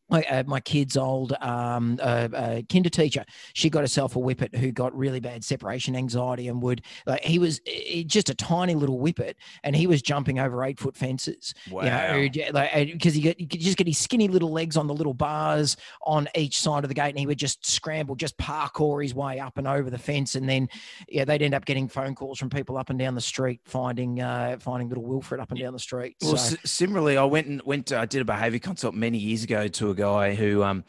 [0.10, 4.56] my, uh, my kid's old um, uh, uh, kinder teacher, she got herself a whippet
[4.56, 7.60] who got really bad separation anxiety and would like he was
[8.06, 11.54] just a tiny little whippet and he was jumping over eight foot fences.
[11.70, 12.16] Wow.
[12.16, 14.94] You know, like because he you could just get his skinny little legs on the
[14.94, 19.04] little bars on each side of the gate, and he would just scramble, just parkour
[19.04, 20.70] his way up and over the fence, and then
[21.10, 24.22] yeah, they'd end up getting phone calls from people up and down the street, finding
[24.22, 26.16] uh, finding little Wilfred up and down the street.
[26.22, 27.92] Well, so, s- similarly, I went and went.
[27.92, 30.84] I did a behaviour consult many years ago to a guy who um,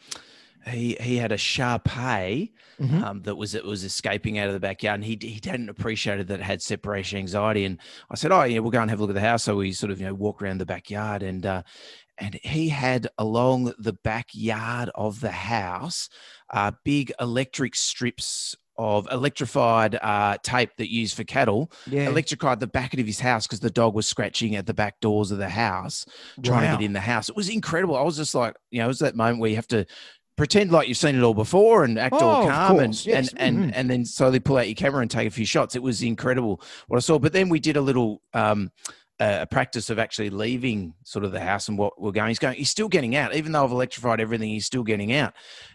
[0.67, 3.03] he he had a Shar-Pei Mhm.
[3.03, 6.27] um, that was it was escaping out of the backyard, and he he hadn't appreciated
[6.27, 7.65] that it had separation anxiety.
[7.65, 7.77] And
[8.09, 9.73] I said, "Oh yeah, we'll go and have a look at the house." So we
[9.73, 11.63] sort of you know walk around the backyard, and uh,
[12.17, 16.07] and he had along the backyard of the house
[16.53, 22.07] uh, big electric strips of electrified uh, tape that used for cattle Yeah.
[22.07, 25.29] electrified the back of his house because the dog was scratching at the back doors
[25.31, 26.05] of the house,
[26.43, 27.27] trying to get in the house.
[27.29, 27.95] It was incredible.
[27.97, 29.85] I was just like, you know, it was that moment where you have to
[30.37, 33.33] pretend like you've seen it all before and act Oh, all calm and, yes.
[33.33, 33.71] and and Mhm.
[33.75, 35.75] and then slowly pull out your camera and take a few shots.
[35.75, 37.19] It was incredible what I saw.
[37.19, 38.71] But then we did a little um,
[39.19, 42.29] a practice of actually leaving sort of the house and what we're going.
[42.29, 42.55] He's going.
[42.55, 44.49] He's still getting out, even though I've electrified everything.
[44.49, 45.33] He's still getting out.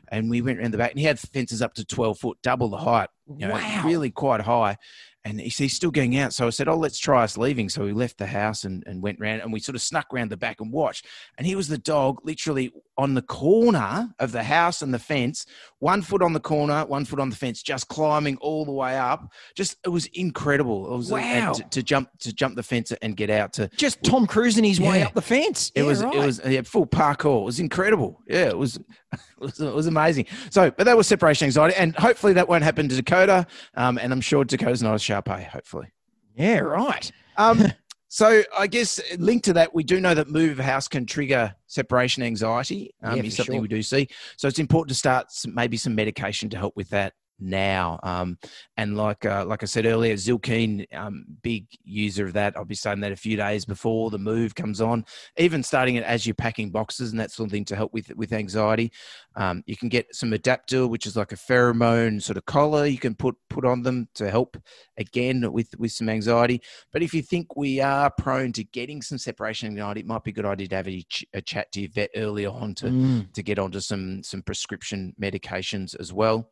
[0.08, 2.68] And we went around the back, and he had fences up to twelve foot, double
[2.68, 3.08] the height.
[3.36, 3.82] You know, Wow.
[3.84, 4.78] really quite high.
[5.26, 6.34] And he's, he's still getting out.
[6.34, 7.68] So I said, Oh, let's try us leaving.
[7.70, 10.30] So we left the house and, and went round and we sort of snuck round
[10.30, 11.06] the back and watched.
[11.38, 15.46] And he was the dog literally on the corner of the house and the fence,
[15.80, 18.96] one foot on the corner, one foot on the fence, just climbing all the way
[18.98, 19.32] up.
[19.56, 20.92] Just it was incredible.
[20.92, 21.52] It was Wow.
[21.54, 24.80] to, to jump to jump the fence and get out to Just Tom cruising his
[24.80, 25.72] way up the fence.
[25.74, 26.14] it Yeah, was right.
[26.14, 27.40] it was yeah, full parkour.
[27.42, 28.20] It was incredible.
[28.28, 28.76] Yeah, it was
[29.12, 30.26] it was, it was amazing.
[30.50, 33.46] So, but that was separation anxiety, and hopefully that won't happen to Dakota.
[33.74, 35.46] Um, and I'm sure Dakota's not a Sharpei.
[35.46, 35.92] Hopefully.
[36.34, 37.10] yeah, right.
[37.36, 37.62] Um,
[38.08, 41.54] so I guess linked to that, we do know that move of house can trigger
[41.66, 42.94] separation anxiety.
[43.02, 43.62] Um, Yeah, is something sure.
[43.62, 44.08] we do see.
[44.36, 47.98] So it's important to start some, maybe some medication to help with that now.
[48.02, 48.38] Um,
[48.76, 52.56] and like uh, like I said earlier, Zylkene, um, big user of that.
[52.56, 55.04] I'll be saying that a few days before the move comes on,
[55.36, 58.14] even starting it as you're packing boxes and that sort of thing to help with
[58.16, 58.92] with anxiety.
[59.36, 62.98] Um, you can get some Adaptil, which is like a pheromone sort of collar you
[62.98, 64.56] can put put on them to help
[64.96, 66.62] again with with some anxiety.
[66.92, 70.30] But if you think we are prone to getting some separation anxiety, it might be
[70.30, 72.94] a good idea to have a, ch- a chat to your vet early on to
[72.94, 73.32] Mm.
[73.32, 76.50] to get onto some some prescription medications as well.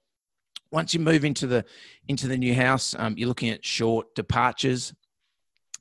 [0.73, 1.65] Once you move into the
[2.09, 4.93] into the new house, um, you're looking at short departures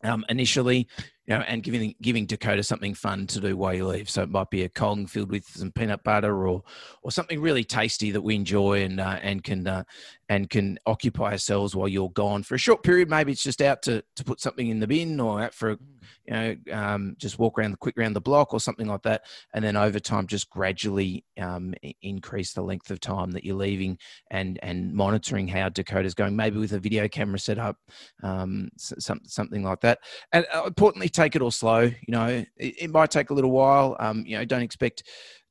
[0.03, 0.88] um, initially,
[1.32, 4.10] you know, and giving giving Dakota something fun to do while you leave.
[4.10, 6.62] So it might be a Kong filled with some peanut butter, or
[7.03, 9.84] or something really tasty that we enjoy and uh, and can uh,
[10.28, 13.10] and can occupy ourselves while you're gone for a short period.
[13.10, 15.78] Maybe it's just out to to put something in the bin, or out for
[16.26, 19.24] you know um, just walk around the quick around the block or something like that.
[19.53, 23.98] And then over time, just gradually um, increase the length of time that you're leaving
[24.32, 26.36] and and monitoring how Dakota's going.
[26.36, 27.78] Maybe with a video camera set up,
[28.22, 29.99] um, some, something like that.
[30.34, 31.81] And uh, importantly, take it all slow.
[31.81, 33.95] You know, it, it might take a little while.
[33.99, 35.03] Um, you know, don't expect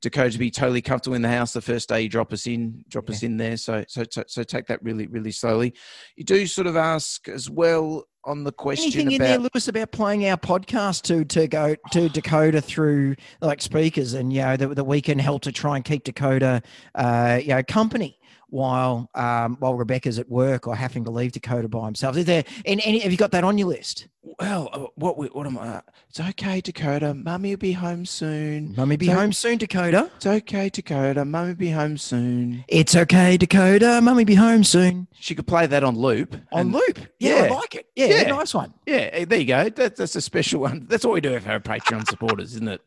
[0.02, 2.84] Dakota to be totally comfortable in the house the first day you drop us in,
[2.88, 3.56] drop us in there.
[3.56, 5.74] So, so, so, so take that really, really slowly.
[6.16, 9.92] You do sort of ask as well on the question Anything in there, Lewis, about
[9.92, 14.76] playing our podcast to to go to Dakota through like speakers, and you know that,
[14.76, 16.62] that we can help to try and keep Dakota,
[16.94, 18.19] uh, you know, company
[18.50, 22.16] while um, while Rebecca's at work or having to leave Dakota by himself.
[22.16, 24.06] Is there any, any have you got that on your list?
[24.38, 25.80] well, uh, what what am I?
[26.10, 27.14] It's okay, Dakota.
[27.14, 28.74] Mummy will be home soon.
[28.76, 30.10] Mummy be So- home soon, Dakota.
[30.16, 31.24] It's okay, Dakota.
[31.24, 32.64] Mummy be home soon.
[32.68, 34.00] It's okay, Dakota.
[34.02, 35.08] Mummy be home soon.
[35.18, 36.36] She could play that on loop.
[36.52, 36.98] On loop.
[37.18, 37.86] Yeah, I like it.
[37.96, 38.22] Yeah, Yeah.
[38.28, 38.74] nice one.
[38.86, 39.68] Yeah, eh, there you go.
[39.70, 40.86] That, that's a special one.
[40.88, 42.82] That's what we do for our Patreon supporters, isn't it?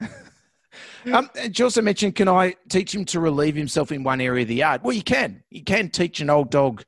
[1.12, 4.56] um, also mentioned, can I teach him to relieve himself in one area of the
[4.56, 4.82] yard?
[4.82, 5.42] Well, you can.
[5.50, 6.84] You can teach an old dog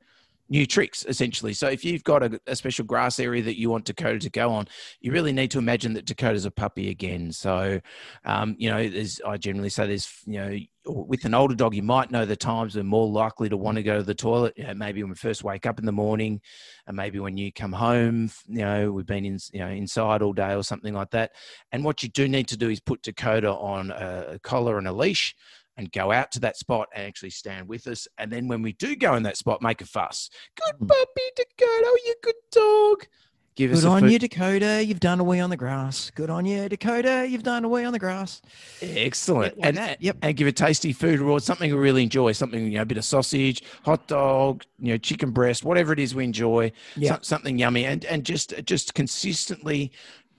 [0.49, 1.53] new tricks, essentially.
[1.53, 4.51] So if you've got a, a special grass area that you want Dakota to go
[4.51, 4.67] on,
[5.01, 7.31] you really need to imagine that Dakota's a puppy again.
[7.31, 7.79] So,
[8.25, 12.11] um, you know, I generally say there's, you know, with an older dog, you might
[12.11, 14.53] know the times we're more likely to want to go to the toilet.
[14.57, 16.41] You know, maybe when we first wake up in the morning,
[16.87, 20.33] and maybe when you come home, you know, we've been in, you know, inside all
[20.33, 21.31] day or something like that.
[21.71, 24.87] And what you do need to do is put Dakota on a, a collar and
[24.87, 25.35] a leash
[25.77, 28.07] and go out to that spot and actually stand with us.
[28.17, 30.29] And then when we do go in that spot, make a fuss.
[30.55, 30.85] Good Hmm.
[30.87, 31.83] puppy, Dakota.
[31.85, 33.07] Oh, you good dog.
[33.55, 34.83] Give us Good a on you, Dakota.
[34.83, 36.09] You've done away on the grass.
[36.15, 37.27] Good on you, Dakota.
[37.29, 38.41] You've done away on the grass.
[38.81, 39.57] Excellent.
[39.57, 40.01] Like and that.
[40.01, 40.17] Yep.
[40.23, 42.97] and give a tasty food reward, something we really enjoy, something, you know, a bit
[42.97, 47.11] of sausage, hot dog, you know, chicken breast, whatever it is we enjoy, Yeah.
[47.13, 47.85] some- something yummy.
[47.85, 49.91] And and just just consistently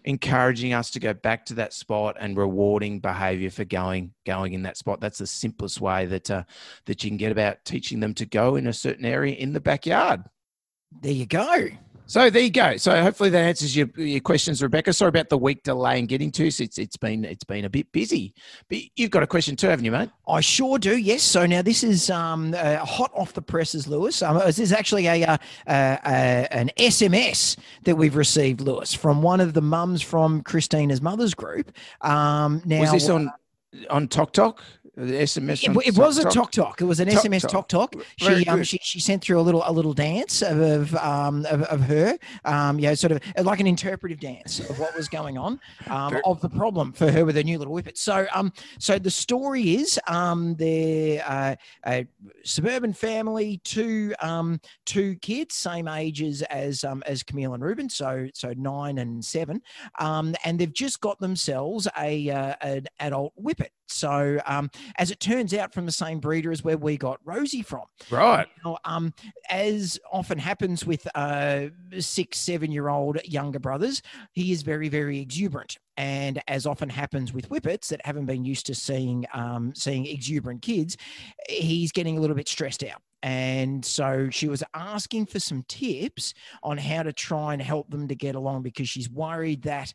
[0.07, 4.63] encouraging us to go back to that spot and rewarding behavior for going going in
[4.63, 5.01] that spot.
[5.01, 6.43] That's the simplest way that uh,
[6.87, 9.61] that you can get about teaching them to go in a certain area in the
[9.61, 10.25] backyard.
[11.01, 11.69] There you go.
[12.07, 12.77] So there you go.
[12.77, 14.93] So hopefully that answers your, your questions, Rebecca.
[14.93, 16.61] Sorry about the week delay in getting to us.
[16.61, 18.35] It's it's been it's been a bit busy.
[18.69, 20.11] But you've got a question too, haven't you, mate?
[20.29, 20.97] I sure do.
[20.97, 21.23] Yes.
[21.23, 24.21] So now this is um, uh, hot off the presses, Lewis.
[24.23, 25.37] Um, this is actually a, uh,
[25.67, 31.01] uh, uh, an SMS that we've received, Lewis, from one of the mums from Christina's
[31.01, 31.73] mother's group.
[32.03, 33.31] Um, now, Was this on
[33.89, 34.63] on Tok Tok?
[34.97, 35.65] The SMS.
[35.65, 36.81] It, it was a Tok talk talk.
[36.81, 37.51] It was an SMS Tok.
[37.51, 38.07] talk talk.
[38.17, 41.63] She um she, she sent through a little a little dance of of um of,
[41.63, 45.59] of her um yeah sort of like an interpretive dance of what was going on
[45.89, 47.99] um of the problem for her with her new little whippet.
[47.99, 51.57] So um so the story is um they're uh,
[51.87, 52.07] a
[52.45, 58.29] suburban family, two um two kids, same ages as um as Camille and Ruben, so
[58.33, 59.61] so nine and seven,
[59.99, 63.71] um and they've just got themselves a uh, an adult whippet.
[63.87, 67.63] So um as it turns out from the same breeder as where we got Rosie
[67.63, 67.85] from.
[68.11, 68.47] Right.
[68.65, 69.13] Now, um,
[69.51, 71.67] as often happens with uh,
[71.99, 74.03] six, seven year old younger brothers,
[74.33, 75.79] he is very, very exuberant.
[75.97, 80.63] And as often happens with whippets that haven't been used to seeing um, seeing exuberant
[80.63, 80.97] kids,
[81.49, 83.01] he's getting a little bit stressed out.
[83.23, 88.07] And so she was asking for some tips on how to try and help them
[88.09, 89.95] to get along because she's worried that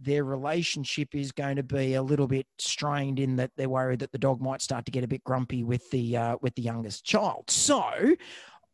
[0.00, 4.12] their relationship is going to be a little bit strained in that they're worried that
[4.12, 7.04] the dog might start to get a bit grumpy with the uh, with the youngest
[7.04, 7.44] child.
[7.50, 8.14] So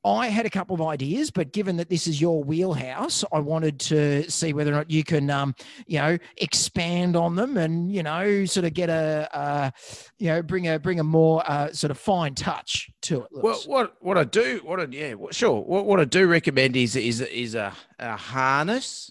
[0.05, 3.80] I had a couple of ideas, but given that this is your wheelhouse, I wanted
[3.80, 5.55] to see whether or not you can, um,
[5.86, 9.70] you know, expand on them and you know, sort of get a, uh,
[10.18, 13.28] you know, bring a bring a more uh, sort of fine touch to it.
[13.32, 15.62] Well, what what I do, what I yeah, sure.
[15.62, 19.10] What what I do recommend is is is a, a harness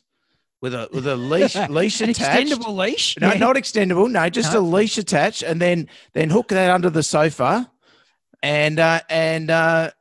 [0.64, 2.50] with a with a leash leash an attached.
[2.50, 3.18] extendable leash.
[3.20, 3.38] No, yeah.
[3.38, 4.10] not extendable.
[4.10, 4.60] No, just No.
[4.60, 7.70] a leash attached, and then then hook that under the sofa,
[8.42, 9.92] and uh, and uh,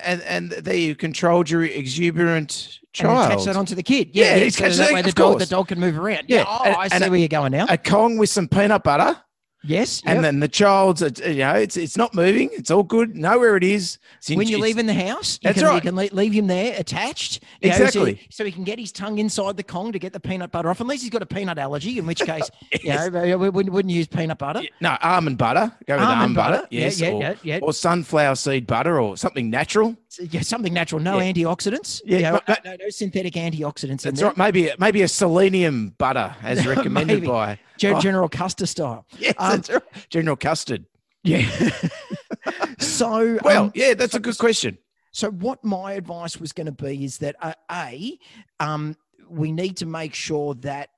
[0.00, 3.46] and and there you controlled your exuberant And attach child.
[3.46, 4.10] that onto the kid.
[4.12, 5.48] Yeah, Yeah, it's so catch that that, way the of dog, the course.
[5.50, 6.24] dog can move around.
[6.26, 7.66] Yeah, Yeah, oh, and- I and see a- where you're going now.
[7.68, 9.16] a Kong with some peanut butter,
[9.64, 10.22] yes, and yep.
[10.22, 12.50] then the child's you know it's it's not moving.
[12.52, 13.16] It's all good.
[13.16, 13.98] Know where it is.
[14.28, 17.42] When you're leaving the house, you That's can, you can le- leave him there attached.
[17.60, 18.26] you know, so- Exactly.
[18.30, 20.80] so, he can get his tongue inside the Kong to get the peanut butter off.
[20.80, 22.50] Unless he's got a peanut allergy, in which case,
[22.82, 23.06] Yes.
[23.06, 24.62] you know, we wouldn't, wouldn't use peanut butter.
[24.62, 25.72] Yeah, No, almond butter.
[25.86, 26.54] Go with Almond almond, butter.
[26.56, 26.68] butter.
[26.70, 27.00] Yeah, Yes.
[27.00, 27.58] yeah, or, yeah, yeah.
[27.62, 29.96] or sunflower seed butter or something natural.
[30.20, 31.32] Yeah, something natural, no Yeah.
[31.32, 32.00] antioxidants.
[32.04, 34.36] Yeah, you know, but- no, no, synthetic antioxidants in That's right.
[34.36, 38.00] Maybe maybe a selenium butter as recommended by Oh.
[38.00, 39.06] General Custer style.
[39.18, 39.82] yes, Um, right.
[40.10, 40.84] General Custard.
[41.22, 41.48] Yeah.
[42.78, 44.78] so, Well, um, yeah, that's so- a good question.
[45.12, 48.18] So, what my advice was going to be is that uh, a,
[48.60, 48.96] um,
[49.28, 50.90] we need to make sure that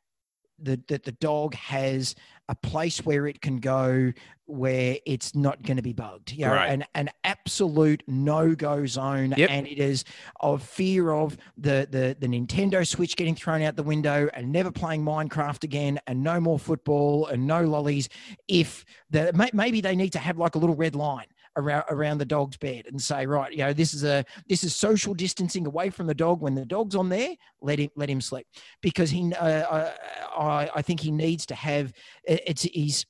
[0.59, 2.14] the that the dog has
[2.51, 4.12] a place where it can go
[4.47, 6.32] where it's not going to be bugged.
[6.32, 6.70] You know, Right.
[6.72, 9.48] an an absolute no go zone, Yep.
[9.48, 10.05] and it is
[10.40, 14.72] of fear of the the the Nintendo Switch getting thrown out the window and never
[14.72, 18.09] playing Minecraft again, and no more football and no lollies.
[18.48, 21.27] If the maybe they need to have like a little red line
[21.61, 24.74] around around the dog's bed and say right you know this is a this is
[24.74, 26.41] social distancing away from the dog.
[26.41, 28.47] When the dog's on there let him let him sleep.
[28.81, 29.91] Because he uh,
[30.37, 31.93] I, I think he needs to have
[32.24, 33.07] it's he's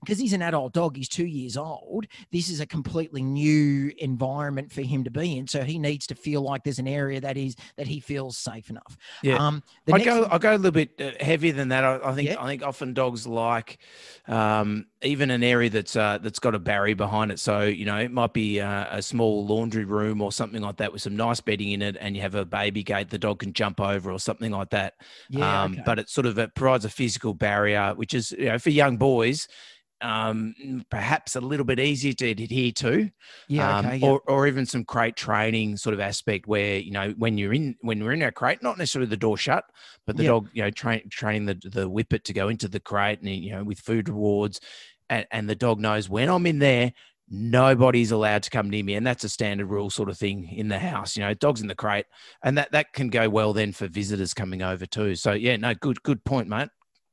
[0.00, 4.70] because he's an adult dog he's two years old this is a completely new environment
[4.72, 7.36] for him to be in so he needs to feel like there's an area that
[7.36, 9.36] is that he feels safe enough Yeah.
[9.36, 11.82] um I go I go a little bit uh, heavier than that.
[11.84, 12.42] I, I think Yeah.
[12.42, 13.78] I think often dogs like
[14.26, 17.38] um, even an area that's uh, that's got a barrier behind it.
[17.40, 20.92] So you know it might be uh, a small laundry room or something like that
[20.92, 23.52] with some nice bedding in it, and you have a baby gate the dog can
[23.52, 24.94] jump over or something like that.
[25.30, 25.82] yeah um, okay.
[25.86, 28.96] But it sort of it provides a physical barrier, which is you know for young
[28.96, 29.48] boys.
[30.00, 30.54] Um,
[30.90, 33.10] perhaps a little bit easier to adhere to,
[33.48, 34.08] yeah um, okay yeah.
[34.10, 37.74] or, or even some crate training sort of aspect where you know when you're in
[37.80, 39.64] when we're in our crate, not necessarily the door shut,
[40.06, 40.28] but the Yeah.
[40.28, 43.50] dog you know train training the the whippet to go into the crate and you
[43.50, 44.60] know with food rewards,
[45.10, 46.92] and, and the dog knows when I'm in there.
[47.30, 50.68] Nobody's allowed to come near me, and that's a standard rule sort of thing in
[50.68, 51.14] the house.
[51.14, 52.06] You know, dogs in the crate,
[52.42, 55.14] and that that can go well then for visitors coming over too.
[55.14, 56.68] So yeah, no, good good point, mate.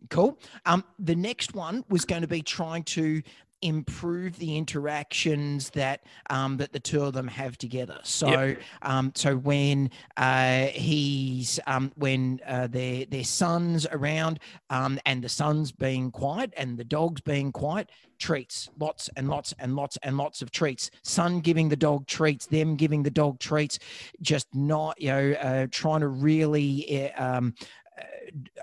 [0.10, 0.38] Cool.
[0.66, 3.22] Um, the next one was going to be trying to
[3.62, 8.00] improve the interactions that um, that the two of them have together.
[8.04, 15.24] So, um, so when uh, he's um, when uh, their their son's around um, and
[15.24, 19.98] the son's being quiet and the dog's being quiet, treats lots and lots and lots
[20.04, 20.92] and lots of treats.
[21.02, 23.80] Son giving the dog treats, them giving the dog treats,
[24.22, 27.12] just not you know uh, trying to really.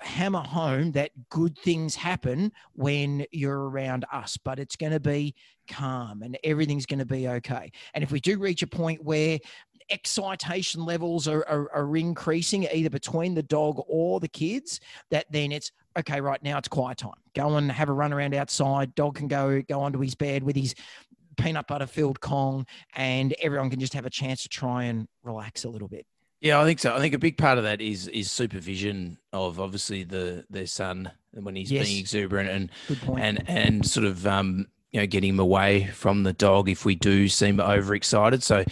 [0.00, 5.34] Hammer home that good things happen when you're around us, but it's going to be
[5.68, 7.70] calm and everything's going to be okay.
[7.94, 9.38] And if we do reach a point where
[9.90, 14.80] excitation levels are, are, are increasing either between the dog or the kids,
[15.10, 17.12] that then it's okay, right now it's quiet time.
[17.34, 18.94] Go and have a run around outside.
[18.94, 20.74] Dog can go go onto his bed with his
[21.36, 25.64] peanut butter filled Kong, and everyone can just have a chance to try and relax
[25.64, 26.06] a little bit.
[26.42, 26.94] Yeah, I think so.
[26.94, 31.10] I think a big part of that is is supervision of obviously the their son
[31.32, 31.86] when he's Yes.
[31.86, 32.70] being exuberant and
[33.16, 36.94] and and sort of um you know, getting him away from the dog if we
[36.94, 38.42] do seem overexcited.
[38.42, 38.62] So,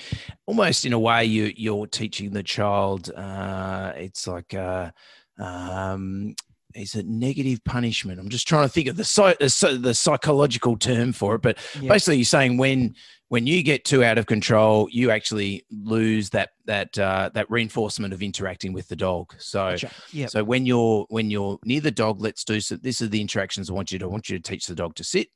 [0.45, 3.11] almost in a way, you you're teaching the child.
[3.11, 4.53] Uh, it's like.
[4.53, 4.91] Uh,
[5.39, 6.35] um,
[6.75, 8.21] is it negative punishment?
[8.21, 11.89] I'm just trying to think of the, the, the psychological term for it, but yeah.
[11.89, 12.95] basically, you're saying when
[13.29, 18.13] when you get too out of control, you actually lose that that uh, that reinforcement
[18.13, 19.35] of interacting with the dog.
[19.39, 19.91] So, gotcha.
[20.13, 20.31] yep.
[20.31, 22.77] so when you're when you're near the dog, let's do so.
[22.77, 24.95] This is the interactions I want you to I want you to teach the dog
[24.97, 25.29] to sit,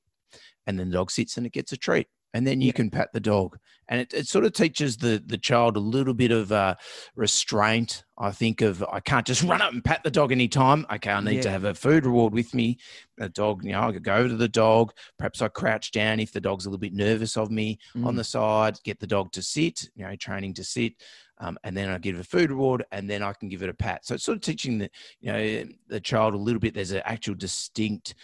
[0.66, 2.73] and then the dog sits and it gets a treat and then you yeah.
[2.73, 3.56] can pat the dog
[3.89, 6.74] and it, it sort of teaches the the child a little bit of uh,
[7.16, 11.11] restraint i think of i can't just run up and pat the dog anytime okay
[11.11, 11.43] i need yeah.
[11.43, 12.77] to have a food reward with me
[13.20, 16.32] a dog you know i could go to the dog perhaps i crouch down if
[16.32, 18.05] the dog's a little bit nervous of me mm.
[18.05, 20.93] on the side get the dog to sit you know training to sit
[21.39, 23.69] um, and then I give it a food reward, and then I can give it
[23.69, 24.06] a pat.
[24.06, 24.89] So it's sort of teaching the
[25.20, 26.74] you know the child a little bit.
[26.74, 28.15] There's an actual distinct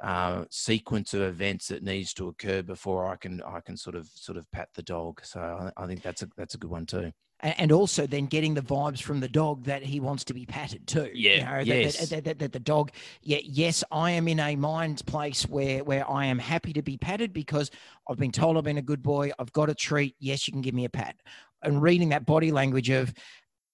[0.00, 4.08] uh, sequence of events that needs to occur before I can I can sort of
[4.14, 5.20] sort of pat the dog.
[5.24, 8.54] So I, I think that's a that's a good one too and also then getting
[8.54, 11.10] the vibes from the dog that he wants to be patted too.
[11.12, 11.98] Yeah, you know, yes.
[11.98, 12.92] That, that, that, that, the dog,
[13.22, 16.96] yeah, yes, I am in a mind place where where I am happy to be
[16.96, 17.70] patted because
[18.08, 19.32] I've been told I've been a good boy.
[19.38, 20.16] I've got a treat.
[20.18, 21.16] Yes, you can give me a pat.
[21.62, 23.12] And reading that body language of,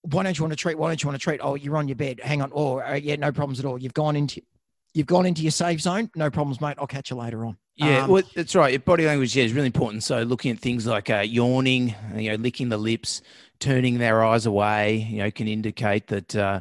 [0.03, 0.77] why don't you want a treat?
[0.77, 1.41] Why don't you want a treat?
[1.43, 2.21] Oh, you're on your bed.
[2.23, 2.51] Hang on.
[2.55, 3.79] Oh, yeah, no problems at all.
[3.79, 4.41] You've gone into
[4.95, 6.11] You've gone into your safe zone.
[6.15, 6.77] No problems, mate.
[6.79, 7.57] I'll catch you later on.
[7.77, 8.73] Yeah, um, well, that's right.
[8.73, 10.03] Your body language yeah, is really important.
[10.05, 13.23] So looking at things like uh, yawning, you know, licking the lips,
[13.61, 16.61] turning their eyes away, you know, can indicate that uh,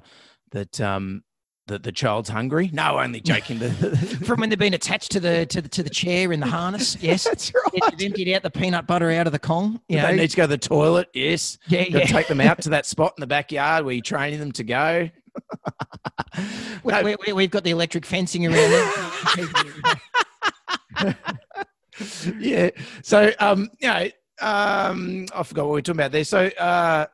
[0.51, 1.23] that um,
[1.67, 2.69] that the child's hungry.
[2.71, 3.59] No, only joking.
[3.59, 6.95] From when they've been attached to the to the to the chair in the harness.
[7.01, 7.97] Yes, that's right.
[7.97, 9.81] They've emptied out the peanut butter out of the Kong.
[9.89, 11.09] You know, they need to go to the toilet.
[11.13, 12.05] Yes, yeah, yeah.
[12.05, 15.09] Take them out to that spot in the backyard where you're training them to go
[16.83, 18.91] we, we, we've got the electric fencing around
[22.39, 22.69] yeah.
[23.03, 24.09] So, um, you know,
[24.41, 26.23] um, I forgot what we are talking about there.
[26.23, 27.05] So, uh,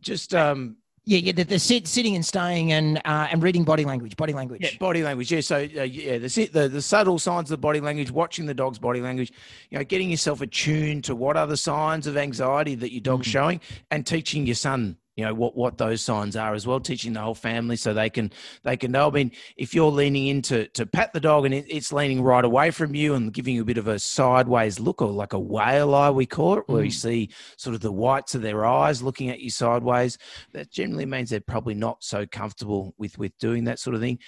[0.00, 3.84] just um, yeah, yeah, the, the sit, sitting and staying and uh, and reading body
[3.84, 4.62] language, body language.
[4.62, 5.32] Yeah, body language.
[5.32, 8.54] Yeah, so uh, yeah, the, the the subtle signs of the body language, watching the
[8.54, 9.32] dog's body language,
[9.70, 13.26] you know, getting yourself attuned to what are the signs of anxiety that your dog's
[13.26, 13.32] mm.
[13.32, 13.60] showing,
[13.90, 17.20] and teaching your son you know what what those signs are as well teaching the
[17.20, 18.32] whole family so they can
[18.62, 21.66] they can know i mean if you're leaning into to pat the dog and it,
[21.68, 25.02] it's leaning right away from you and giving you a bit of a sideways look
[25.02, 26.86] or like a whale eye we call it where mm.
[26.86, 30.16] you see sort of the whites of their eyes looking at you sideways
[30.52, 34.18] that generally means they're probably not so comfortable with with doing that sort of thing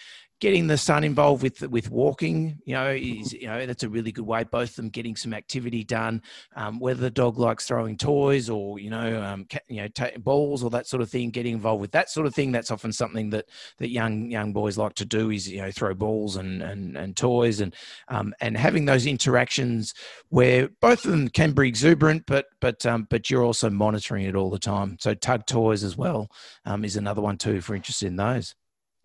[0.41, 4.13] getting the son involved with with walking, you know, is you know that's a really
[4.13, 4.45] good way.
[4.45, 6.23] Both of them getting some activity done.
[6.57, 10.63] Um, whether the dog likes throwing toys or you know, um, you know, t- balls
[10.63, 12.53] or that sort of thing, getting involved with that sort of thing.
[12.53, 13.47] That's often something that
[13.79, 15.31] that young young boys like to do.
[15.31, 17.75] Is you know, throw balls and and, and toys and
[18.09, 19.95] um, and having those interactions
[20.29, 24.37] where both of them can be exuberant, but but um, but you're also monitoring it
[24.37, 24.97] all the time.
[25.01, 26.29] So tug toys as well
[26.65, 28.55] um, is another one too if we're interested in those.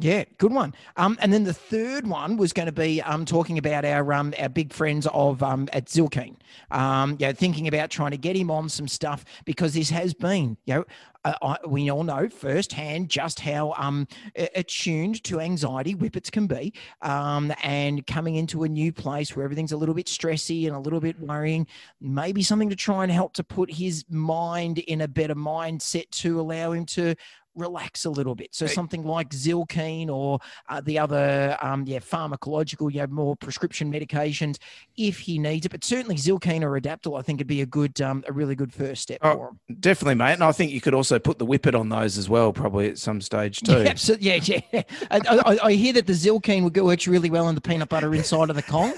[0.01, 0.73] Yeah, good one.
[0.95, 4.33] Um, and then the third one was going to be um, talking about our um,
[4.39, 6.37] our big friends of um, at Zylkene.
[6.71, 10.55] Um, yeah, thinking about trying to get him on some stuff because this has been,
[10.65, 10.85] you know,
[11.25, 14.07] uh, I, we all know firsthand just how um,
[14.55, 19.73] attuned to anxiety whippets can be, um, and coming into a new place where everything's
[19.73, 21.67] a little bit stressy and a little bit worrying,
[21.99, 26.39] maybe something to try and help to put his mind in a better mindset to
[26.39, 27.15] allow him to
[27.59, 28.49] relax a little bit.
[28.51, 33.91] So something like Zylkene or uh, the other, um, yeah, pharmacological, you have more prescription
[33.91, 34.57] medications
[34.97, 35.69] if he needs it.
[35.69, 38.73] But certainly Zylkene or Adaptil, I think would be a good, um, a really good
[38.73, 39.59] first step oh, for him.
[39.79, 40.33] Definitely, mate.
[40.33, 42.97] And I think you could also put the whippet on those as well, probably at
[42.97, 43.83] some stage too.
[43.83, 44.27] Yeah, absolutely.
[44.27, 44.81] Yeah, yeah.
[45.11, 48.13] I, I, I, hear that the Zylkene would works really well in the peanut butter
[48.15, 48.93] inside of the Kong.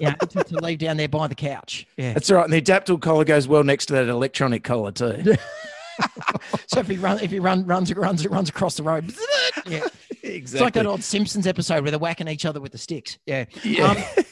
[0.00, 1.86] yeah, to, to, leave down there by the couch.
[1.96, 2.44] Yeah, that's right.
[2.44, 5.36] And the Adaptil collar goes well next to that electronic collar too.
[6.66, 9.14] so if he run, if he run, runs, runs, it runs across the road,
[9.66, 9.86] yeah,
[10.22, 10.30] exactly.
[10.32, 13.18] It's like that old Simpsons episode where they're whacking each other with the sticks.
[13.26, 13.46] Yeah.
[13.62, 13.86] Yeah.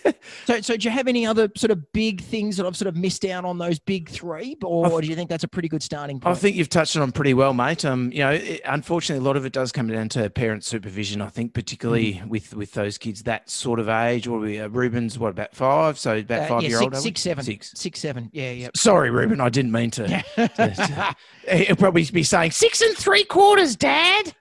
[0.05, 0.12] Um,
[0.47, 2.97] so, so do you have any other sort of big things that I've sort of
[2.97, 5.82] missed out on those big three, or th- do you think that's a pretty good
[5.82, 6.36] starting point?
[6.36, 7.85] I think you've touched on pretty well, mate.
[7.85, 11.20] Um, you know, it, unfortunately, a lot of it does come down to parent supervision.
[11.20, 12.28] I think, particularly mm.
[12.28, 14.28] with with those kids that sort of age.
[14.28, 15.99] What we uh, Ruben's what about five?
[15.99, 18.31] So about uh, five yeah, year six, old, six, seven, six, six, seven.
[18.32, 18.69] Yeah, yeah.
[18.74, 20.07] Sorry, Ruben, I didn't mean to.
[20.07, 21.16] to, to
[21.55, 24.35] he'll probably be saying six and three quarters, Dad.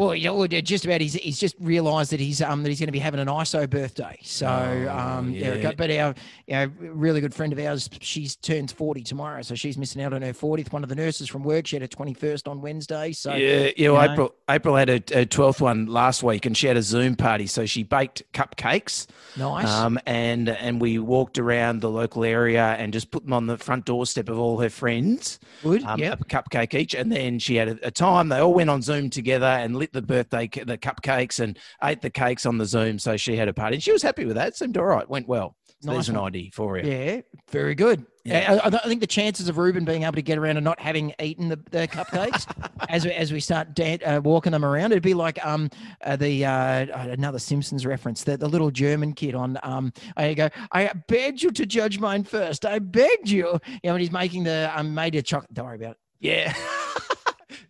[0.00, 1.02] Well, you know, just about.
[1.02, 3.68] He's, he's just realised that he's um that he's going to be having an ISO
[3.68, 4.18] birthday.
[4.22, 5.62] So Oh, um there we yeah.
[5.62, 5.72] go.
[5.76, 6.14] But our
[6.46, 10.14] you know, really good friend of ours, she's turns forty tomorrow, so she's missing out
[10.14, 10.72] on her fortieth.
[10.72, 13.12] One of the nurses from work, she had her twenty first on Wednesday.
[13.12, 13.90] So yeah, yeah.
[13.90, 14.10] Well.
[14.10, 17.46] April April had a, a 12th one last week, and she had a Zoom party,
[17.46, 19.06] so she baked cupcakes.
[19.36, 19.68] nice.
[19.68, 23.58] Um, and and we walked around the local area and just put them on the
[23.58, 25.38] front doorstep of all her friends.
[25.62, 25.84] good.
[25.84, 26.14] Um, yeah.
[26.14, 28.30] a cupcake each, and then she had a, a time.
[28.30, 32.10] They all went on Zoom together and lit the birthday the cupcakes and ate the
[32.10, 32.98] cakes on the Zoom.
[32.98, 34.48] So she had a party, and she was happy with that.
[34.48, 35.08] It seemed all right.
[35.08, 35.56] Went well.
[35.82, 36.26] So Nice there's an one.
[36.26, 36.90] idea for you.
[36.90, 38.04] Yeah, very good.
[38.22, 38.60] Yeah.
[38.62, 41.14] I, I think the chances of Ruben being able to get around and not having
[41.18, 42.44] eaten the, the cupcakes
[42.90, 45.70] as we, as we start dan- uh, walking them around, it'd be like um
[46.04, 50.50] uh, the uh, another Simpsons reference, the, the little German kid on um I go,
[50.70, 52.66] I begged you to judge mine first.
[52.66, 53.58] I begged you.
[53.66, 55.54] You know, when he's making the um made a chocolate.
[55.54, 55.98] Don't worry about it.
[56.20, 56.54] Yeah.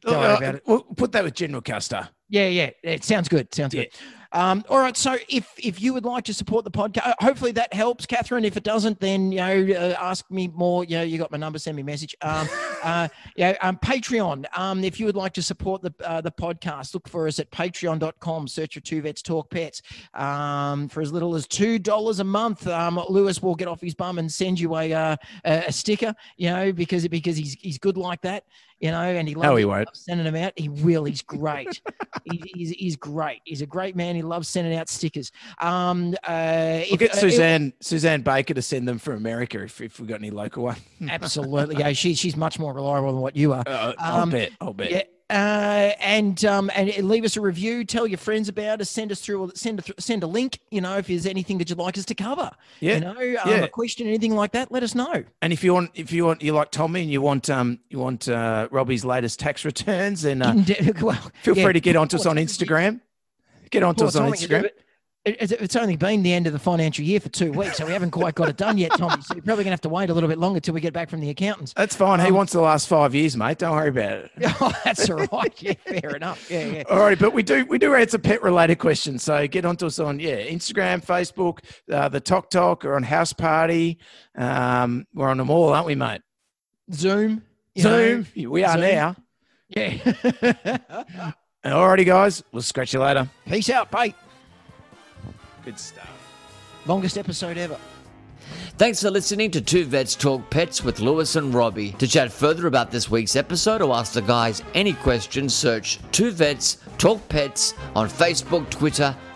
[0.02, 0.62] Don't worry about it.
[0.66, 2.09] We'll put that with General Custer.
[2.28, 3.52] Yeah, yeah, it sounds good.
[3.55, 3.90] Sounds good.
[4.32, 4.97] Um, all right.
[4.97, 8.44] So if if you would like to support the podcast, hopefully that helps, Catherine.
[8.44, 10.85] If it doesn't, then you know, uh, ask me more.
[10.85, 11.59] You know, you got my number.
[11.59, 12.14] Send me a message.
[12.22, 12.48] Um,
[12.85, 14.47] uh, yeah, um, Patreon.
[14.56, 17.51] Um, if you would like to support the uh, the podcast, look for us at
[17.51, 18.47] Patreon.com.
[18.47, 19.82] Search for Two Vets Talk Pets.
[20.14, 23.97] Um, for as little as two dollars a month, um, Lewis will get off his
[23.97, 26.14] bum and send you a uh, a a sticker.
[26.36, 28.44] You know, because because he's he's good like that.
[28.81, 29.86] You know, and he loves No, he won't.
[29.86, 30.55] loves sending them out.
[30.57, 31.05] He will.
[31.05, 31.82] He's great.
[32.31, 33.40] he, he's, he's great.
[33.44, 34.16] He's a great man.
[34.16, 35.31] He loves sending out stickers.
[35.59, 39.81] Um, uh, We'll if- get uh, Suzanne Suzanne Baker to send them from America if,
[39.82, 40.77] if we've got any local one.
[41.11, 41.77] absolutely.
[41.77, 43.65] Yeah, she, she's much more reliable than what you are.
[43.66, 44.52] Uh, I'll Um, bet.
[44.61, 44.90] I'll bet.
[44.90, 45.02] Yeah.
[45.31, 47.85] Uh, and um, and leave us a review.
[47.85, 48.90] Tell your friends about us.
[48.90, 49.43] Send us through.
[49.44, 50.59] Or send a send a link.
[50.70, 52.51] You know, if there's anything that you'd like us to cover.
[52.81, 53.11] Yeah, You know,
[53.43, 53.57] um, yeah.
[53.59, 54.73] a question, anything like that.
[54.73, 55.24] Let us know.
[55.40, 58.01] And if you want, if you want, you like Tommy, and you want, um, you
[58.01, 60.55] want uh, Robbie's latest tax returns, then uh,
[61.01, 63.01] well, feel yeah, free to get onto us on Instagram.
[63.70, 64.70] Get onto us on Tommy, Instagram.
[65.24, 67.84] It- it- It's only been the end of the financial year for two weeks, so
[67.86, 69.20] we haven't quite got it done yet, Tommy.
[69.22, 71.10] So you're probably gonna have to wait a little bit longer till we get back
[71.10, 71.72] from the accountants.
[71.74, 72.20] That's fine.
[72.20, 73.59] he Um, wants the last five years, mate.
[73.59, 74.30] Don't worry about it.
[74.62, 75.52] Oh, that's all right.
[75.62, 76.51] Yeah, fair enough.
[76.51, 76.82] Yeah, yeah.
[76.90, 79.22] All right, but we do we do answer pet related questions.
[79.22, 81.59] So get onto us on yeah Instagram, Facebook,
[81.92, 83.98] uh, the Tok Tok, or on House Party.
[84.36, 86.22] Um, we're on them all, aren't we, mate?
[86.92, 87.42] Zoom.
[87.74, 88.22] you know.
[88.24, 88.51] Zoom.
[88.51, 88.80] we are Zoom.
[88.80, 89.16] now.
[89.68, 89.90] Yeah.
[91.64, 92.42] Alrighty, guys.
[92.52, 93.28] We'll scratch you later.
[93.47, 94.14] Peace out, mate.
[95.65, 96.09] Good stuff.
[96.87, 97.77] Longest episode ever.
[98.78, 101.93] Thanks for listening to Two Vets Talk Pets with Lewis and Robbie.
[101.93, 106.31] To chat further about this week's episode or ask the guys any questions, search Two
[106.31, 109.15] Vets Talk Pets on Facebook, Twitter,